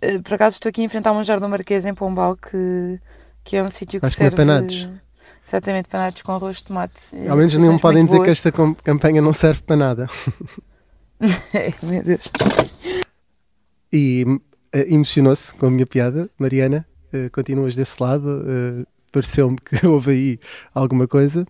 eh, 0.00 0.18
por 0.18 0.34
acaso 0.34 0.54
estou 0.56 0.68
aqui 0.70 0.80
a 0.82 0.84
enfrentar 0.84 1.12
um 1.12 1.22
jardim 1.24 1.46
Marquês 1.46 1.84
em 1.86 1.94
Pombal, 1.94 2.36
que, 2.36 2.98
que 3.44 3.56
é 3.56 3.62
um 3.62 3.70
sítio 3.70 4.00
que 4.00 4.10
comer 4.10 4.10
serve... 4.30 4.36
panados? 4.36 4.88
Exatamente, 5.48 5.88
panados 5.88 6.22
com 6.22 6.32
arroz 6.32 6.56
de 6.56 6.64
tomate. 6.64 6.94
eh, 7.12 7.28
Ao 7.28 7.36
menos 7.36 7.52
não 7.54 7.60
refeições 7.60 7.80
podem 7.80 8.04
dizer 8.04 8.16
que 8.18 8.24
boas. 8.24 8.38
esta 8.38 8.50
com- 8.52 8.74
campanha 8.74 9.22
não 9.22 9.32
serve 9.32 9.62
para 9.62 9.76
nada. 9.76 10.06
Meu 11.82 12.02
Deus. 12.02 12.28
E 13.92 14.24
eh, 14.72 14.92
emocionou-se 14.92 15.54
com 15.54 15.66
a 15.66 15.70
minha 15.70 15.86
piada, 15.86 16.28
Mariana. 16.38 16.86
eh, 17.12 17.28
continuas 17.30 17.74
desse 17.76 18.02
lado. 18.02 18.44
eh, 18.46 18.84
Pareceu-me 19.12 19.56
que 19.58 19.84
houve 19.86 20.10
aí 20.10 20.40
alguma 20.74 21.06
coisa. 21.08 21.46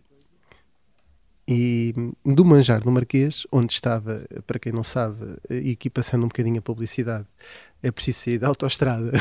E 1.48 1.94
hum, 1.96 2.12
do 2.34 2.44
Manjar 2.44 2.84
no 2.84 2.90
Marquês, 2.90 3.46
onde 3.52 3.72
estava, 3.72 4.26
para 4.46 4.58
quem 4.58 4.72
não 4.72 4.82
sabe, 4.82 5.36
e 5.48 5.72
aqui 5.72 5.88
passando 5.88 6.24
um 6.24 6.28
bocadinho 6.28 6.58
a 6.58 6.62
publicidade, 6.62 7.26
é 7.82 7.90
preciso 7.92 8.18
sair 8.18 8.38
da 8.38 8.48
autoestrada 8.48 9.12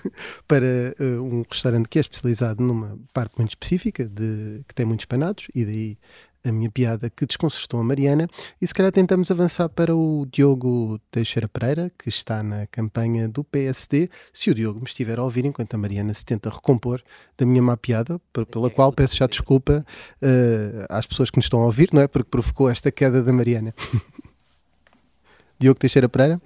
para 0.48 0.66
eh, 0.66 1.20
um 1.20 1.42
restaurante 1.48 1.88
que 1.88 1.98
é 1.98 2.00
especializado 2.00 2.62
numa 2.62 2.98
parte 3.12 3.34
muito 3.36 3.50
específica, 3.50 4.06
de, 4.06 4.64
que 4.66 4.74
tem 4.74 4.86
muitos 4.86 5.04
panados, 5.04 5.48
e 5.54 5.64
daí 5.64 5.98
a 6.44 6.52
minha 6.52 6.70
piada 6.70 7.08
que 7.08 7.24
desconcertou 7.24 7.80
a 7.80 7.84
Mariana. 7.84 8.28
E 8.60 8.66
se 8.66 8.74
calhar 8.74 8.92
tentamos 8.92 9.30
avançar 9.30 9.68
para 9.68 9.96
o 9.96 10.26
Diogo 10.30 11.00
Teixeira 11.10 11.48
Pereira, 11.48 11.90
que 11.98 12.08
está 12.10 12.42
na 12.42 12.66
campanha 12.66 13.26
do 13.28 13.42
PSD. 13.42 14.10
Se 14.32 14.50
o 14.50 14.54
Diogo 14.54 14.78
me 14.80 14.86
estiver 14.86 15.18
a 15.18 15.22
ouvir 15.22 15.46
enquanto 15.46 15.74
a 15.74 15.78
Mariana 15.78 16.12
se 16.12 16.24
tenta 16.24 16.50
recompor 16.50 17.02
da 17.38 17.46
minha 17.46 17.62
má 17.62 17.76
piada, 17.76 18.20
pela 18.50 18.68
qual 18.68 18.92
peço 18.92 19.16
já 19.16 19.26
desculpa 19.26 19.84
eh, 20.20 20.86
às 20.90 21.06
pessoas 21.06 21.30
que 21.30 21.38
nos 21.38 21.46
estão 21.46 21.60
a 21.62 21.64
ouvir, 21.64 21.88
não 21.92 22.02
é? 22.02 22.06
Porque 22.06 22.28
provocou 22.28 22.68
esta 22.68 22.92
queda 22.92 23.22
da 23.22 23.32
Mariana. 23.32 23.74
Diogo 25.58 25.78
Teixeira 25.78 26.08
Pereira? 26.08 26.40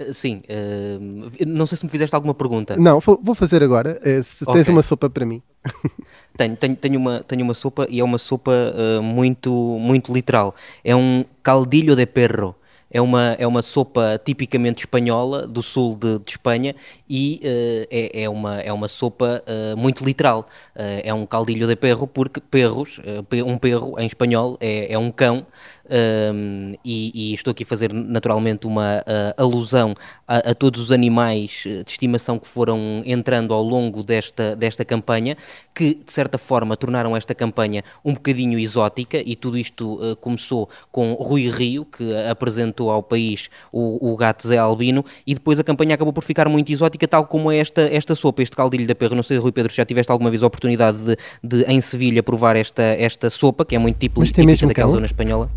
Uh, 0.00 0.14
Sim, 0.14 0.40
uh, 0.48 1.46
não 1.46 1.66
sei 1.66 1.76
se 1.76 1.84
me 1.84 1.90
fizeste 1.90 2.14
alguma 2.14 2.34
pergunta. 2.34 2.76
Não, 2.76 3.00
vou 3.00 3.34
fazer 3.34 3.62
agora. 3.62 4.00
eh, 4.02 4.22
se 4.22 4.44
tens 4.46 4.62
Ok. 4.62 4.72
uma 4.74 4.82
sopa 4.82 5.10
para 5.10 5.26
mim. 5.26 5.42
Tenho, 6.36 6.56
tenho, 6.56 6.76
tenho, 6.76 6.98
uma, 6.98 7.20
tenho 7.22 7.42
uma 7.44 7.54
sopa 7.54 7.86
e 7.90 8.00
é 8.00 8.04
uma 8.04 8.18
sopa 8.18 8.52
uh, 8.52 9.02
muito, 9.02 9.50
muito 9.78 10.12
literal. 10.12 10.54
É 10.82 10.94
um 10.96 11.24
caldilho 11.42 11.94
de 11.94 12.06
perro. 12.06 12.54
É 12.94 13.00
uma, 13.00 13.34
é 13.38 13.46
uma 13.46 13.62
sopa 13.62 14.20
tipicamente 14.22 14.80
espanhola, 14.80 15.46
do 15.46 15.62
sul 15.62 15.96
de, 15.96 16.18
de 16.18 16.30
Espanha, 16.32 16.74
e 17.08 17.40
uh, 17.42 17.86
é, 17.90 18.24
é, 18.24 18.28
uma, 18.28 18.60
é 18.60 18.70
uma 18.70 18.86
sopa 18.86 19.42
uh, 19.48 19.76
muito 19.78 20.04
literal. 20.04 20.46
É 20.74 21.12
um 21.14 21.24
caldilho 21.24 21.66
de 21.66 21.74
perro, 21.76 22.06
porque 22.06 22.38
perros, 22.40 23.00
pe- 23.30 23.42
um 23.42 23.56
perro 23.56 23.98
em 23.98 24.06
espanhol 24.06 24.58
é, 24.60 24.92
é 24.92 24.98
um 24.98 25.10
cão, 25.10 25.46
um, 25.90 26.74
e, 26.84 27.30
e, 27.30 27.34
estou 27.34 27.50
aqui 27.50 27.64
a 27.64 27.66
fazer 27.66 27.92
naturalmente 27.92 28.66
uma 28.66 28.98
uh, 28.98 29.42
alusão 29.42 29.94
a, 30.26 30.50
a, 30.50 30.54
todos 30.54 30.80
os 30.80 30.92
animais 30.92 31.62
de 31.64 31.84
estimação 31.86 32.38
que 32.38 32.46
foram 32.46 33.02
entrando 33.04 33.52
ao 33.52 33.62
longo 33.62 34.02
desta, 34.02 34.54
desta 34.54 34.84
campanha, 34.84 35.36
que 35.74 35.94
de 35.94 36.12
certa 36.12 36.38
forma 36.38 36.76
tornaram 36.76 37.16
esta 37.16 37.34
campanha 37.34 37.82
um 38.04 38.14
bocadinho 38.14 38.58
exótica 38.58 39.18
e 39.24 39.34
tudo 39.34 39.58
isto 39.58 39.94
uh, 39.94 40.16
começou 40.16 40.68
com 40.90 41.12
Rui 41.14 41.48
Rio, 41.48 41.84
que 41.84 42.14
apresentou 42.30 42.90
ao 42.90 43.02
país 43.02 43.50
o, 43.72 44.12
o 44.12 44.16
gato 44.16 44.46
Zé 44.46 44.58
Albino 44.58 45.04
e 45.26 45.34
depois 45.34 45.58
a 45.58 45.64
campanha 45.64 45.94
acabou 45.94 46.12
por 46.12 46.24
ficar 46.24 46.48
muito 46.48 46.70
exótica, 46.70 47.06
tal 47.08 47.26
como 47.26 47.50
é 47.50 47.58
esta, 47.58 47.82
esta 47.82 48.14
sopa, 48.14 48.42
este 48.42 48.56
caldilho 48.56 48.86
da 48.86 48.94
perra. 48.94 49.14
Não 49.14 49.22
sei, 49.22 49.38
Rui 49.38 49.52
Pedro, 49.52 49.72
já 49.72 49.84
tiveste 49.84 50.10
alguma 50.10 50.30
vez 50.30 50.42
a 50.42 50.46
oportunidade 50.46 50.98
de, 50.98 51.16
de 51.42 51.64
em 51.64 51.80
Sevilha 51.80 52.22
provar 52.22 52.56
esta, 52.56 52.82
esta 52.82 53.28
sopa, 53.30 53.64
que 53.64 53.74
é 53.74 53.78
muito 53.78 53.98
típica, 53.98 54.24
típica 54.24 54.66
daquela 54.66 54.92
zona 54.92 55.06
espanhola? 55.06 55.50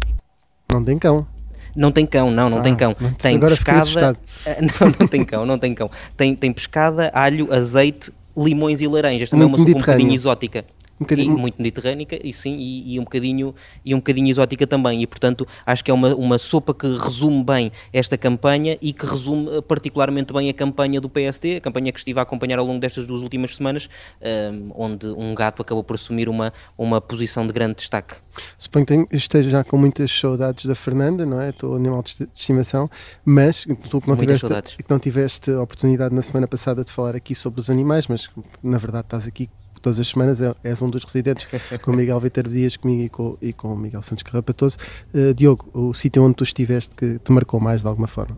Não 0.79 0.85
tem 0.85 0.97
cão. 0.97 1.27
Não 1.75 1.91
tem 1.91 2.05
cão, 2.05 2.31
não, 2.31 2.49
não 2.49 2.59
ah, 2.59 2.61
tem 2.61 2.75
cão. 2.75 2.95
Não, 2.99 3.11
tem 3.11 3.39
pescada. 3.39 4.17
Não, 4.61 4.88
não 4.99 5.07
tem 5.07 5.25
cão, 5.25 5.45
não 5.45 5.57
tem 5.57 5.73
cão. 5.73 5.89
Tem, 6.15 6.35
tem 6.35 6.53
pescada, 6.53 7.09
alho, 7.13 7.51
azeite, 7.51 8.11
limões 8.38 8.79
e 8.79 8.88
laranjas. 8.88 9.29
Também 9.29 9.45
é 9.45 9.47
uma 9.47 9.57
sopa 9.57 9.71
um 9.71 9.73
bocadinho 9.73 10.13
exótica. 10.13 10.63
Um 10.99 11.03
bocadinho... 11.03 11.38
E 11.38 11.41
muito 11.41 11.58
mediterrânica 11.58 12.19
e 12.23 12.31
sim, 12.31 12.55
e, 12.58 12.93
e, 12.95 12.99
um 12.99 13.03
bocadinho, 13.03 13.53
e 13.84 13.93
um 13.93 13.97
bocadinho 13.97 14.29
exótica 14.29 14.65
também. 14.65 15.01
E 15.01 15.08
portanto 15.08 15.47
acho 15.65 15.84
que 15.84 15.91
é 15.91 15.93
uma, 15.93 16.15
uma 16.15 16.38
sopa 16.38 16.73
que 16.73 16.88
resume 16.88 17.43
bem 17.43 17.71
esta 17.91 18.17
campanha 18.17 18.77
e 18.81 18.93
que 18.93 19.05
resume 19.05 19.58
eh, 19.58 19.62
particularmente 19.62 20.34
bem 20.34 20.49
a 20.49 20.53
campanha 20.53 21.01
do 21.01 21.10
PSD, 21.10 21.58
a 21.58 21.62
campanha 21.62 21.91
que 21.91 21.99
estive 21.99 22.19
a 22.19 22.23
acompanhar 22.23 22.60
ao 22.60 22.65
longo 22.65 22.79
destas 22.79 23.05
duas 23.05 23.21
últimas 23.21 23.55
semanas, 23.55 23.89
um, 24.21 24.25
ehm, 24.27 24.71
onde 24.75 25.08
um 25.08 25.36
gato 25.36 25.62
acabou 25.62 25.84
por 25.84 25.95
assumir 25.95 26.29
uma, 26.29 26.53
uma 26.77 27.01
posição 27.01 27.45
de 27.45 27.53
grande 27.53 27.75
destaque. 27.75 28.15
Suponho 28.58 28.86
que 28.86 29.15
esteja 29.15 29.49
já 29.49 29.63
com 29.63 29.77
muitas 29.77 30.12
saudades 30.12 30.65
da 30.65 30.75
Fernanda, 30.75 31.25
não 31.25 31.41
é? 31.41 31.49
Estou 31.49 31.75
animal 31.75 32.03
de 32.03 32.27
estimação, 32.34 32.89
mas 33.23 33.65
tu 33.89 34.01
que 34.01 34.08
não, 34.08 34.15
tiveste, 34.15 34.47
que 34.77 34.89
não 34.89 34.99
tiveste 34.99 35.51
a 35.51 35.62
oportunidade 35.62 36.13
na 36.13 36.21
semana 36.21 36.47
passada 36.47 36.84
de 36.84 36.91
falar 36.91 37.15
aqui 37.15 37.36
sobre 37.36 37.60
os 37.60 37.69
animais, 37.69 38.08
mas 38.08 38.29
na 38.63 38.77
verdade 38.77 39.05
estás 39.05 39.27
aqui 39.27 39.49
todas 39.86 40.00
as 40.00 40.08
semanas 40.08 40.41
é, 40.41 40.54
és 40.63 40.82
um 40.82 40.89
dos 40.89 41.04
residentes, 41.04 41.48
com 41.84 41.91
o 41.91 41.95
Miguel 41.95 42.19
Viterbo 42.19 42.50
Dias, 42.50 42.76
comigo 42.76 43.04
e 43.04 43.10
com, 43.10 43.38
e 43.39 43.54
com 43.54 43.74
o 43.74 43.78
Miguel 43.78 44.02
Santos 44.02 44.24
Carrapatoso. 44.24 44.78
Uh, 45.13 45.34
Diogo, 45.36 45.69
o 45.74 45.93
sítio 45.93 46.24
onde 46.24 46.36
tu 46.36 46.43
estiveste 46.43 46.95
que 46.95 47.19
te 47.19 47.32
marcou 47.32 47.60
mais 47.60 47.82
de 47.82 47.88
alguma 47.88 48.08
forma? 48.08 48.36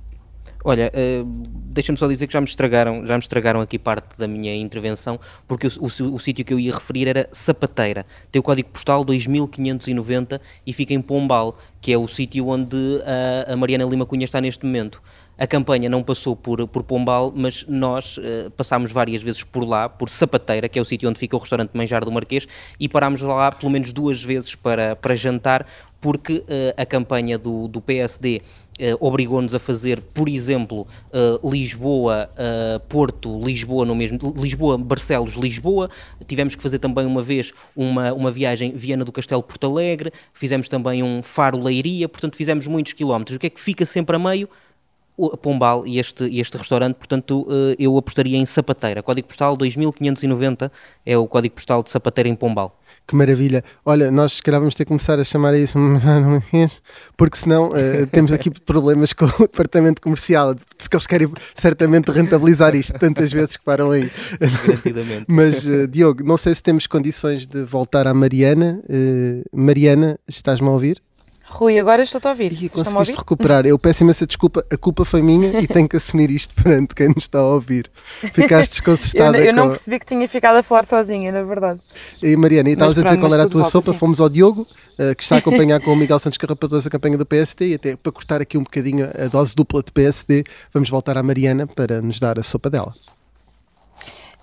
Olha, 0.65 0.91
uh, 0.93 1.25
deixa-me 1.69 1.97
só 1.97 2.05
dizer 2.05 2.27
que 2.27 2.33
já 2.33 2.41
me 2.41 2.47
estragaram, 2.47 3.05
já 3.05 3.13
me 3.13 3.21
estragaram 3.21 3.61
aqui 3.61 3.79
parte 3.79 4.17
da 4.17 4.27
minha 4.27 4.53
intervenção, 4.53 5.17
porque 5.47 5.67
o, 5.67 5.69
o, 5.79 6.15
o 6.15 6.19
sítio 6.19 6.43
que 6.43 6.53
eu 6.53 6.59
ia 6.59 6.73
referir 6.73 7.07
era 7.07 7.29
Sapateira. 7.31 8.05
Tem 8.29 8.41
o 8.41 8.43
código 8.43 8.67
postal 8.69 9.05
2590 9.05 10.41
e 10.65 10.73
fica 10.73 10.93
em 10.93 11.01
Pombal, 11.01 11.57
que 11.79 11.93
é 11.93 11.97
o 11.97 12.07
sítio 12.09 12.47
onde 12.47 12.75
a, 13.05 13.53
a 13.53 13.55
Mariana 13.55 13.85
Lima 13.85 14.05
Cunha 14.05 14.25
está 14.25 14.41
neste 14.41 14.65
momento. 14.65 15.01
A 15.37 15.45
campanha 15.45 15.89
não 15.89 16.01
passou 16.01 16.35
por, 16.35 16.67
por 16.67 16.83
Pombal, 16.83 17.31
mas 17.35 17.63
nós 17.67 18.17
uh, 18.17 18.49
passámos 18.51 18.91
várias 18.91 19.21
vezes 19.21 19.43
por 19.43 19.63
lá, 19.63 19.87
por 19.87 20.09
Sapateira, 20.09 20.67
que 20.67 20.79
é 20.79 20.81
o 20.81 20.85
sítio 20.85 21.07
onde 21.07 21.19
fica 21.19 21.35
o 21.35 21.39
restaurante 21.39 21.71
Manjar 21.73 22.03
do 22.03 22.11
Marquês, 22.11 22.47
e 22.79 22.89
parámos 22.89 23.21
lá 23.21 23.51
pelo 23.51 23.71
menos 23.71 23.91
duas 23.91 24.23
vezes 24.23 24.55
para, 24.55 24.95
para 24.95 25.15
jantar, 25.15 25.65
porque 25.99 26.37
uh, 26.37 26.45
a 26.75 26.85
campanha 26.85 27.37
do, 27.37 27.67
do 27.67 27.81
PSD 27.81 28.41
uh, 28.79 28.97
obrigou-nos 28.99 29.53
a 29.53 29.59
fazer, 29.59 30.01
por 30.01 30.29
exemplo, 30.29 30.87
uh, 31.11 31.49
Lisboa, 31.49 32.29
Porto, 32.87 33.39
Lisboa 33.43 33.85
no 33.85 33.95
mesmo, 33.95 34.17
Lisboa, 34.35 34.77
Barcelos, 34.77 35.33
Lisboa. 35.33 35.89
Tivemos 36.25 36.55
que 36.55 36.63
fazer 36.63 36.79
também 36.79 37.05
uma 37.05 37.21
vez 37.21 37.53
uma, 37.75 38.13
uma 38.13 38.31
viagem 38.31 38.71
Viana 38.73 39.03
do 39.03 39.11
Castelo 39.11 39.43
Porto 39.43 39.67
Alegre, 39.67 40.11
fizemos 40.33 40.67
também 40.67 41.03
um 41.03 41.21
Faro 41.21 41.61
Leiria, 41.61 42.07
portanto 42.07 42.35
fizemos 42.35 42.67
muitos 42.67 42.93
quilómetros. 42.93 43.35
O 43.37 43.39
que 43.39 43.47
é 43.47 43.49
que 43.49 43.59
fica 43.59 43.85
sempre 43.85 44.15
a 44.15 44.19
meio? 44.19 44.49
Pombal 45.41 45.85
e 45.87 45.99
este, 45.99 46.25
este 46.39 46.57
restaurante, 46.57 46.95
portanto 46.95 47.47
eh, 47.49 47.75
eu 47.79 47.97
apostaria 47.97 48.37
em 48.37 48.45
Sapateira. 48.45 49.01
Código 49.01 49.27
postal 49.27 49.57
2590 49.57 50.71
é 51.05 51.17
o 51.17 51.27
código 51.27 51.55
postal 51.55 51.81
de 51.81 51.89
Sapateira 51.89 52.29
em 52.29 52.35
Pombal. 52.35 52.79
Que 53.07 53.15
maravilha. 53.15 53.63
Olha, 53.85 54.11
nós 54.11 54.33
se 54.33 54.43
calhar 54.43 54.59
vamos 54.59 54.75
ter 54.75 54.83
que 54.83 54.89
começar 54.89 55.19
a 55.19 55.23
chamar 55.23 55.53
a 55.53 55.57
isso 55.57 55.77
porque 57.15 57.37
senão 57.37 57.69
uh, 57.69 58.07
temos 58.11 58.31
aqui 58.31 58.51
problemas 58.61 59.13
com 59.13 59.25
o 59.25 59.47
departamento 59.47 60.01
comercial, 60.01 60.55
se 60.77 60.87
eles 60.91 61.07
querem 61.07 61.31
certamente 61.55 62.11
rentabilizar 62.11 62.75
isto 62.75 62.97
tantas 62.99 63.31
vezes 63.31 63.57
que 63.57 63.63
param 63.63 63.91
aí. 63.91 64.11
Garantidamente. 64.39 65.25
Mas, 65.29 65.65
uh, 65.65 65.87
Diogo, 65.87 66.23
não 66.23 66.37
sei 66.37 66.53
se 66.53 66.61
temos 66.61 66.85
condições 66.85 67.47
de 67.47 67.63
voltar 67.63 68.07
à 68.07 68.13
Mariana. 68.13 68.81
Uh, 68.89 69.43
Mariana, 69.53 70.19
estás-me 70.27 70.67
a 70.67 70.71
ouvir? 70.71 71.01
Rui, 71.49 71.79
agora 71.79 72.03
estou-te 72.03 72.27
a 72.27 72.31
ouvir. 72.31 72.51
E 72.61 72.67
conseguiste 72.67 73.17
recuperar. 73.17 73.65
Eu 73.65 73.79
peço 73.79 74.03
imensa 74.03 74.27
desculpa, 74.27 74.65
a 74.69 74.77
culpa 74.77 75.05
foi 75.05 75.21
minha 75.21 75.59
e 75.61 75.67
tenho 75.67 75.87
que 75.87 75.95
assumir 75.95 76.29
isto 76.29 76.53
perante 76.53 76.93
quem 76.93 77.07
nos 77.07 77.23
está 77.23 77.39
a 77.39 77.45
ouvir. 77.47 77.89
Ficaste 78.33 78.71
desconcertada. 78.71 79.37
eu, 79.37 79.45
eu 79.45 79.53
não 79.53 79.69
percebi 79.69 79.97
que 79.99 80.05
tinha 80.05 80.27
ficado 80.27 80.57
a 80.57 80.63
falar 80.63 80.83
sozinha, 80.83 81.31
na 81.31 81.43
verdade. 81.43 81.79
E 82.21 82.35
Mariana, 82.35 82.69
e 82.69 82.73
estavas 82.73 82.97
a 82.99 83.01
dizer 83.01 83.17
qual 83.17 83.33
era 83.33 83.43
a 83.43 83.49
tua 83.49 83.63
sopa, 83.63 83.93
sim. 83.93 83.97
fomos 83.97 84.19
ao 84.19 84.29
Diogo, 84.29 84.67
uh, 84.99 85.15
que 85.15 85.23
está 85.23 85.35
a 85.35 85.37
acompanhar 85.39 85.79
com 85.79 85.93
o 85.93 85.95
Miguel 85.95 86.19
Santos 86.19 86.37
Carrapatoso 86.37 86.87
a 86.87 86.91
campanha 86.91 87.17
do 87.17 87.25
PSD, 87.25 87.69
e 87.69 87.73
até 87.75 87.95
para 87.95 88.11
cortar 88.11 88.41
aqui 88.41 88.57
um 88.57 88.63
bocadinho 88.63 89.05
a 89.05 89.27
dose 89.27 89.55
dupla 89.55 89.81
de 89.81 89.91
PSD, 89.91 90.43
vamos 90.73 90.89
voltar 90.89 91.17
à 91.17 91.23
Mariana 91.23 91.65
para 91.65 92.01
nos 92.01 92.19
dar 92.19 92.37
a 92.37 92.43
sopa 92.43 92.69
dela. 92.69 92.93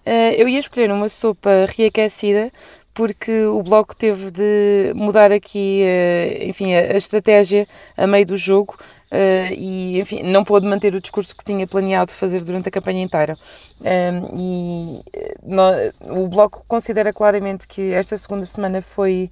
Uh, 0.07 0.35
eu 0.37 0.49
ia 0.49 0.61
escolher 0.61 0.91
uma 0.91 1.09
sopa 1.09 1.67
reaquecida 1.69 2.51
porque 2.95 3.45
o 3.45 3.61
Bloco 3.63 3.95
teve 3.95 4.31
de 4.31 4.93
mudar 4.95 5.33
aqui, 5.33 5.83
eh, 5.83 6.47
enfim, 6.47 6.73
a, 6.73 6.97
estratégia 6.97 7.67
a 7.97 8.07
meio 8.07 8.25
do 8.25 8.37
jogo 8.37 8.77
uh, 9.11 9.53
e, 9.53 10.01
enfim, 10.01 10.23
não 10.23 10.45
pôde 10.45 10.65
manter 10.65 10.95
o 10.95 11.01
discurso 11.01 11.37
que 11.37 11.45
tinha 11.45 11.67
planeado 11.67 12.13
fazer 12.13 12.45
durante 12.45 12.69
a 12.69 12.73
campanha 12.73 13.03
inteira. 13.03 13.37
Um, 13.81 14.39
e 14.39 15.03
no, 15.43 16.23
o 16.25 16.29
Bloco 16.29 16.65
considera 16.69 17.13
claramente 17.13 17.67
que 17.67 17.93
esta 17.93 18.17
segunda 18.17 18.47
semana 18.47 18.81
foi 18.81 19.31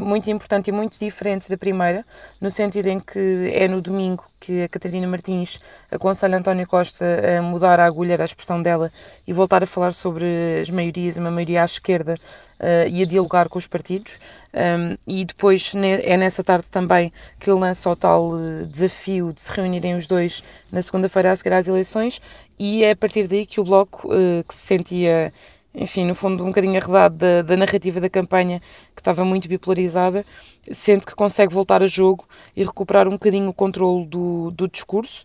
muito 0.00 0.30
importante 0.30 0.68
e 0.68 0.72
muito 0.72 0.98
diferente 0.98 1.46
da 1.46 1.54
primeira, 1.54 2.02
no 2.40 2.50
sentido 2.50 2.86
em 2.86 2.98
que 2.98 3.50
é 3.52 3.68
no 3.68 3.82
domingo 3.82 4.24
que 4.40 4.62
a 4.62 4.68
Catarina 4.70 5.06
Martins 5.06 5.58
aconselha 5.90 6.38
António 6.38 6.66
Costa 6.66 7.04
a 7.38 7.42
mudar 7.42 7.78
a 7.78 7.84
agulha 7.84 8.16
da 8.16 8.24
expressão 8.24 8.62
dela 8.62 8.90
e 9.26 9.34
voltar 9.34 9.62
a 9.62 9.66
falar 9.66 9.92
sobre 9.92 10.24
as 10.62 10.70
maiorias, 10.70 11.18
uma 11.18 11.30
maioria 11.30 11.60
à 11.60 11.66
esquerda 11.66 12.18
uh, 12.60 12.88
e 12.88 13.02
a 13.02 13.06
dialogar 13.06 13.48
com 13.48 13.58
os 13.58 13.66
partidos. 13.66 14.12
Um, 14.52 14.96
e 15.06 15.24
depois 15.24 15.72
é 15.74 16.16
nessa 16.16 16.44
tarde 16.44 16.66
também 16.70 17.12
que 17.38 17.50
ele 17.50 17.58
lança 17.58 17.88
o 17.88 17.96
tal 17.96 18.32
uh, 18.32 18.66
desafio 18.66 19.32
de 19.32 19.40
se 19.40 19.50
reunirem 19.50 19.96
os 19.96 20.06
dois 20.06 20.42
na 20.70 20.82
segunda-feira 20.82 21.32
a 21.32 21.36
seguir 21.36 21.54
às 21.54 21.66
eleições, 21.66 22.20
e 22.58 22.84
é 22.84 22.92
a 22.92 22.96
partir 22.96 23.26
daí 23.26 23.46
que 23.46 23.60
o 23.60 23.64
Bloco, 23.64 24.08
uh, 24.08 24.44
que 24.46 24.54
se 24.54 24.66
sentia 24.66 25.32
enfim, 25.72 26.04
no 26.04 26.16
fundo, 26.16 26.42
um 26.42 26.48
bocadinho 26.48 26.76
arredado 26.76 27.16
da, 27.16 27.42
da, 27.42 27.56
narrativa 27.56 28.00
da 28.00 28.10
campanha, 28.10 28.60
que 28.94 29.00
estava 29.00 29.24
muito 29.24 29.46
bipolarizada, 29.48 30.24
sente 30.72 31.06
que 31.06 31.14
consegue 31.14 31.54
voltar 31.54 31.80
a 31.80 31.86
jogo 31.86 32.26
e 32.56 32.64
recuperar 32.64 33.06
um 33.06 33.12
bocadinho 33.12 33.48
o 33.48 33.54
controle 33.54 34.04
do, 34.06 34.50
do 34.50 34.66
discurso. 34.66 35.22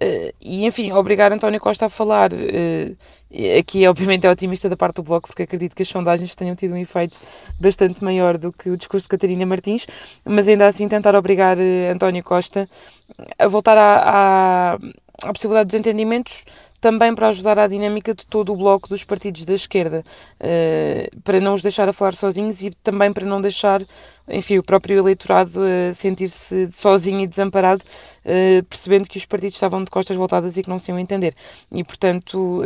Uh, 0.00 0.32
e, 0.40 0.64
enfim, 0.64 0.92
obrigar 0.92 1.32
António 1.32 1.58
Costa 1.60 1.86
a 1.86 1.88
falar. 1.88 2.32
Uh, 2.32 2.96
aqui, 3.58 3.86
obviamente, 3.86 4.26
é 4.26 4.30
otimista 4.30 4.68
da 4.68 4.76
parte 4.76 4.96
do 4.96 5.02
Bloco, 5.02 5.28
porque 5.28 5.42
acredito 5.42 5.74
que 5.74 5.82
as 5.82 5.88
sondagens 5.88 6.34
tenham 6.36 6.54
tido 6.54 6.74
um 6.74 6.76
efeito 6.76 7.18
bastante 7.60 8.02
maior 8.02 8.38
do 8.38 8.52
que 8.52 8.70
o 8.70 8.76
discurso 8.76 9.04
de 9.06 9.08
Catarina 9.08 9.44
Martins, 9.44 9.86
mas 10.24 10.46
ainda 10.46 10.66
assim 10.66 10.88
tentar 10.88 11.16
obrigar 11.16 11.58
uh, 11.58 11.92
António 11.92 12.22
Costa 12.22 12.68
a 13.38 13.48
voltar 13.48 13.76
à, 13.76 14.74
à, 14.74 14.78
à 15.24 15.32
possibilidade 15.32 15.68
dos 15.68 15.80
entendimentos 15.80 16.44
também 16.80 17.14
para 17.14 17.28
ajudar 17.28 17.58
à 17.58 17.66
dinâmica 17.66 18.14
de 18.14 18.24
todo 18.24 18.52
o 18.52 18.56
bloco 18.56 18.88
dos 18.88 19.02
partidos 19.04 19.44
da 19.44 19.54
esquerda, 19.54 20.04
uh, 20.40 21.20
para 21.22 21.40
não 21.40 21.54
os 21.54 21.62
deixar 21.62 21.88
a 21.88 21.92
falar 21.92 22.14
sozinhos 22.14 22.62
e 22.62 22.70
também 22.70 23.12
para 23.12 23.26
não 23.26 23.40
deixar, 23.40 23.82
enfim, 24.28 24.58
o 24.58 24.62
próprio 24.62 24.98
eleitorado 24.98 25.60
uh, 25.60 25.94
sentir-se 25.94 26.70
sozinho 26.72 27.20
e 27.20 27.26
desamparado, 27.26 27.82
uh, 28.24 28.62
percebendo 28.64 29.08
que 29.08 29.18
os 29.18 29.24
partidos 29.24 29.56
estavam 29.56 29.82
de 29.82 29.90
costas 29.90 30.16
voltadas 30.16 30.56
e 30.56 30.62
que 30.62 30.68
não 30.68 30.78
se 30.78 30.90
iam 30.90 30.98
entender. 30.98 31.34
E, 31.72 31.82
portanto, 31.82 32.62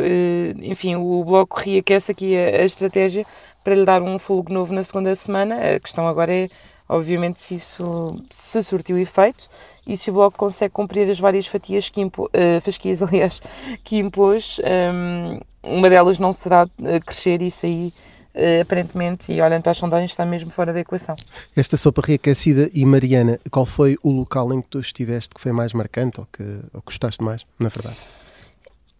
enfim, 0.61 0.95
o 0.95 1.23
bloco 1.23 1.59
reaquece 1.59 2.11
aqui 2.11 2.35
a 2.35 2.63
estratégia 2.63 3.25
para 3.63 3.75
lhe 3.75 3.85
dar 3.85 4.01
um 4.01 4.19
fogo 4.19 4.53
novo 4.53 4.73
na 4.73 4.83
segunda 4.83 5.15
semana. 5.15 5.75
A 5.75 5.79
questão 5.79 6.07
agora 6.07 6.33
é, 6.33 6.49
obviamente, 6.87 7.41
se 7.41 7.55
isso 7.55 8.15
se 8.29 8.61
surtiu 8.63 8.97
efeito 8.99 9.49
e 9.85 9.97
se 9.97 10.09
o 10.09 10.13
Bloco 10.13 10.37
consegue 10.37 10.73
cumprir 10.73 11.09
as 11.09 11.19
várias 11.19 11.45
fatias 11.47 11.89
que 11.89 12.01
impo, 12.01 12.25
uh, 12.25 12.61
fasquias, 12.61 13.01
aliás, 13.03 13.41
que 13.83 13.97
impôs, 13.97 14.59
um, 14.93 15.39
uma 15.63 15.89
delas 15.89 16.17
não 16.17 16.33
será 16.33 16.65
uh, 16.65 17.05
crescer 17.05 17.41
e 17.41 17.51
sair 17.51 17.93
uh, 18.33 18.61
aparentemente, 18.61 19.31
e 19.31 19.41
olhando 19.41 19.61
para 19.61 19.71
as 19.71 19.77
sondagens, 19.77 20.11
está 20.11 20.25
mesmo 20.25 20.51
fora 20.51 20.71
da 20.71 20.79
equação. 20.79 21.15
Esta 21.55 21.77
sopa 21.77 22.01
reaquecida 22.05 22.69
e 22.73 22.85
Mariana, 22.85 23.39
qual 23.51 23.65
foi 23.65 23.97
o 24.01 24.11
local 24.11 24.53
em 24.53 24.61
que 24.61 24.67
tu 24.67 24.79
estiveste 24.79 25.33
que 25.35 25.41
foi 25.41 25.51
mais 25.51 25.73
marcante 25.73 26.19
ou 26.19 26.27
que 26.31 26.43
ou 26.73 26.81
gostaste 26.85 27.23
mais, 27.23 27.45
na 27.59 27.69
verdade? 27.69 27.97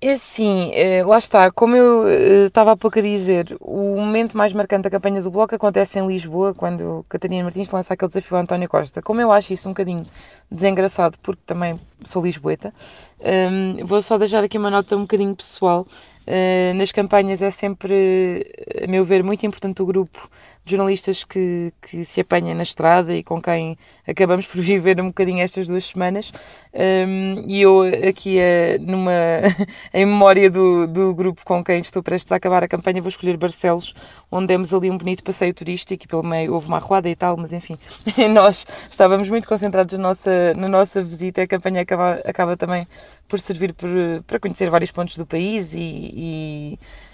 É 0.06 0.16
assim, 0.16 0.70
eh, 0.74 1.02
lá 1.02 1.18
está, 1.18 1.50
como 1.50 1.78
eu 1.78 2.06
eh, 2.10 2.44
estava 2.48 2.74
há 2.74 2.76
pouco 2.76 3.00
a 3.00 3.02
dizer, 3.02 3.56
o 3.62 3.96
momento 3.96 4.38
mais 4.38 4.52
marcante 4.52 4.84
da 4.84 4.90
campanha 4.90 5.22
do 5.22 5.32
Bloco 5.32 5.56
acontece 5.56 5.98
em 5.98 6.06
Lisboa, 6.06 6.54
quando 6.54 7.06
Catarina 7.08 7.42
Martins 7.42 7.72
lança 7.72 7.94
aquele 7.94 8.10
desafio 8.10 8.36
a 8.36 8.42
António 8.42 8.68
Costa. 8.68 9.02
Como 9.02 9.22
eu 9.22 9.32
acho 9.32 9.54
isso 9.54 9.70
um 9.70 9.72
bocadinho 9.72 10.06
desengraçado, 10.52 11.18
porque 11.24 11.42
também 11.46 11.80
sou 12.04 12.22
lisboeta, 12.22 12.74
um, 13.22 13.86
vou 13.86 14.02
só 14.02 14.18
deixar 14.18 14.44
aqui 14.44 14.58
uma 14.58 14.70
nota 14.70 14.94
um 14.98 15.04
bocadinho 15.04 15.34
pessoal. 15.38 15.88
Uh, 16.28 16.74
nas 16.76 16.92
campanhas 16.92 17.42
é 17.42 17.52
sempre, 17.52 18.46
a 18.84 18.88
meu 18.88 19.06
ver, 19.06 19.24
muito 19.24 19.46
importante 19.46 19.82
o 19.82 19.86
grupo 19.86 20.30
jornalistas 20.66 21.24
que, 21.24 21.74
que 21.82 22.06
se 22.06 22.22
apanha 22.22 22.56
na 22.56 22.64
estrada 22.64 23.14
e 23.14 23.24
com 23.24 23.42
quem 23.42 23.78
acabamos 24.08 24.46
por 24.46 24.60
viver 24.62 25.00
um 25.02 25.08
bocadinho 25.08 25.42
estas 25.42 25.68
duas 25.68 25.86
semanas. 25.86 26.32
Um, 26.74 27.46
e 27.48 27.62
eu 27.62 27.82
aqui, 28.08 28.38
uh, 28.38 28.82
numa, 28.82 29.12
em 29.94 30.06
memória 30.06 30.50
do, 30.50 30.88
do 30.88 31.14
grupo 31.14 31.42
com 31.46 31.64
quem 31.64 31.80
estou 31.80 32.02
prestes 32.02 32.32
a 32.32 32.36
acabar 32.36 32.64
a 32.64 32.68
campanha, 32.68 33.02
vou 33.02 33.10
escolher 33.10 33.38
Barcelos, 33.38 33.94
onde 34.32 34.48
demos 34.48 34.74
ali 34.74 34.90
um 34.90 34.98
bonito 34.98 35.24
passeio 35.24 35.54
turístico 35.54 36.06
e 36.06 36.08
pelo 36.08 36.24
meio 36.24 36.54
houve 36.54 36.68
uma 36.68 36.78
arruada 36.78 37.10
e 37.10 37.16
tal, 37.16 37.38
mas 37.38 37.54
enfim, 37.54 37.78
nós 38.32 38.66
estávamos 38.90 39.30
muito 39.30 39.48
concentrados 39.48 39.94
na 39.98 40.02
nossa, 40.02 40.54
na 40.56 40.68
nossa 40.68 41.02
visita. 41.02 41.42
A 41.42 41.48
campanha 41.48 41.82
acaba, 41.82 42.14
acaba 42.26 42.58
também 42.58 42.88
por 43.28 43.40
servir 43.40 43.74
por, 43.74 43.90
para 44.26 44.40
conhecer 44.40 44.70
vários 44.70 44.92
pontos 44.92 45.18
do 45.18 45.26
país 45.26 45.74
e, 45.74 45.80
e 45.80 46.80
eh, 46.82 47.13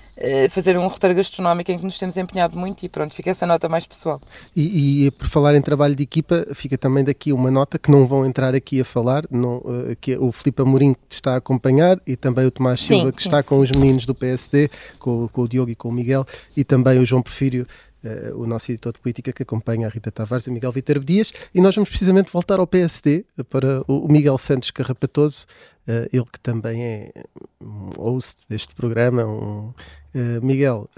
fazer 0.52 0.78
um 0.78 0.88
roteiro 0.88 1.16
gastronómico 1.16 1.72
em 1.72 1.78
que 1.78 1.86
nos 1.86 1.98
temos 1.98 2.18
empenhado 2.18 2.58
muito 2.58 2.86
e 2.86 2.90
pronto, 2.90 3.14
fica 3.14 3.30
essa 3.30 3.46
nota 3.46 3.70
mais 3.70 3.86
pessoal. 3.86 4.22
E, 4.56 5.06
e, 5.06 5.12
por 5.12 5.28
falar 5.28 5.56
em 5.56 5.62
trabalho 5.62 5.96
de 5.96 6.04
equipa, 6.04 6.46
fica 6.54 6.78
também 6.78 7.04
daqui 7.04 7.32
uma 7.32 7.50
nota 7.50 7.80
que 7.80 7.90
não 7.90 8.06
vão 8.06 8.26
entrar 8.26 8.54
aqui 8.54 8.82
a 8.82 8.86
falar, 8.86 9.24
não, 9.30 9.58
uh, 9.58 9.96
que 10.00 10.14
é 10.14 10.20
o 10.20 10.32
Filipe 10.32 10.62
Amorim 10.62 10.94
que 10.94 11.08
te 11.08 11.14
está 11.14 11.34
a 11.34 11.38
acompanhar 11.38 12.00
e 12.06 12.16
também 12.16 12.46
o 12.46 12.52
Tomás 12.52 12.82
Silva 12.82 13.06
sim, 13.06 13.12
que 13.12 13.24
sim. 13.24 13.30
está 13.30 13.44
com 13.44 13.60
os 13.60 13.72
meninos 13.72 14.06
do 14.06 14.14
PSD, 14.14 14.70
com, 14.98 15.28
com, 15.28 15.42
o 15.42 15.48
Diogo 15.48 15.72
e 15.72 15.76
com 15.76 15.90
o 15.90 15.92
Miguel 15.92 16.26
e 16.56 16.64
também 16.64 17.00
o 17.00 17.06
João 17.06 17.22
Porfírio 17.22 17.66
Uh, 18.02 18.42
o 18.42 18.48
nosso 18.48 18.72
editor 18.72 18.94
de 18.94 19.00
política 19.00 19.34
que 19.34 19.44
acompanha 19.44 19.86
a 19.86 19.90
Rita 19.90 20.10
Tavares 20.10 20.48
e 20.48 20.50
o 20.50 20.54
Miguel 20.54 20.72
Viterbo 20.72 21.04
Dias, 21.04 21.34
e 21.54 21.60
nós 21.60 21.76
vamos 21.76 21.90
precisamente 21.90 22.32
voltar 22.32 22.58
ao 22.58 22.66
PSD 22.66 23.26
para 23.50 23.84
o 23.90 24.08
Miguel 24.08 24.38
Santos 24.38 24.72
Carrapatoso, 24.72 25.46
uh, 25.86 26.08
ele 26.14 26.24
que 26.32 26.40
também 26.40 26.82
é 26.82 27.12
um 27.60 27.90
host 27.98 28.48
deste 28.50 28.74
programa. 28.74 29.26
Um, 29.26 29.74
uh, 30.16 30.42
Miguel, 30.42 30.90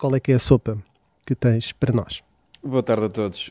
qual 0.00 0.16
é 0.16 0.20
que 0.20 0.32
é 0.32 0.34
a 0.34 0.40
sopa 0.40 0.76
que 1.24 1.36
tens 1.36 1.70
para 1.70 1.92
nós? 1.92 2.22
Boa 2.60 2.82
tarde 2.82 3.06
a 3.06 3.08
todos. 3.08 3.50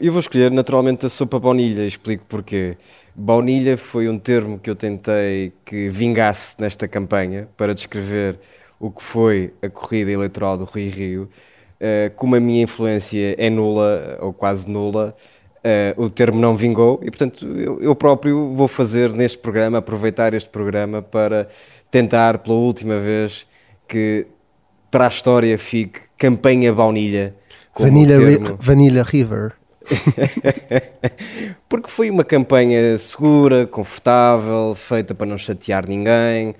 eu 0.00 0.12
vou 0.12 0.20
escolher 0.20 0.52
naturalmente 0.52 1.06
a 1.06 1.08
sopa 1.08 1.38
baunilha, 1.38 1.84
explico 1.84 2.24
porquê. 2.26 2.76
Baunilha 3.14 3.76
foi 3.76 4.08
um 4.08 4.18
termo 4.18 4.58
que 4.58 4.70
eu 4.70 4.76
tentei 4.76 5.52
que 5.64 5.88
vingasse 5.88 6.60
nesta 6.60 6.86
campanha 6.86 7.48
para 7.56 7.74
descrever 7.74 8.38
o 8.78 8.90
que 8.90 9.02
foi 9.02 9.52
a 9.62 9.68
corrida 9.68 10.10
eleitoral 10.10 10.58
do 10.58 10.64
Rui 10.64 10.88
Rio, 10.88 11.22
uh, 11.80 12.14
como 12.16 12.36
a 12.36 12.40
minha 12.40 12.62
influência 12.62 13.34
é 13.38 13.50
nula 13.50 14.18
ou 14.20 14.32
quase 14.32 14.70
nula, 14.70 15.14
uh, 15.96 16.02
o 16.02 16.10
termo 16.10 16.40
não 16.40 16.56
vingou 16.56 17.00
e, 17.02 17.10
portanto, 17.10 17.46
eu, 17.46 17.80
eu, 17.80 17.94
próprio 17.94 18.54
vou 18.54 18.68
fazer 18.68 19.10
neste 19.10 19.38
programa, 19.38 19.78
aproveitar 19.78 20.34
este 20.34 20.50
programa 20.50 21.02
para 21.02 21.48
tentar 21.90 22.38
pela 22.38 22.56
última 22.56 22.98
vez 22.98 23.46
que 23.88 24.26
para 24.90 25.06
a 25.06 25.08
história 25.08 25.58
fique 25.58 26.00
campanha 26.16 26.72
baunilha. 26.72 27.34
Vanilla, 27.78 28.16
termo... 28.16 28.56
Vanilla 28.58 29.02
River. 29.02 29.52
Porque 31.68 31.90
foi 31.90 32.10
uma 32.10 32.24
campanha 32.24 32.96
segura, 32.98 33.66
confortável, 33.66 34.74
feita 34.74 35.14
para 35.14 35.26
não 35.26 35.38
chatear 35.38 35.86
ninguém, 35.86 36.54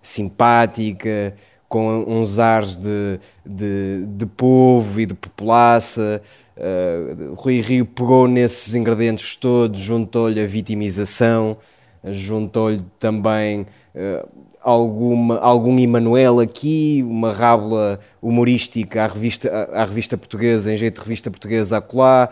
simpática, 0.00 1.34
com 1.70 2.04
uns 2.04 2.40
ares 2.40 2.76
de, 2.76 3.20
de, 3.46 4.04
de 4.04 4.26
povo 4.26 5.00
e 5.00 5.06
de 5.06 5.14
populaça. 5.14 6.20
Uh, 6.56 7.32
Rui 7.36 7.60
Rio 7.60 7.86
pegou 7.86 8.26
nesses 8.26 8.74
ingredientes 8.74 9.36
todos, 9.36 9.78
juntou-lhe 9.78 10.40
a 10.40 10.46
vitimização, 10.46 11.56
juntou-lhe 12.04 12.82
também 12.98 13.60
uh, 13.94 14.28
alguma, 14.60 15.38
algum 15.38 15.78
Emanuel 15.78 16.40
aqui, 16.40 17.04
uma 17.06 17.32
rábula 17.32 18.00
humorística 18.20 19.04
à 19.04 19.06
revista, 19.06 19.48
à, 19.48 19.82
à 19.82 19.84
revista 19.84 20.18
portuguesa, 20.18 20.72
em 20.72 20.76
jeito 20.76 20.96
de 20.96 21.02
revista 21.02 21.30
portuguesa 21.30 21.78
acolá, 21.78 22.30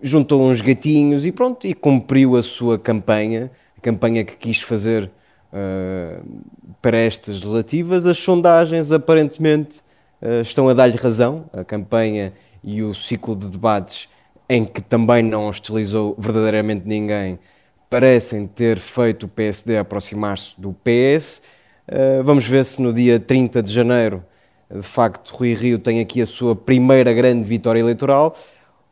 juntou 0.00 0.48
uns 0.48 0.60
gatinhos 0.60 1.26
e 1.26 1.32
pronto, 1.32 1.66
e 1.66 1.74
cumpriu 1.74 2.36
a 2.36 2.42
sua 2.42 2.78
campanha, 2.78 3.50
a 3.76 3.80
campanha 3.80 4.24
que 4.24 4.36
quis 4.36 4.60
fazer 4.60 5.10
para 6.80 6.98
estas 6.98 7.40
relativas. 7.40 8.06
As 8.06 8.18
sondagens 8.18 8.92
aparentemente 8.92 9.80
uh, 10.20 10.40
estão 10.40 10.68
a 10.68 10.74
dar-lhe 10.74 10.96
razão. 10.96 11.44
A 11.52 11.64
campanha 11.64 12.32
e 12.62 12.82
o 12.82 12.94
ciclo 12.94 13.36
de 13.36 13.48
debates 13.48 14.08
em 14.48 14.64
que 14.64 14.80
também 14.80 15.22
não 15.22 15.48
hostilizou 15.48 16.14
verdadeiramente 16.18 16.86
ninguém 16.86 17.38
parecem 17.88 18.46
ter 18.46 18.78
feito 18.78 19.24
o 19.24 19.28
PSD 19.28 19.78
aproximar-se 19.78 20.60
do 20.60 20.74
PS. 20.84 21.40
Uh, 21.88 22.22
vamos 22.24 22.46
ver 22.46 22.64
se 22.64 22.82
no 22.82 22.92
dia 22.92 23.20
30 23.20 23.62
de 23.62 23.72
janeiro, 23.72 24.24
de 24.74 24.82
facto, 24.82 25.30
Rui 25.34 25.54
Rio 25.54 25.78
tem 25.78 26.00
aqui 26.00 26.20
a 26.20 26.26
sua 26.26 26.56
primeira 26.56 27.12
grande 27.12 27.44
vitória 27.44 27.78
eleitoral 27.78 28.34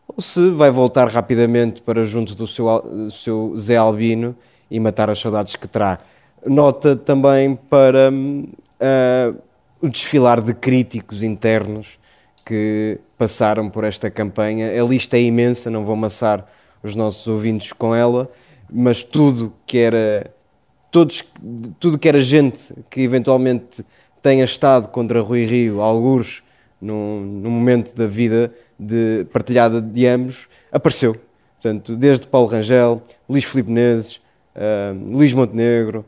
ou 0.07 0.22
se 0.22 0.51
vai 0.51 0.70
voltar 0.70 1.09
rapidamente 1.09 1.83
para 1.83 2.05
junto 2.05 2.35
do 2.35 2.46
seu, 2.46 2.66
seu 3.11 3.55
Zé 3.57 3.77
Albino 3.77 4.37
e 4.70 4.79
matar 4.79 5.11
as 5.11 5.18
saudades 5.18 5.57
que 5.57 5.66
terá 5.66 5.98
nota 6.46 6.96
também 6.96 7.55
para 7.55 8.11
uh, 8.11 9.42
o 9.81 9.88
desfilar 9.88 10.40
de 10.40 10.55
críticos 10.55 11.22
internos 11.22 11.98
que 12.44 12.98
passaram 13.16 13.70
por 13.70 13.85
esta 13.85 14.11
campanha. 14.11 14.81
A 14.81 14.87
lista 14.87 15.16
é 15.16 15.22
imensa, 15.22 15.70
não 15.70 15.85
vou 15.85 15.94
amassar 15.94 16.46
os 16.83 16.96
nossos 16.96 17.26
ouvintes 17.26 17.72
com 17.72 17.94
ela, 17.94 18.31
mas 18.70 19.05
tudo 19.05 19.52
que 19.66 19.78
era 19.78 20.31
todos, 20.90 21.24
tudo 21.78 21.98
que 21.98 22.09
era 22.09 22.20
gente 22.20 22.72
que 22.90 23.00
eventualmente 23.00 23.85
tenha 24.20 24.44
estado 24.44 24.88
contra 24.88 25.20
Rui 25.20 25.44
Rio, 25.44 25.81
alguns 25.81 26.42
num, 26.81 27.20
num 27.20 27.50
momento 27.50 27.94
da 27.94 28.07
vida 28.07 28.52
de 28.78 29.24
partilhada 29.33 29.81
de 29.81 30.07
ambos, 30.07 30.48
apareceu. 30.70 31.16
Portanto, 31.61 31.96
desde 31.96 32.26
Paulo 32.26 32.48
Rangel, 32.48 33.00
Luís 33.28 33.44
Filipe 33.44 33.70
Menezes, 33.70 34.16
uh, 34.57 35.16
Luís 35.16 35.33
Montenegro, 35.33 36.05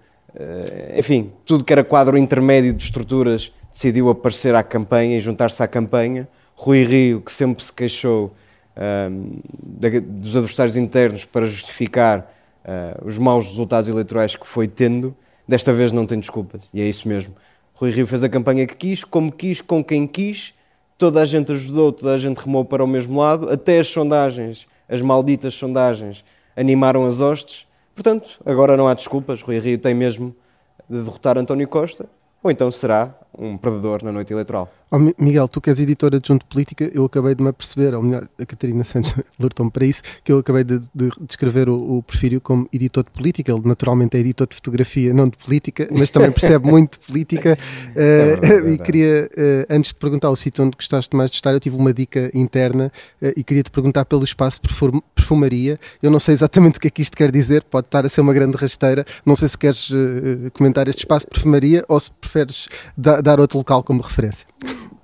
enfim, 0.96 1.32
tudo 1.44 1.64
que 1.64 1.72
era 1.72 1.84
quadro 1.84 2.18
intermédio 2.18 2.72
de 2.72 2.82
estruturas 2.82 3.52
decidiu 3.70 4.08
aparecer 4.08 4.54
à 4.54 4.62
campanha 4.62 5.16
e 5.16 5.20
juntar-se 5.20 5.62
à 5.62 5.68
campanha. 5.68 6.28
Rui 6.54 6.84
Rio, 6.84 7.20
que 7.20 7.32
sempre 7.32 7.62
se 7.62 7.72
queixou 7.72 8.32
uh, 8.76 10.00
dos 10.02 10.36
adversários 10.36 10.76
internos 10.76 11.24
para 11.24 11.46
justificar 11.46 12.32
uh, 12.64 13.06
os 13.06 13.18
maus 13.18 13.46
resultados 13.46 13.88
eleitorais 13.88 14.36
que 14.36 14.46
foi 14.46 14.68
tendo, 14.68 15.14
desta 15.46 15.72
vez 15.72 15.90
não 15.90 16.06
tem 16.06 16.18
desculpas, 16.18 16.62
e 16.72 16.80
é 16.80 16.84
isso 16.84 17.08
mesmo. 17.08 17.34
Rui 17.74 17.90
Rio 17.90 18.06
fez 18.06 18.22
a 18.22 18.28
campanha 18.28 18.66
que 18.66 18.76
quis, 18.76 19.02
como 19.02 19.32
quis, 19.32 19.60
com 19.60 19.82
quem 19.82 20.06
quis, 20.06 20.54
toda 20.96 21.20
a 21.20 21.24
gente 21.24 21.50
ajudou, 21.50 21.92
toda 21.92 22.14
a 22.14 22.18
gente 22.18 22.38
remou 22.38 22.64
para 22.64 22.84
o 22.84 22.86
mesmo 22.86 23.18
lado, 23.18 23.50
até 23.50 23.80
as 23.80 23.88
sondagens, 23.88 24.66
as 24.88 25.02
malditas 25.02 25.54
sondagens, 25.54 26.24
animaram 26.56 27.04
as 27.04 27.20
hostes 27.20 27.66
Portanto, 27.94 28.40
agora 28.44 28.76
não 28.76 28.88
há 28.88 28.94
desculpas, 28.94 29.40
Rui 29.40 29.58
Rio 29.58 29.78
tem 29.78 29.94
mesmo 29.94 30.34
de 30.88 31.02
derrotar 31.02 31.38
António 31.38 31.68
Costa, 31.68 32.06
ou 32.42 32.50
então 32.50 32.70
será 32.70 33.14
um 33.38 33.56
perdedor 33.56 34.02
na 34.02 34.12
noite 34.12 34.32
eleitoral. 34.32 34.70
Oh, 34.90 34.98
Miguel, 35.18 35.48
tu 35.48 35.60
que 35.60 35.70
és 35.70 35.80
editora 35.80 36.20
de 36.20 36.28
Junto 36.28 36.46
Política, 36.46 36.88
eu 36.94 37.04
acabei 37.04 37.34
de 37.34 37.42
me 37.42 37.48
aperceber, 37.48 37.94
ou 37.94 38.02
melhor, 38.02 38.28
a 38.38 38.46
Catarina 38.46 38.84
Santos 38.84 39.12
alertou-me 39.40 39.70
para 39.70 39.84
isso, 39.84 40.02
que 40.22 40.30
eu 40.30 40.38
acabei 40.38 40.62
de, 40.62 40.78
de 40.94 41.10
descrever 41.22 41.68
o, 41.68 41.96
o 41.98 42.02
Porfírio 42.02 42.40
como 42.40 42.68
editor 42.72 43.02
de 43.02 43.10
política. 43.10 43.50
Ele 43.50 43.62
naturalmente 43.64 44.16
é 44.16 44.20
editor 44.20 44.46
de 44.46 44.54
fotografia, 44.54 45.12
não 45.12 45.28
de 45.28 45.36
política, 45.36 45.88
mas 45.90 46.10
também 46.10 46.30
percebe 46.30 46.68
muito 46.70 47.00
de 47.00 47.06
política. 47.06 47.58
Uh, 47.90 47.98
é 47.98 48.36
verdade, 48.36 48.70
e 48.70 48.78
queria, 48.78 49.30
uh, 49.32 49.74
antes 49.74 49.92
de 49.92 49.98
perguntar 49.98 50.30
o 50.30 50.36
sítio 50.36 50.64
onde 50.64 50.76
gostaste 50.76 51.16
mais 51.16 51.30
de 51.30 51.36
estar, 51.36 51.52
eu 51.52 51.60
tive 51.60 51.76
uma 51.76 51.92
dica 51.92 52.30
interna 52.32 52.92
uh, 53.20 53.32
e 53.36 53.42
queria 53.42 53.64
te 53.64 53.72
perguntar 53.72 54.04
pelo 54.04 54.22
espaço 54.22 54.60
perfumaria. 55.14 55.78
Eu 56.00 56.10
não 56.10 56.20
sei 56.20 56.34
exatamente 56.34 56.78
o 56.78 56.80
que 56.80 56.86
é 56.86 56.90
que 56.90 57.02
isto 57.02 57.16
quer 57.16 57.32
dizer, 57.32 57.64
pode 57.64 57.88
estar 57.88 58.06
a 58.06 58.08
ser 58.08 58.20
uma 58.20 58.32
grande 58.32 58.56
rasteira. 58.56 59.04
Não 59.26 59.34
sei 59.34 59.48
se 59.48 59.58
queres 59.58 59.90
comentar 60.52 60.86
este 60.86 61.00
espaço 61.00 61.26
perfumaria 61.26 61.84
ou 61.88 61.98
se 61.98 62.12
preferes 62.12 62.68
da, 62.96 63.20
dar 63.24 63.40
outro 63.40 63.58
local 63.58 63.82
como 63.82 64.02
referência. 64.02 64.46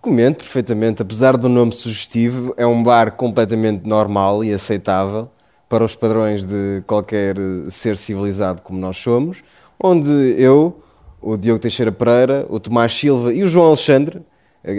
Comento 0.01 0.45
perfeitamente, 0.45 1.03
apesar 1.03 1.37
do 1.37 1.49
nome 1.49 1.73
sugestivo, 1.73 2.55
é 2.57 2.67
um 2.67 2.83
bar 2.83 3.13
completamente 3.13 3.87
normal 3.87 4.45
e 4.45 4.53
aceitável 4.53 5.29
para 5.69 5.85
os 5.85 5.95
padrões 5.95 6.45
de 6.45 6.83
qualquer 6.87 7.37
ser 7.69 7.97
civilizado 7.97 8.63
como 8.63 8.79
nós 8.79 8.97
somos, 8.97 9.43
onde 9.79 10.11
eu, 10.39 10.83
o 11.21 11.37
Diogo 11.37 11.61
Teixeira 11.61 11.93
Pereira, 11.93 12.47
o 12.49 12.59
Tomás 12.59 12.93
Silva 12.93 13.33
e 13.33 13.43
o 13.43 13.47
João 13.47 13.69
Alexandre, 13.69 14.23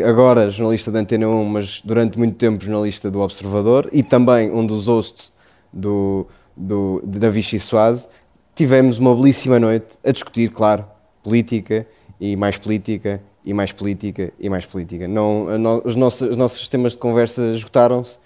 agora 0.08 0.50
jornalista 0.50 0.92
da 0.92 1.00
Antena 1.00 1.28
1, 1.28 1.46
mas 1.46 1.82
durante 1.84 2.18
muito 2.18 2.36
tempo 2.36 2.64
jornalista 2.64 3.10
do 3.10 3.22
Observador 3.22 3.90
e 3.92 4.04
também 4.04 4.52
um 4.52 4.66
dos 4.66 4.88
hosts 4.88 5.34
do, 5.72 6.28
do, 6.58 7.02
da 7.06 7.30
Vichy 7.30 7.60
Soase, 7.60 8.08
tivemos 8.54 9.00
uma 9.00 9.16
belíssima 9.16 9.60
noite 9.60 9.98
a 10.04 10.12
discutir, 10.12 10.50
claro, 10.50 10.86
política 11.24 11.88
e 12.20 12.36
mais 12.36 12.58
política 12.58 13.22
e 13.46 13.54
mais 13.54 13.72
política 13.72 14.32
e 14.40 14.50
mais 14.50 14.66
política. 14.66 15.08
Não, 15.08 15.58
no, 15.58 15.82
os, 15.86 15.96
nossos, 15.96 16.30
os 16.30 16.38
nossos 16.38 16.60
sistemas 16.60 16.94
de 16.94 16.98
conversa 17.00 17.42
esgotaram-se 17.56 18.20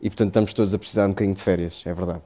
e, 0.00 0.08
portanto, 0.08 0.28
estamos 0.28 0.52
todos 0.54 0.72
a 0.74 0.78
precisar 0.78 1.06
um 1.06 1.10
bocadinho 1.10 1.34
de 1.34 1.40
férias, 1.42 1.82
é 1.84 1.92
verdade. 1.92 2.20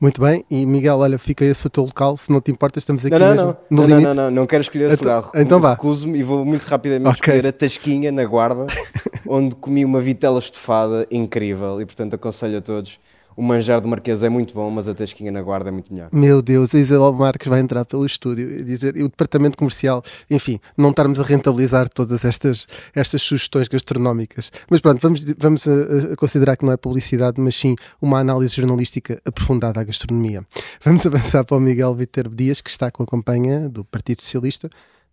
Muito 0.00 0.20
bem, 0.20 0.44
e 0.48 0.64
Miguel, 0.64 0.98
olha, 0.98 1.18
fica 1.18 1.44
esse 1.44 1.66
o 1.66 1.70
teu 1.70 1.84
local, 1.84 2.16
se 2.16 2.30
não 2.30 2.40
te 2.40 2.50
importa, 2.50 2.78
estamos 2.78 3.04
aqui 3.04 3.10
não, 3.18 3.18
não, 3.18 3.28
mesmo 3.34 3.46
não. 3.46 3.56
no 3.70 3.76
não, 3.82 3.86
limite. 3.88 4.04
não, 4.06 4.14
não, 4.14 4.24
não, 4.24 4.30
não 4.30 4.46
quero 4.46 4.62
escolher 4.62 4.86
esse 4.86 5.02
Então- 5.02 5.16
lugar. 5.16 5.30
então 5.34 5.60
vá. 5.60 5.70
Recuso-me 5.72 6.18
e 6.18 6.22
vou 6.22 6.44
muito 6.44 6.64
rapidamente 6.64 7.08
Ok. 7.08 7.34
escolher 7.34 7.48
a 7.48 7.52
Tasquinha, 7.52 8.12
na 8.12 8.24
Guarda, 8.24 8.66
onde 9.26 9.54
comi 9.56 9.84
uma 9.84 10.00
vitela 10.00 10.38
estufada 10.38 11.06
incrível 11.10 11.80
e, 11.82 11.84
portanto, 11.86 12.14
aconselho 12.14 12.58
a 12.58 12.60
todos. 12.60 12.98
O 13.38 13.42
manjar 13.42 13.80
do 13.80 13.86
Marquês 13.86 14.24
é 14.24 14.28
muito 14.28 14.52
bom, 14.52 14.68
mas 14.68 14.88
a 14.88 14.94
Tasquinha 14.94 15.30
na 15.30 15.40
Guarda 15.40 15.68
é 15.68 15.70
muito 15.70 15.94
melhor. 15.94 16.08
Meu 16.12 16.42
Deus, 16.42 16.74
a 16.74 16.78
Isabel 16.80 17.12
Marques 17.12 17.46
vai 17.46 17.60
entrar 17.60 17.84
pelo 17.84 18.04
estúdio 18.04 18.50
e 18.50 18.64
dizer, 18.64 18.96
e 18.96 19.04
o 19.04 19.08
departamento 19.08 19.56
comercial, 19.56 20.02
enfim, 20.28 20.58
não 20.76 20.90
estarmos 20.90 21.20
a 21.20 21.22
rentabilizar 21.22 21.88
todas 21.88 22.24
estas, 22.24 22.66
estas 22.92 23.22
sugestões 23.22 23.68
gastronómicas. 23.68 24.50
Mas 24.68 24.80
pronto, 24.80 25.00
vamos, 25.00 25.24
vamos 25.38 25.68
a, 25.68 26.14
a 26.14 26.16
considerar 26.16 26.56
que 26.56 26.64
não 26.64 26.72
é 26.72 26.76
publicidade, 26.76 27.40
mas 27.40 27.54
sim 27.54 27.76
uma 28.02 28.18
análise 28.18 28.56
jornalística 28.56 29.22
aprofundada 29.24 29.80
à 29.80 29.84
gastronomia. 29.84 30.44
Vamos 30.82 31.06
avançar 31.06 31.44
para 31.44 31.56
o 31.56 31.60
Miguel 31.60 31.94
Viterbo 31.94 32.34
Dias, 32.34 32.60
que 32.60 32.70
está 32.70 32.90
com 32.90 33.04
a 33.04 33.06
campanha 33.06 33.68
do 33.68 33.84
Partido 33.84 34.20
Socialista. 34.20 34.68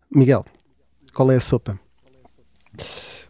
Miguel, 0.09 0.43
qual 1.13 1.31
é 1.31 1.35
a 1.35 1.39
sopa? 1.39 1.79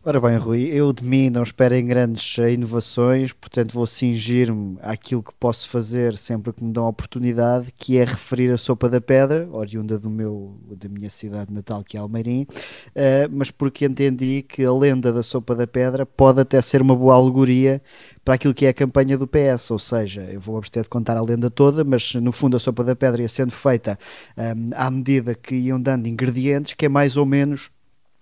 Ora 0.07 0.21
bem, 0.21 0.37
Rui, 0.37 0.65
eu 0.65 0.93
de 0.93 1.03
mim 1.03 1.31
não 1.31 1.41
esperem 1.41 1.83
grandes 1.83 2.37
eh, 2.37 2.53
inovações, 2.53 3.33
portanto 3.33 3.73
vou 3.73 3.87
cingir-me 3.87 4.77
àquilo 4.79 5.23
que 5.23 5.33
posso 5.39 5.67
fazer 5.67 6.15
sempre 6.15 6.53
que 6.53 6.63
me 6.63 6.71
dão 6.71 6.85
a 6.85 6.89
oportunidade, 6.89 7.73
que 7.75 7.97
é 7.97 8.03
referir 8.03 8.51
a 8.51 8.57
sopa 8.57 8.87
da 8.87 9.01
pedra, 9.01 9.49
oriunda 9.51 9.97
do 9.97 10.07
meu, 10.07 10.59
da 10.79 10.87
minha 10.87 11.09
cidade 11.09 11.51
natal, 11.51 11.83
que 11.83 11.97
é 11.97 11.99
Almeirim, 11.99 12.45
eh, 12.93 13.27
mas 13.31 13.49
porque 13.49 13.83
entendi 13.83 14.43
que 14.43 14.63
a 14.63 14.71
lenda 14.71 15.11
da 15.11 15.23
sopa 15.23 15.55
da 15.55 15.65
pedra 15.65 16.05
pode 16.05 16.39
até 16.39 16.61
ser 16.61 16.83
uma 16.83 16.95
boa 16.95 17.15
alegoria 17.15 17.81
para 18.23 18.35
aquilo 18.35 18.53
que 18.53 18.67
é 18.67 18.69
a 18.69 18.73
campanha 18.75 19.17
do 19.17 19.25
PS, 19.25 19.71
ou 19.71 19.79
seja, 19.79 20.21
eu 20.31 20.39
vou 20.39 20.59
abster 20.59 20.83
de 20.83 20.89
contar 20.89 21.17
a 21.17 21.21
lenda 21.23 21.49
toda, 21.49 21.83
mas 21.83 22.13
no 22.13 22.31
fundo 22.31 22.55
a 22.57 22.59
sopa 22.59 22.83
da 22.83 22.95
pedra 22.95 23.23
ia 23.23 23.27
sendo 23.27 23.51
feita 23.51 23.97
eh, 24.37 24.53
à 24.75 24.91
medida 24.91 25.33
que 25.33 25.55
iam 25.55 25.81
dando 25.81 26.05
ingredientes, 26.05 26.75
que 26.75 26.85
é 26.85 26.89
mais 26.89 27.17
ou 27.17 27.25
menos 27.25 27.71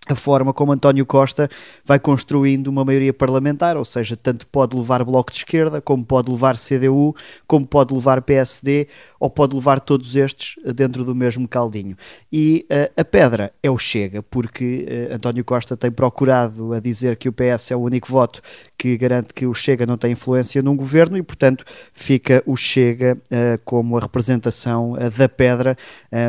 a 0.07 0.15
forma 0.15 0.53
como 0.53 0.73
António 0.73 1.05
Costa 1.05 1.49
vai 1.85 1.97
construindo 1.97 2.67
uma 2.67 2.83
maioria 2.83 3.13
parlamentar, 3.13 3.77
ou 3.77 3.85
seja, 3.85 4.17
tanto 4.17 4.45
pode 4.47 4.75
levar 4.75 5.03
Bloco 5.03 5.31
de 5.31 5.37
Esquerda, 5.37 5.81
como 5.81 6.03
pode 6.03 6.29
levar 6.29 6.57
CDU, 6.57 7.15
como 7.47 7.65
pode 7.65 7.93
levar 7.93 8.21
PSD, 8.21 8.87
ou 9.23 9.29
pode 9.29 9.55
levar 9.55 9.79
todos 9.79 10.17
estes 10.17 10.61
dentro 10.75 11.05
do 11.05 11.15
mesmo 11.15 11.47
caldinho. 11.47 11.95
E 12.29 12.67
uh, 12.69 12.91
a 12.99 13.05
pedra 13.05 13.53
é 13.63 13.71
o 13.71 13.77
Chega, 13.77 14.21
porque 14.21 14.85
uh, 14.85 15.15
António 15.15 15.45
Costa 15.45 15.77
tem 15.77 15.89
procurado 15.89 16.73
a 16.73 16.81
dizer 16.81 17.15
que 17.15 17.29
o 17.29 17.31
PS 17.31 17.71
é 17.71 17.75
o 17.77 17.79
único 17.79 18.09
voto 18.09 18.41
que 18.77 18.97
garante 18.97 19.33
que 19.33 19.45
o 19.45 19.53
Chega 19.53 19.85
não 19.85 19.97
tem 19.97 20.11
influência 20.11 20.61
num 20.61 20.75
governo 20.75 21.15
e, 21.15 21.23
portanto, 21.23 21.63
fica 21.93 22.43
o 22.45 22.57
Chega 22.57 23.17
uh, 23.17 23.57
como 23.63 23.95
a 23.95 24.01
representação 24.01 24.97
da 25.17 25.29
pedra 25.29 25.77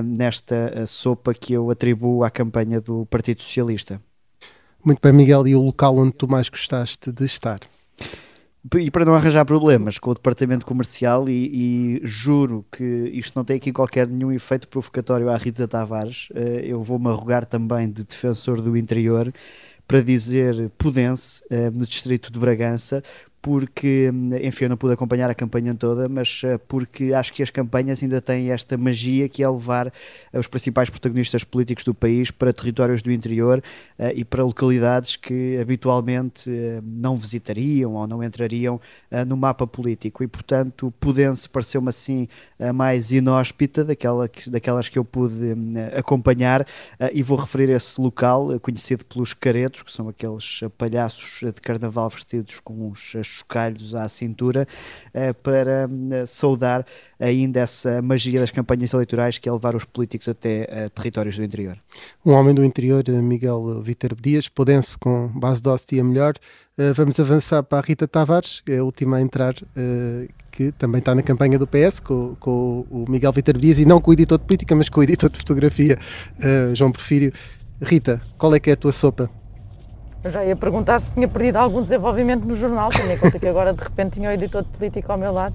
nesta 0.05 0.87
sopa 0.87 1.35
que 1.35 1.53
eu 1.53 1.71
atribuo 1.71 2.23
à 2.23 2.31
campanha 2.31 2.81
do 2.81 3.05
Partido 3.07 3.43
Socialista. 3.43 4.01
Muito 4.85 5.01
bem, 5.03 5.13
Miguel, 5.13 5.49
e 5.49 5.57
o 5.57 5.63
local 5.63 5.97
onde 5.97 6.13
tu 6.13 6.29
mais 6.29 6.49
gostaste 6.49 7.11
de 7.11 7.25
estar? 7.25 7.61
E 8.81 8.91
para 8.91 9.05
não 9.05 9.15
arranjar 9.15 9.45
problemas 9.45 9.99
com 9.99 10.11
o 10.11 10.15
departamento 10.15 10.65
comercial, 10.65 11.29
e, 11.29 11.99
e, 11.99 12.01
juro 12.03 12.65
que 12.73 12.83
isto 13.13 13.37
não 13.37 13.45
tem 13.45 13.57
aqui 13.57 13.71
qualquer 13.71 14.09
nenhum 14.09 14.33
efeito 14.33 14.67
provocatório 14.69 15.29
à 15.29 15.37
Rita 15.37 15.69
Tavares, 15.69 16.29
eh, 16.35 16.63
eu 16.65 16.83
vou-me 16.83 17.09
arrogar 17.09 17.45
também 17.45 17.91
de 17.91 18.05
defensor 18.05 18.63
do 18.63 18.75
interior 18.75 19.33
para 19.87 20.01
dizer 20.01 20.71
Pudense, 20.79 21.43
eh, 21.51 21.71
no 21.71 21.85
distrito 21.85 22.33
de 22.33 22.39
Bragança, 22.39 23.03
porque, 23.45 24.11
enfim, 24.43 24.65
eu 24.65 24.69
não 24.71 24.77
pude 24.79 24.95
acompanhar 24.95 25.29
a 25.29 25.35
campanha 25.35 25.75
toda, 25.75 26.09
mas 26.09 26.41
uh, 26.45 26.59
porque 26.67 27.13
acho 27.13 27.31
que 27.31 27.43
as 27.43 27.51
campanhas 27.51 28.03
ainda 28.03 28.19
têm 28.19 28.51
esta 28.51 28.79
magia 28.79 29.29
que 29.29 29.43
é 29.43 29.51
levar 29.51 29.89
uh, 29.89 30.39
os 30.39 30.47
principais 30.47 30.89
protagonistas 30.89 31.45
políticos 31.45 31.85
do 31.85 31.93
país 31.93 32.31
para 32.31 32.55
territórios 32.55 33.03
do 33.03 33.13
interior 33.13 33.63
uh, 33.99 34.05
e 34.15 34.25
para 34.25 34.43
localidades 34.43 35.17
que 35.17 35.59
habitualmente 35.61 36.51
não 36.83 37.17
visitariam 37.17 37.93
ou 37.93 38.07
não 38.07 38.23
entrariam 38.23 38.81
no 39.27 39.37
mapa 39.37 39.67
político. 39.67 40.25
E, 40.25 40.27
portanto, 40.27 40.93
Pudense 40.99 41.47
pareceu-me 41.47 41.91
assim 41.91 42.27
a 42.59 42.73
mais 42.73 43.13
inóspita 43.13 43.85
daquela 43.85 44.27
que, 44.27 44.49
daquelas 44.49 44.89
que 44.89 44.99
eu 44.99 45.05
pude 45.05 45.55
acompanhar 45.97 46.67
e 47.13 47.23
vou 47.23 47.37
referir 47.37 47.69
esse 47.71 48.01
local, 48.01 48.59
conhecido 48.61 49.05
pelos 49.05 49.35
caretos, 49.35 49.83
que 49.83 49.93
são 49.93 50.09
aqueles 50.09 50.61
palhaços 50.79 51.41
de 51.53 51.61
carnaval 51.61 52.09
vestidos 52.09 52.61
com 52.61 52.89
uns 52.89 53.15
chocalhos 53.35 53.95
à 53.95 54.09
cintura 54.09 54.67
uh, 55.09 55.35
para 55.43 55.89
uh, 55.89 56.27
saudar 56.27 56.85
ainda 57.19 57.61
essa 57.61 58.01
magia 58.03 58.41
das 58.41 58.51
campanhas 58.51 58.93
eleitorais 58.93 59.39
que 59.39 59.49
é 59.49 59.53
levar 59.53 59.75
os 59.75 59.85
políticos 59.85 60.29
até 60.29 60.65
uh, 60.65 60.91
territórios 60.91 61.37
do 61.37 61.45
interior. 61.45 61.77
Um 62.25 62.33
homem 62.33 62.55
do 62.55 62.65
interior, 62.65 63.05
Miguel 63.09 63.83
Vítor 63.83 64.15
Dias, 64.21 64.49
Podense 64.49 64.99
com 64.99 65.29
base 65.29 65.61
de 65.61 65.69
hostia 65.69 66.03
melhor. 66.03 66.35
vamos 66.97 67.19
avançar 67.21 67.63
para 67.63 67.79
a 67.79 67.83
Rita 67.83 68.09
Tavares, 68.09 68.63
é 68.69 68.79
a 68.79 68.85
última 68.85 69.17
a 69.17 69.21
entrar, 69.21 69.55
que 70.51 70.73
também 70.73 70.99
está 70.99 71.15
na 71.15 71.23
campanha 71.23 71.59
do 71.59 71.67
PS, 71.67 72.01
com, 72.01 72.35
com 72.41 72.87
o 72.91 73.05
Miguel 73.09 73.33
Vítor 73.33 73.59
Dias, 73.59 73.79
e 73.79 73.85
não 73.85 74.01
com 74.01 74.11
o 74.11 74.15
editor 74.15 74.39
de 74.39 74.45
política, 74.45 74.75
mas 74.75 74.89
com 74.89 75.01
o 75.01 75.03
editor 75.03 75.31
de 75.31 75.39
fotografia, 75.39 75.99
João 76.75 76.91
Porfírio. 76.91 77.33
Rita, 77.81 78.21
qual 78.39 78.55
é 78.55 78.61
que 78.61 78.71
é 78.71 78.73
a 78.73 78.77
tua 78.77 78.93
sopa? 78.93 79.31
Eu 80.25 80.31
já 80.31 80.43
ia 80.43 80.57
perguntar 80.57 81.01
se 81.01 81.13
tinha 81.13 81.29
perdido 81.29 81.59
algum 81.59 81.83
desenvolvimento 81.83 82.47
no 82.47 82.57
jornal, 82.57 82.89
tendo 82.89 83.13
em 83.13 83.19
conta 83.19 83.39
que 83.39 83.47
agora 83.47 83.75
de 83.75 83.83
repente 83.83 84.15
tinha 84.15 84.31
o 84.31 84.33
editor 84.33 84.63
de 84.63 84.69
política 84.71 85.13
ao 85.13 85.19
meu 85.19 85.31
lado, 85.31 85.55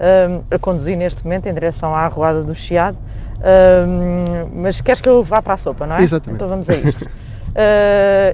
um, 0.00 0.54
a 0.54 0.58
conduzir 0.58 0.96
neste 0.96 1.22
momento 1.22 1.46
em 1.46 1.52
direção 1.52 1.94
à 1.94 2.00
Arruada 2.00 2.42
do 2.42 2.54
Chiado. 2.54 2.96
Um, 3.36 4.62
mas 4.62 4.80
queres 4.80 5.02
que 5.02 5.08
eu 5.08 5.22
vá 5.22 5.42
para 5.42 5.52
a 5.52 5.56
sopa, 5.58 5.86
não 5.86 5.96
é? 5.96 6.02
Exatamente. 6.02 6.36
Então 6.36 6.48
vamos 6.48 6.70
a 6.70 6.74
isto. 6.76 7.04
uh, 7.04 7.08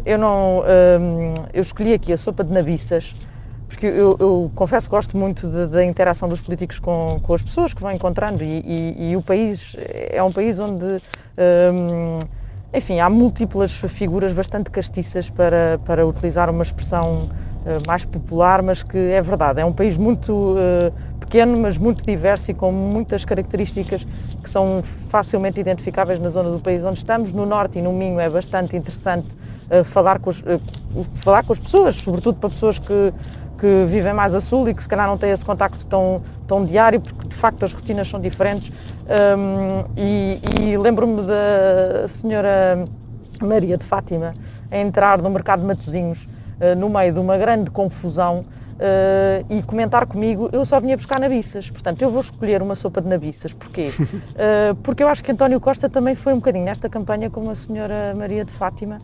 eu 0.07 0.17
não. 0.17 0.61
Um, 0.61 1.35
eu 1.53 1.63
escolhi 1.63 1.95
aqui 1.95 2.13
a 2.13 2.17
sopa 2.17 2.45
de 2.45 2.53
nabiças, 2.53 3.13
porque 3.67 3.87
eu, 3.87 4.17
eu 4.21 4.53
confesso 4.55 4.89
que 4.89 4.95
gosto 4.95 5.17
muito 5.17 5.49
da 5.67 5.85
interação 5.85 6.29
dos 6.29 6.41
políticos 6.41 6.79
com, 6.79 7.19
com, 7.21 7.35
as 7.35 7.43
pessoas 7.43 7.75
que 7.75 7.83
vão 7.83 7.91
encontrando 7.91 8.45
e, 8.45 8.61
e, 8.65 9.11
e, 9.11 9.17
o 9.17 9.23
país 9.23 9.75
é 10.11 10.23
um 10.23 10.31
país 10.31 10.61
onde 10.61 11.03
enfim, 12.75 13.01
há 13.01 13.11
múltiplas 13.11 13.73
figuras 13.73 14.33
bastante 14.33 14.71
castiças 14.71 15.29
para, 15.29 15.79
para 15.85 16.07
utilizar 16.07 16.49
uma 16.49 16.63
expressão 16.63 17.29
uh, 17.67 17.83
mais 17.87 18.05
popular, 18.05 18.63
mas 18.63 18.83
que 18.83 18.97
é 18.97 19.21
verdade. 19.21 19.61
É 19.61 19.65
um 19.65 19.73
país 19.73 19.99
muito 19.99 20.33
uh, 20.33 20.93
pequeno, 21.21 21.59
mas 21.59 21.77
muito 21.77 22.05
diverso 22.05 22.51
e 22.51 22.55
com 22.55 22.73
muitas 22.73 23.27
características 23.27 24.07
que 24.43 24.49
são 24.49 24.83
facilmente 25.09 25.61
identificáveis 25.61 26.19
na 26.19 26.31
zona 26.31 26.51
do 26.51 26.61
país 26.61 26.83
onde 26.83 26.99
estamos. 26.99 27.31
No 27.31 27.45
Norte 27.45 27.79
e 27.79 27.83
no 27.83 27.93
Minho 27.93 28.19
é 28.19 28.31
bastante 28.31 28.75
interessante 28.75 29.29
uh, 29.71 29.85
falar, 29.85 30.19
com 30.19 30.31
as, 30.31 30.43
falar 31.17 31.45
com 31.45 31.53
as 31.53 31.59
pessoas, 31.59 31.97
sobretudo 31.97 32.39
para 32.39 32.49
pessoas 32.49 32.79
que, 32.79 33.13
que 33.59 33.85
vivem 33.87 34.15
mais 34.15 34.35
a 34.35 34.41
sul 34.41 34.67
e 34.71 34.75
que 34.75 34.83
se 34.83 34.89
calhar 34.89 35.07
não 35.07 35.19
têm 35.19 35.31
esse 35.31 35.45
contacto 35.45 35.85
tão, 35.85 36.23
tão 36.47 36.65
diário, 36.65 37.03
porque 37.03 37.32
facto 37.43 37.65
as 37.65 37.73
rotinas 37.73 38.09
são 38.09 38.21
diferentes. 38.21 38.71
Um, 39.37 39.85
e, 39.97 40.41
e 40.61 40.79
lembro-me 40.79 41.23
da 41.23 42.07
senhora 42.07 42.85
Maria 43.41 43.77
de 43.77 43.85
Fátima 43.85 44.35
a 44.71 44.79
entrar 44.79 45.21
no 45.21 45.29
mercado 45.29 45.61
de 45.61 45.67
Matosinhos 45.67 46.23
uh, 46.61 46.79
no 46.79 46.89
meio 46.89 47.13
de 47.13 47.19
uma 47.19 47.37
grande 47.37 47.69
confusão 47.69 48.39
uh, 48.39 49.45
e 49.51 49.61
comentar 49.63 50.07
comigo, 50.07 50.49
eu 50.53 50.65
só 50.65 50.79
vinha 50.81 50.97
buscar 50.97 51.19
nabiças, 51.19 51.69
portanto 51.69 52.01
eu 52.01 52.11
vou 52.11 52.21
escolher 52.21 52.63
uma 52.63 52.77
sopa 52.77 53.01
de 53.01 53.09
nabiças. 53.09 53.53
Porquê? 53.53 53.91
Uh, 53.99 54.75
porque 54.85 55.03
eu 55.03 55.09
acho 55.09 55.25
que 55.25 55.33
António 55.33 55.61
Costa 55.61 55.89
também 55.89 56.15
foi 56.15 56.33
um 56.33 56.37
bocadinho 56.37 56.65
nesta 56.65 56.89
campanha 56.89 57.29
como 57.29 57.51
a 57.51 57.57
senhora 57.57 58.15
Maria 58.17 58.45
de 58.45 58.53
Fátima, 58.53 58.99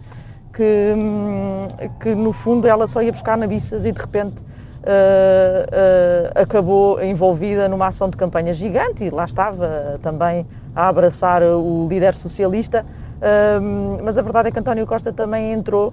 que, 0.55 0.95
um, 0.97 1.67
que 2.01 2.15
no 2.15 2.33
fundo 2.33 2.69
ela 2.69 2.87
só 2.87 3.03
ia 3.03 3.11
buscar 3.11 3.37
nabiças 3.37 3.85
e 3.85 3.91
de 3.91 3.99
repente 3.99 4.37
Uh, 4.79 4.87
uh, 4.87 6.41
acabou 6.41 7.03
envolvida 7.03 7.69
numa 7.69 7.89
ação 7.89 8.09
de 8.09 8.17
campanha 8.17 8.55
gigante 8.55 9.05
e 9.05 9.11
lá 9.11 9.25
estava 9.25 9.99
também 10.03 10.47
a 10.75 10.89
abraçar 10.89 11.43
o 11.43 11.87
líder 11.89 12.15
socialista. 12.15 12.87
Uh, 13.19 14.01
mas 14.05 14.17
a 14.17 14.23
verdade 14.23 14.49
é 14.49 14.51
que 14.53 14.59
António 14.59 14.87
Costa 14.87 15.13
também 15.13 15.53
entrou 15.53 15.93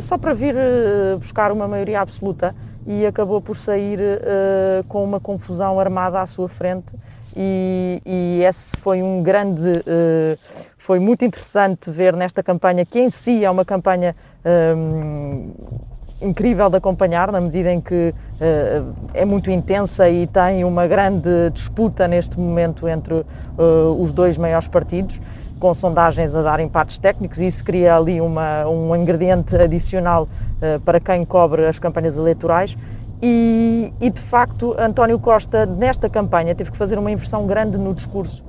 só 0.00 0.18
para 0.18 0.34
vir 0.34 0.54
buscar 1.18 1.52
uma 1.52 1.68
maioria 1.68 2.00
absoluta 2.00 2.54
e 2.86 3.06
acabou 3.06 3.40
por 3.40 3.56
sair 3.56 3.98
com 4.88 5.04
uma 5.04 5.20
confusão 5.20 5.78
armada 5.78 6.20
à 6.20 6.26
sua 6.26 6.48
frente. 6.48 6.92
E, 7.36 8.02
e 8.04 8.42
esse 8.42 8.76
foi 8.78 9.02
um 9.02 9.22
grande. 9.22 9.84
foi 10.78 10.98
muito 10.98 11.24
interessante 11.24 11.90
ver 11.90 12.16
nesta 12.16 12.42
campanha, 12.42 12.84
que 12.84 12.98
em 12.98 13.10
si 13.10 13.44
é 13.44 13.50
uma 13.50 13.64
campanha 13.64 14.16
incrível 16.22 16.70
de 16.70 16.76
acompanhar, 16.76 17.30
na 17.30 17.40
medida 17.40 17.72
em 17.72 17.80
que 17.80 18.14
uh, 18.14 18.94
é 19.12 19.24
muito 19.24 19.50
intensa 19.50 20.08
e 20.08 20.26
tem 20.26 20.64
uma 20.64 20.86
grande 20.86 21.50
disputa 21.52 22.06
neste 22.08 22.38
momento 22.38 22.88
entre 22.88 23.14
uh, 23.14 23.24
os 24.00 24.12
dois 24.12 24.38
maiores 24.38 24.68
partidos. 24.68 25.20
com 25.58 25.74
sondagens 25.74 26.34
a 26.34 26.42
dar 26.42 26.58
empates 26.58 26.98
técnicos 26.98 27.38
e 27.38 27.46
isso 27.46 27.62
cria 27.62 27.96
ali 27.96 28.20
uma, 28.20 28.66
um 28.66 28.96
ingrediente 28.96 29.54
adicional 29.54 30.24
uh, 30.24 30.80
para 30.80 30.98
quem 30.98 31.24
cobre 31.24 31.66
as 31.66 31.78
campanhas 31.78 32.16
eleitorais. 32.16 32.76
E, 33.24 33.92
e, 34.00 34.10
de 34.10 34.20
facto, 34.20 34.74
António 34.76 35.16
Costa, 35.20 35.64
nesta 35.64 36.08
campanha, 36.08 36.56
teve 36.56 36.72
que 36.72 36.76
fazer 36.76 36.98
uma 36.98 37.08
inversão 37.08 37.46
grande 37.46 37.78
no 37.78 37.94
discurso 37.94 38.42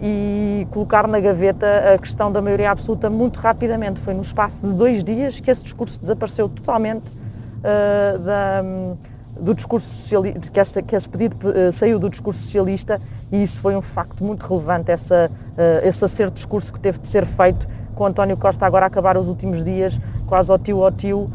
e 0.00 0.66
colocar 0.70 1.06
na 1.06 1.20
gaveta 1.20 1.94
a 1.94 1.98
questão 1.98 2.32
da 2.32 2.40
maioria 2.40 2.70
absoluta 2.70 3.10
muito 3.10 3.38
rapidamente. 3.38 4.00
Foi 4.00 4.14
no 4.14 4.22
espaço 4.22 4.56
de 4.66 4.72
dois 4.72 5.04
dias 5.04 5.38
que 5.40 5.50
esse 5.50 5.62
discurso 5.62 6.00
desapareceu 6.00 6.48
totalmente 6.48 7.08
uh, 7.08 8.18
da, 8.18 8.62
do 9.38 9.54
discurso 9.54 9.86
socialista, 9.86 10.50
que, 10.50 10.60
esta, 10.60 10.82
que 10.82 10.96
esse 10.96 11.08
pedido 11.08 11.36
uh, 11.48 11.72
saiu 11.72 11.98
do 11.98 12.08
discurso 12.08 12.40
socialista 12.40 13.00
e 13.30 13.42
isso 13.42 13.60
foi 13.60 13.76
um 13.76 13.82
facto 13.82 14.24
muito 14.24 14.46
relevante, 14.46 14.90
essa, 14.90 15.30
esse 15.84 16.04
acerto 16.04 16.34
discurso 16.34 16.72
que 16.72 16.80
teve 16.80 16.98
de 16.98 17.06
ser 17.06 17.24
feito 17.24 17.68
com 18.00 18.06
António 18.06 18.34
Costa 18.34 18.64
agora 18.64 18.86
a 18.86 18.88
acabar 18.88 19.18
os 19.18 19.28
últimos 19.28 19.62
dias, 19.62 20.00
quase 20.26 20.50
ao 20.50 20.58
tio 20.58 20.82
ao 20.82 20.90
tio, 20.90 21.18
uh, 21.18 21.30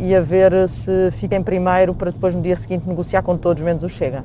e 0.00 0.14
a 0.14 0.20
ver 0.22 0.66
se 0.66 1.10
fica 1.12 1.36
em 1.36 1.42
primeiro 1.42 1.92
para 1.94 2.10
depois 2.10 2.34
no 2.34 2.40
dia 2.40 2.56
seguinte 2.56 2.88
negociar 2.88 3.20
com 3.20 3.36
todos, 3.36 3.62
menos 3.62 3.82
o 3.82 3.88
Chega. 3.88 4.24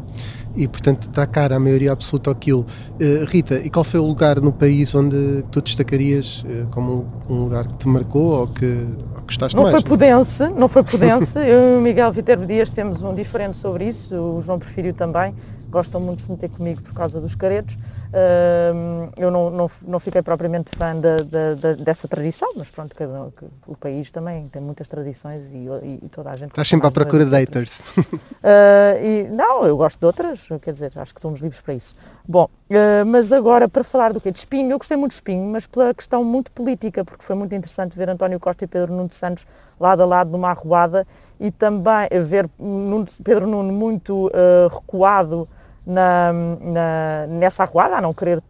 E 0.60 0.68
portanto 0.68 1.04
está 1.04 1.26
cara 1.26 1.56
a 1.56 1.60
maioria 1.60 1.94
absoluta 1.94 2.30
aquilo. 2.30 2.66
Uh, 3.00 3.26
Rita, 3.26 3.56
e 3.56 3.70
qual 3.70 3.86
foi 3.86 4.00
o 4.00 4.06
lugar 4.06 4.42
no 4.42 4.52
país 4.52 4.94
onde 4.94 5.42
tu 5.50 5.62
destacarias 5.62 6.44
uh, 6.44 6.68
como 6.70 7.08
um 7.30 7.44
lugar 7.46 7.66
que 7.66 7.78
te 7.78 7.88
marcou 7.88 8.42
ou 8.42 8.48
que 8.48 8.86
gostaste 9.26 9.56
não 9.56 9.64
mais? 9.64 9.76
Foi 9.76 9.84
Pudense, 9.84 10.50
não 10.50 10.68
foi 10.68 10.84
Pudense, 10.84 11.40
eu 11.40 11.76
e 11.76 11.78
o 11.78 11.82
Miguel 11.82 12.12
Viterbo 12.12 12.46
Dias 12.46 12.70
temos 12.70 13.02
um 13.02 13.16
diferente 13.16 13.56
sobre 13.56 13.86
isso, 13.86 14.16
o 14.16 14.42
João 14.42 14.60
preferiu 14.60 14.94
também, 14.94 15.34
gostam 15.70 16.02
muito 16.02 16.18
de 16.18 16.24
se 16.24 16.32
meter 16.32 16.50
comigo 16.50 16.82
por 16.82 16.94
causa 16.94 17.22
dos 17.22 17.36
caretos. 17.36 17.78
Uh, 18.10 19.12
eu 19.18 19.30
não, 19.30 19.52
não, 19.52 19.72
não, 19.84 20.00
fiquei 20.00 20.24
propriamente 20.24 20.72
fã 20.72 20.96
da, 20.96 21.18
da, 21.18 21.54
da, 21.54 21.74
dessa 21.74 22.08
tradição, 22.08 22.54
mas 22.56 22.68
pronto, 22.68 22.96
cada, 22.96 23.32
o 23.68 23.78
país 23.78 24.10
também 24.10 24.48
tem 24.48 24.60
muitas 24.60 24.88
tradições 24.88 25.44
e, 25.52 25.68
e, 25.68 26.00
e 26.06 26.10
toda 26.10 26.32
a 26.32 26.36
gente. 26.36 26.50
Estás 26.50 26.68
sempre 26.68 26.88
à 26.88 26.92
procura 26.92 27.24
de 27.24 27.38
haters. 27.38 27.82
Uh, 27.82 28.04
e, 29.04 29.24
não, 29.30 29.64
eu 29.64 29.78
gosto 29.78 30.00
de 30.00 30.06
outras, 30.08 30.48
quer 30.60 30.74
dizer, 30.74 30.92
acho 30.96 31.14
que 31.14 31.22
somos 31.22 31.40
livres 31.40 31.62
para 31.62 31.76
isso. 31.76 31.96
Bom, 32.28 32.46
uh, 32.46 33.06
mas 33.06 33.32
agora 33.32 33.70
para 33.70 33.84
falar 33.84 34.12
do 34.12 34.20
que? 34.20 34.32
De 34.32 34.40
espinho, 34.40 34.72
eu 34.72 34.80
gostei 34.80 34.98
muito 34.98 35.12
de 35.12 35.18
espinho, 35.18 35.46
mas 35.46 35.68
pela 35.68 35.94
questão 35.94 36.24
muito 36.24 36.52
política, 36.52 37.06
porque 37.06 37.24
foi 37.24 37.36
muito 37.36 37.54
interessante 37.54 37.96
ver 37.96 38.10
António 38.10 38.40
Costa 38.40 38.66
e 38.66 38.68
Pedro 38.68 38.92
Nuno 38.92 39.12
Santos 39.12 39.46
lado 39.80 40.02
a 40.02 40.06
lado 40.08 40.32
numa 40.32 40.50
arruada 40.50 41.06
e 41.40 41.52
também 41.52 42.08
ver 42.26 42.50
Nuno, 42.60 43.08
Pedro 43.24 43.48
Nuno 43.48 43.72
muito 43.72 44.30
ah, 44.34 44.68
recuado 44.74 45.48
na, 45.90 46.32
na, 46.62 47.28
nessa 47.28 47.64
arruada, 47.64 47.98
a 47.98 48.02
não 48.02 48.14
querer 48.14 48.42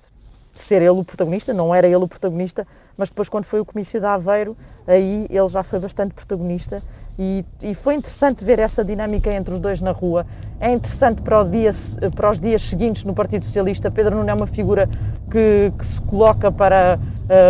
ser 0.54 0.82
ele 0.82 0.90
o 0.90 1.04
protagonista, 1.04 1.54
não 1.54 1.74
era 1.74 1.88
ele 1.88 2.04
o 2.04 2.08
protagonista, 2.08 2.68
mas 2.98 3.10
depois 3.10 3.30
quando 3.30 3.46
foi 3.46 3.62
o 3.62 3.66
comício 3.66 4.00
de 4.00 4.06
Aveiro, 4.06 4.58
aí 4.86 5.26
ele 5.30 5.48
já 5.48 5.64
foi 5.64 5.80
bastante 5.80 6.14
protagonista. 6.14 6.84
E, 7.18 7.46
e, 7.62 7.76
foi 7.76 7.96
interessante 7.96 8.46
ver 8.46 8.60
essa 8.60 8.84
dinâmica 8.84 9.34
entre 9.34 9.54
os 9.54 9.60
dois 9.60 9.82
na 9.82 9.92
rua. 9.92 10.26
É 10.60 10.72
interessante 10.72 11.22
para, 11.22 11.44
dia, 11.44 11.72
para 12.16 12.32
os 12.32 12.40
dias 12.40 12.62
seguintes 12.62 13.04
no 13.04 13.14
Partido 13.14 13.44
Socialista, 13.44 13.92
Pedro 13.92 14.16
não 14.16 14.30
é 14.30 14.34
uma 14.34 14.48
figura 14.48 14.90
que, 15.30 15.72
que 15.78 15.86
se 15.86 16.00
coloca 16.02 16.50
para 16.50 16.98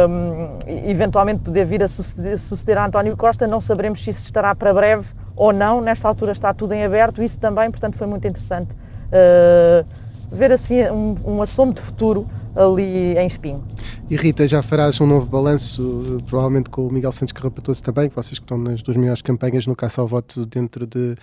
um, 0.10 0.58
eventualmente 0.88 1.42
poder 1.42 1.66
vir 1.66 1.84
a 1.84 1.88
suceder, 1.88 2.38
suceder 2.40 2.78
a 2.80 2.86
António 2.88 3.16
Costa, 3.16 3.48
não 3.48 3.62
saberemos 3.62 4.04
se 4.04 4.10
isso 4.10 4.26
estará 4.26 4.56
para 4.56 4.74
breve 4.74 5.08
ou 5.36 5.54
não, 5.54 5.82
nesta 5.82 6.08
altura 6.08 6.32
está 6.32 6.52
tudo 6.52 6.74
em 6.74 6.84
aberto, 6.84 7.22
isso 7.22 7.40
também, 7.40 7.70
portanto 7.70 7.96
foi 7.96 8.08
muito 8.08 8.28
interessante 8.28 8.76
uh, 9.10 9.86
ver 10.32 10.52
assim 10.52 10.84
um, 10.90 11.16
um 11.26 11.42
assomo 11.42 11.74
de 11.74 11.82
futuro 11.82 12.28
ali 12.56 13.18
em 13.18 13.28
Espinho. 13.28 13.64
E 14.10 14.16
Rita, 14.16 14.48
já 14.48 14.62
farás 14.62 15.00
um 15.00 15.06
novo 15.06 15.26
balanço, 15.26 16.18
provavelmente 16.28 16.70
com 16.70 16.88
o 16.88 16.92
Miguel 16.92 17.12
Santos 17.12 17.32
Carrapatoso 17.32 17.84
também, 17.84 18.10
que 18.10 18.16
vocês 18.16 18.40
que 18.40 18.44
estão 18.44 18.58
nas 18.58 18.82
duas 18.82 18.98
maiores 18.98 19.22
campanhas 19.22 19.68
no 19.68 19.76
caça 19.76 20.02
ao 20.02 20.08
voto 20.08 20.48
dentro 20.48 20.88
de, 20.88 21.16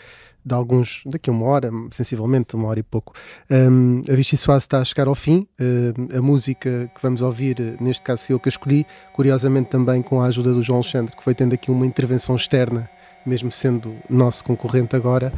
de 0.45 0.55
alguns, 0.55 1.03
daqui 1.05 1.29
a 1.29 1.33
uma 1.33 1.47
hora, 1.47 1.69
sensivelmente, 1.91 2.55
uma 2.55 2.69
hora 2.69 2.79
e 2.79 2.85
pouco. 2.85 3.13
Um, 3.51 4.03
a 4.09 4.15
Vichy 4.15 4.37
Soase 4.37 4.65
está 4.65 4.79
a 4.79 4.85
chegar 4.85 5.09
ao 5.09 5.17
fim, 5.17 5.49
um, 5.61 6.17
a 6.17 6.23
música 6.23 6.89
que 6.95 7.03
vamos 7.03 7.23
ouvir, 7.23 7.77
neste 7.81 8.05
caso 8.05 8.25
foi 8.25 8.35
eu 8.35 8.41
que 8.41 8.49
a 8.49 8.51
escolhi, 8.51 8.87
curiosamente 9.13 9.69
também 9.69 10.01
com 10.01 10.21
a 10.21 10.27
ajuda 10.27 10.55
do 10.55 10.63
João 10.63 10.79
Alexandre, 10.79 11.15
que 11.17 11.25
foi 11.25 11.35
tendo 11.35 11.55
aqui 11.55 11.73
uma 11.73 11.85
intervenção 11.85 12.37
externa 12.37 12.89
mesmo 13.27 13.51
sendo 13.51 13.95
nosso 14.09 14.45
concorrente 14.45 14.95
agora. 14.95 15.33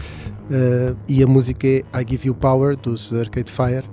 Uh, 0.51 0.97
e 1.09 1.23
a 1.23 1.27
música 1.27 1.67
é 1.67 1.79
I 1.95 2.07
Give 2.09 2.29
You 2.29 2.35
Power, 2.35 2.77
dos 2.77 3.13
Arcade 3.13 3.51
Fire. 3.51 3.85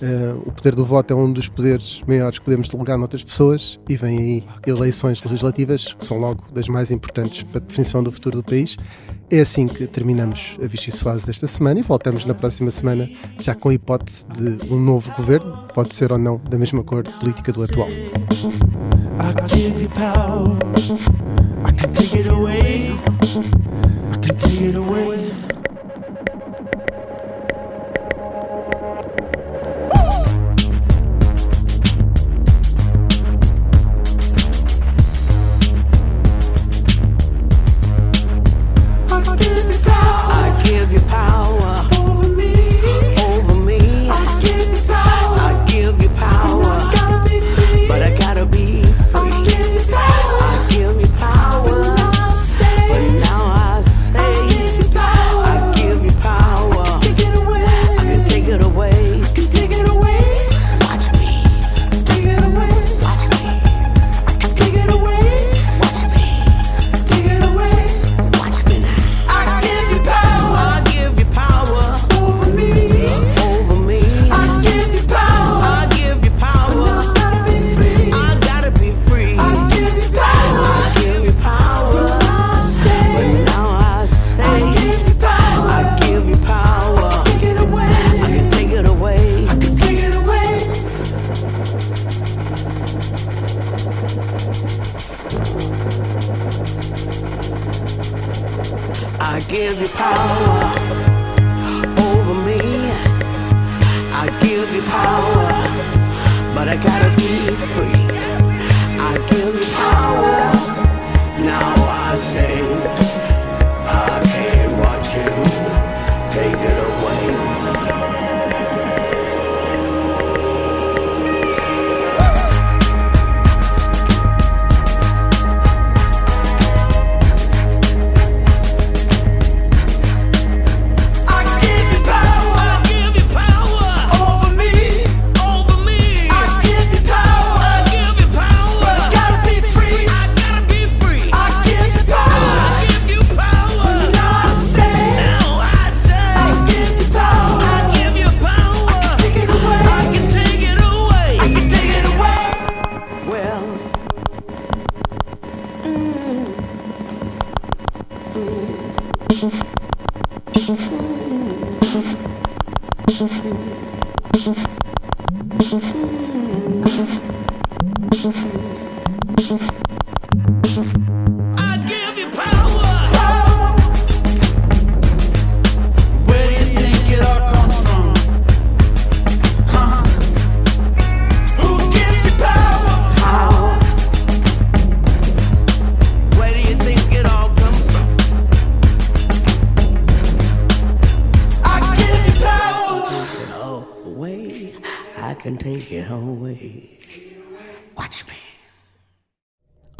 Uh, 0.00 0.40
o 0.46 0.52
poder 0.52 0.74
do 0.74 0.84
voto 0.84 1.12
é 1.12 1.16
um 1.16 1.32
dos 1.32 1.48
poderes 1.48 2.00
maiores 2.06 2.38
que 2.38 2.44
podemos 2.44 2.68
delegar 2.68 2.96
noutras 2.96 3.22
pessoas 3.22 3.78
e 3.88 3.96
vem 3.96 4.18
aí 4.18 4.44
eleições 4.66 5.22
legislativas, 5.22 5.92
que 5.92 6.04
são 6.06 6.18
logo 6.18 6.44
das 6.52 6.68
mais 6.68 6.90
importantes 6.90 7.42
para 7.42 7.58
a 7.58 7.60
definição 7.60 8.02
do 8.02 8.12
futuro 8.12 8.36
do 8.36 8.44
país. 8.44 8.76
É 9.32 9.40
assim 9.40 9.68
que 9.68 9.86
terminamos 9.86 10.58
a 10.60 10.66
Vichy 10.66 10.90
Soase 10.90 11.24
desta 11.24 11.46
semana 11.46 11.78
e 11.78 11.84
voltamos 11.84 12.26
na 12.26 12.34
próxima 12.34 12.68
semana 12.68 13.08
já 13.38 13.54
com 13.54 13.68
a 13.68 13.74
hipótese 13.74 14.26
de 14.26 14.58
um 14.72 14.80
novo 14.80 15.08
governo, 15.16 15.68
pode 15.72 15.94
ser 15.94 16.10
ou 16.10 16.18
não 16.18 16.38
da 16.38 16.58
mesma 16.58 16.82
cor 16.82 17.04
política 17.04 17.52
do 17.52 17.62
atual. 17.62 17.88
I 17.88 18.10
can 21.72 21.92
take 21.92 22.18
it 22.18 22.28
away. 22.28 22.90
I 24.10 24.16
can 24.20 24.34
take 24.34 24.64
it 24.64 24.76
away. 24.76 25.29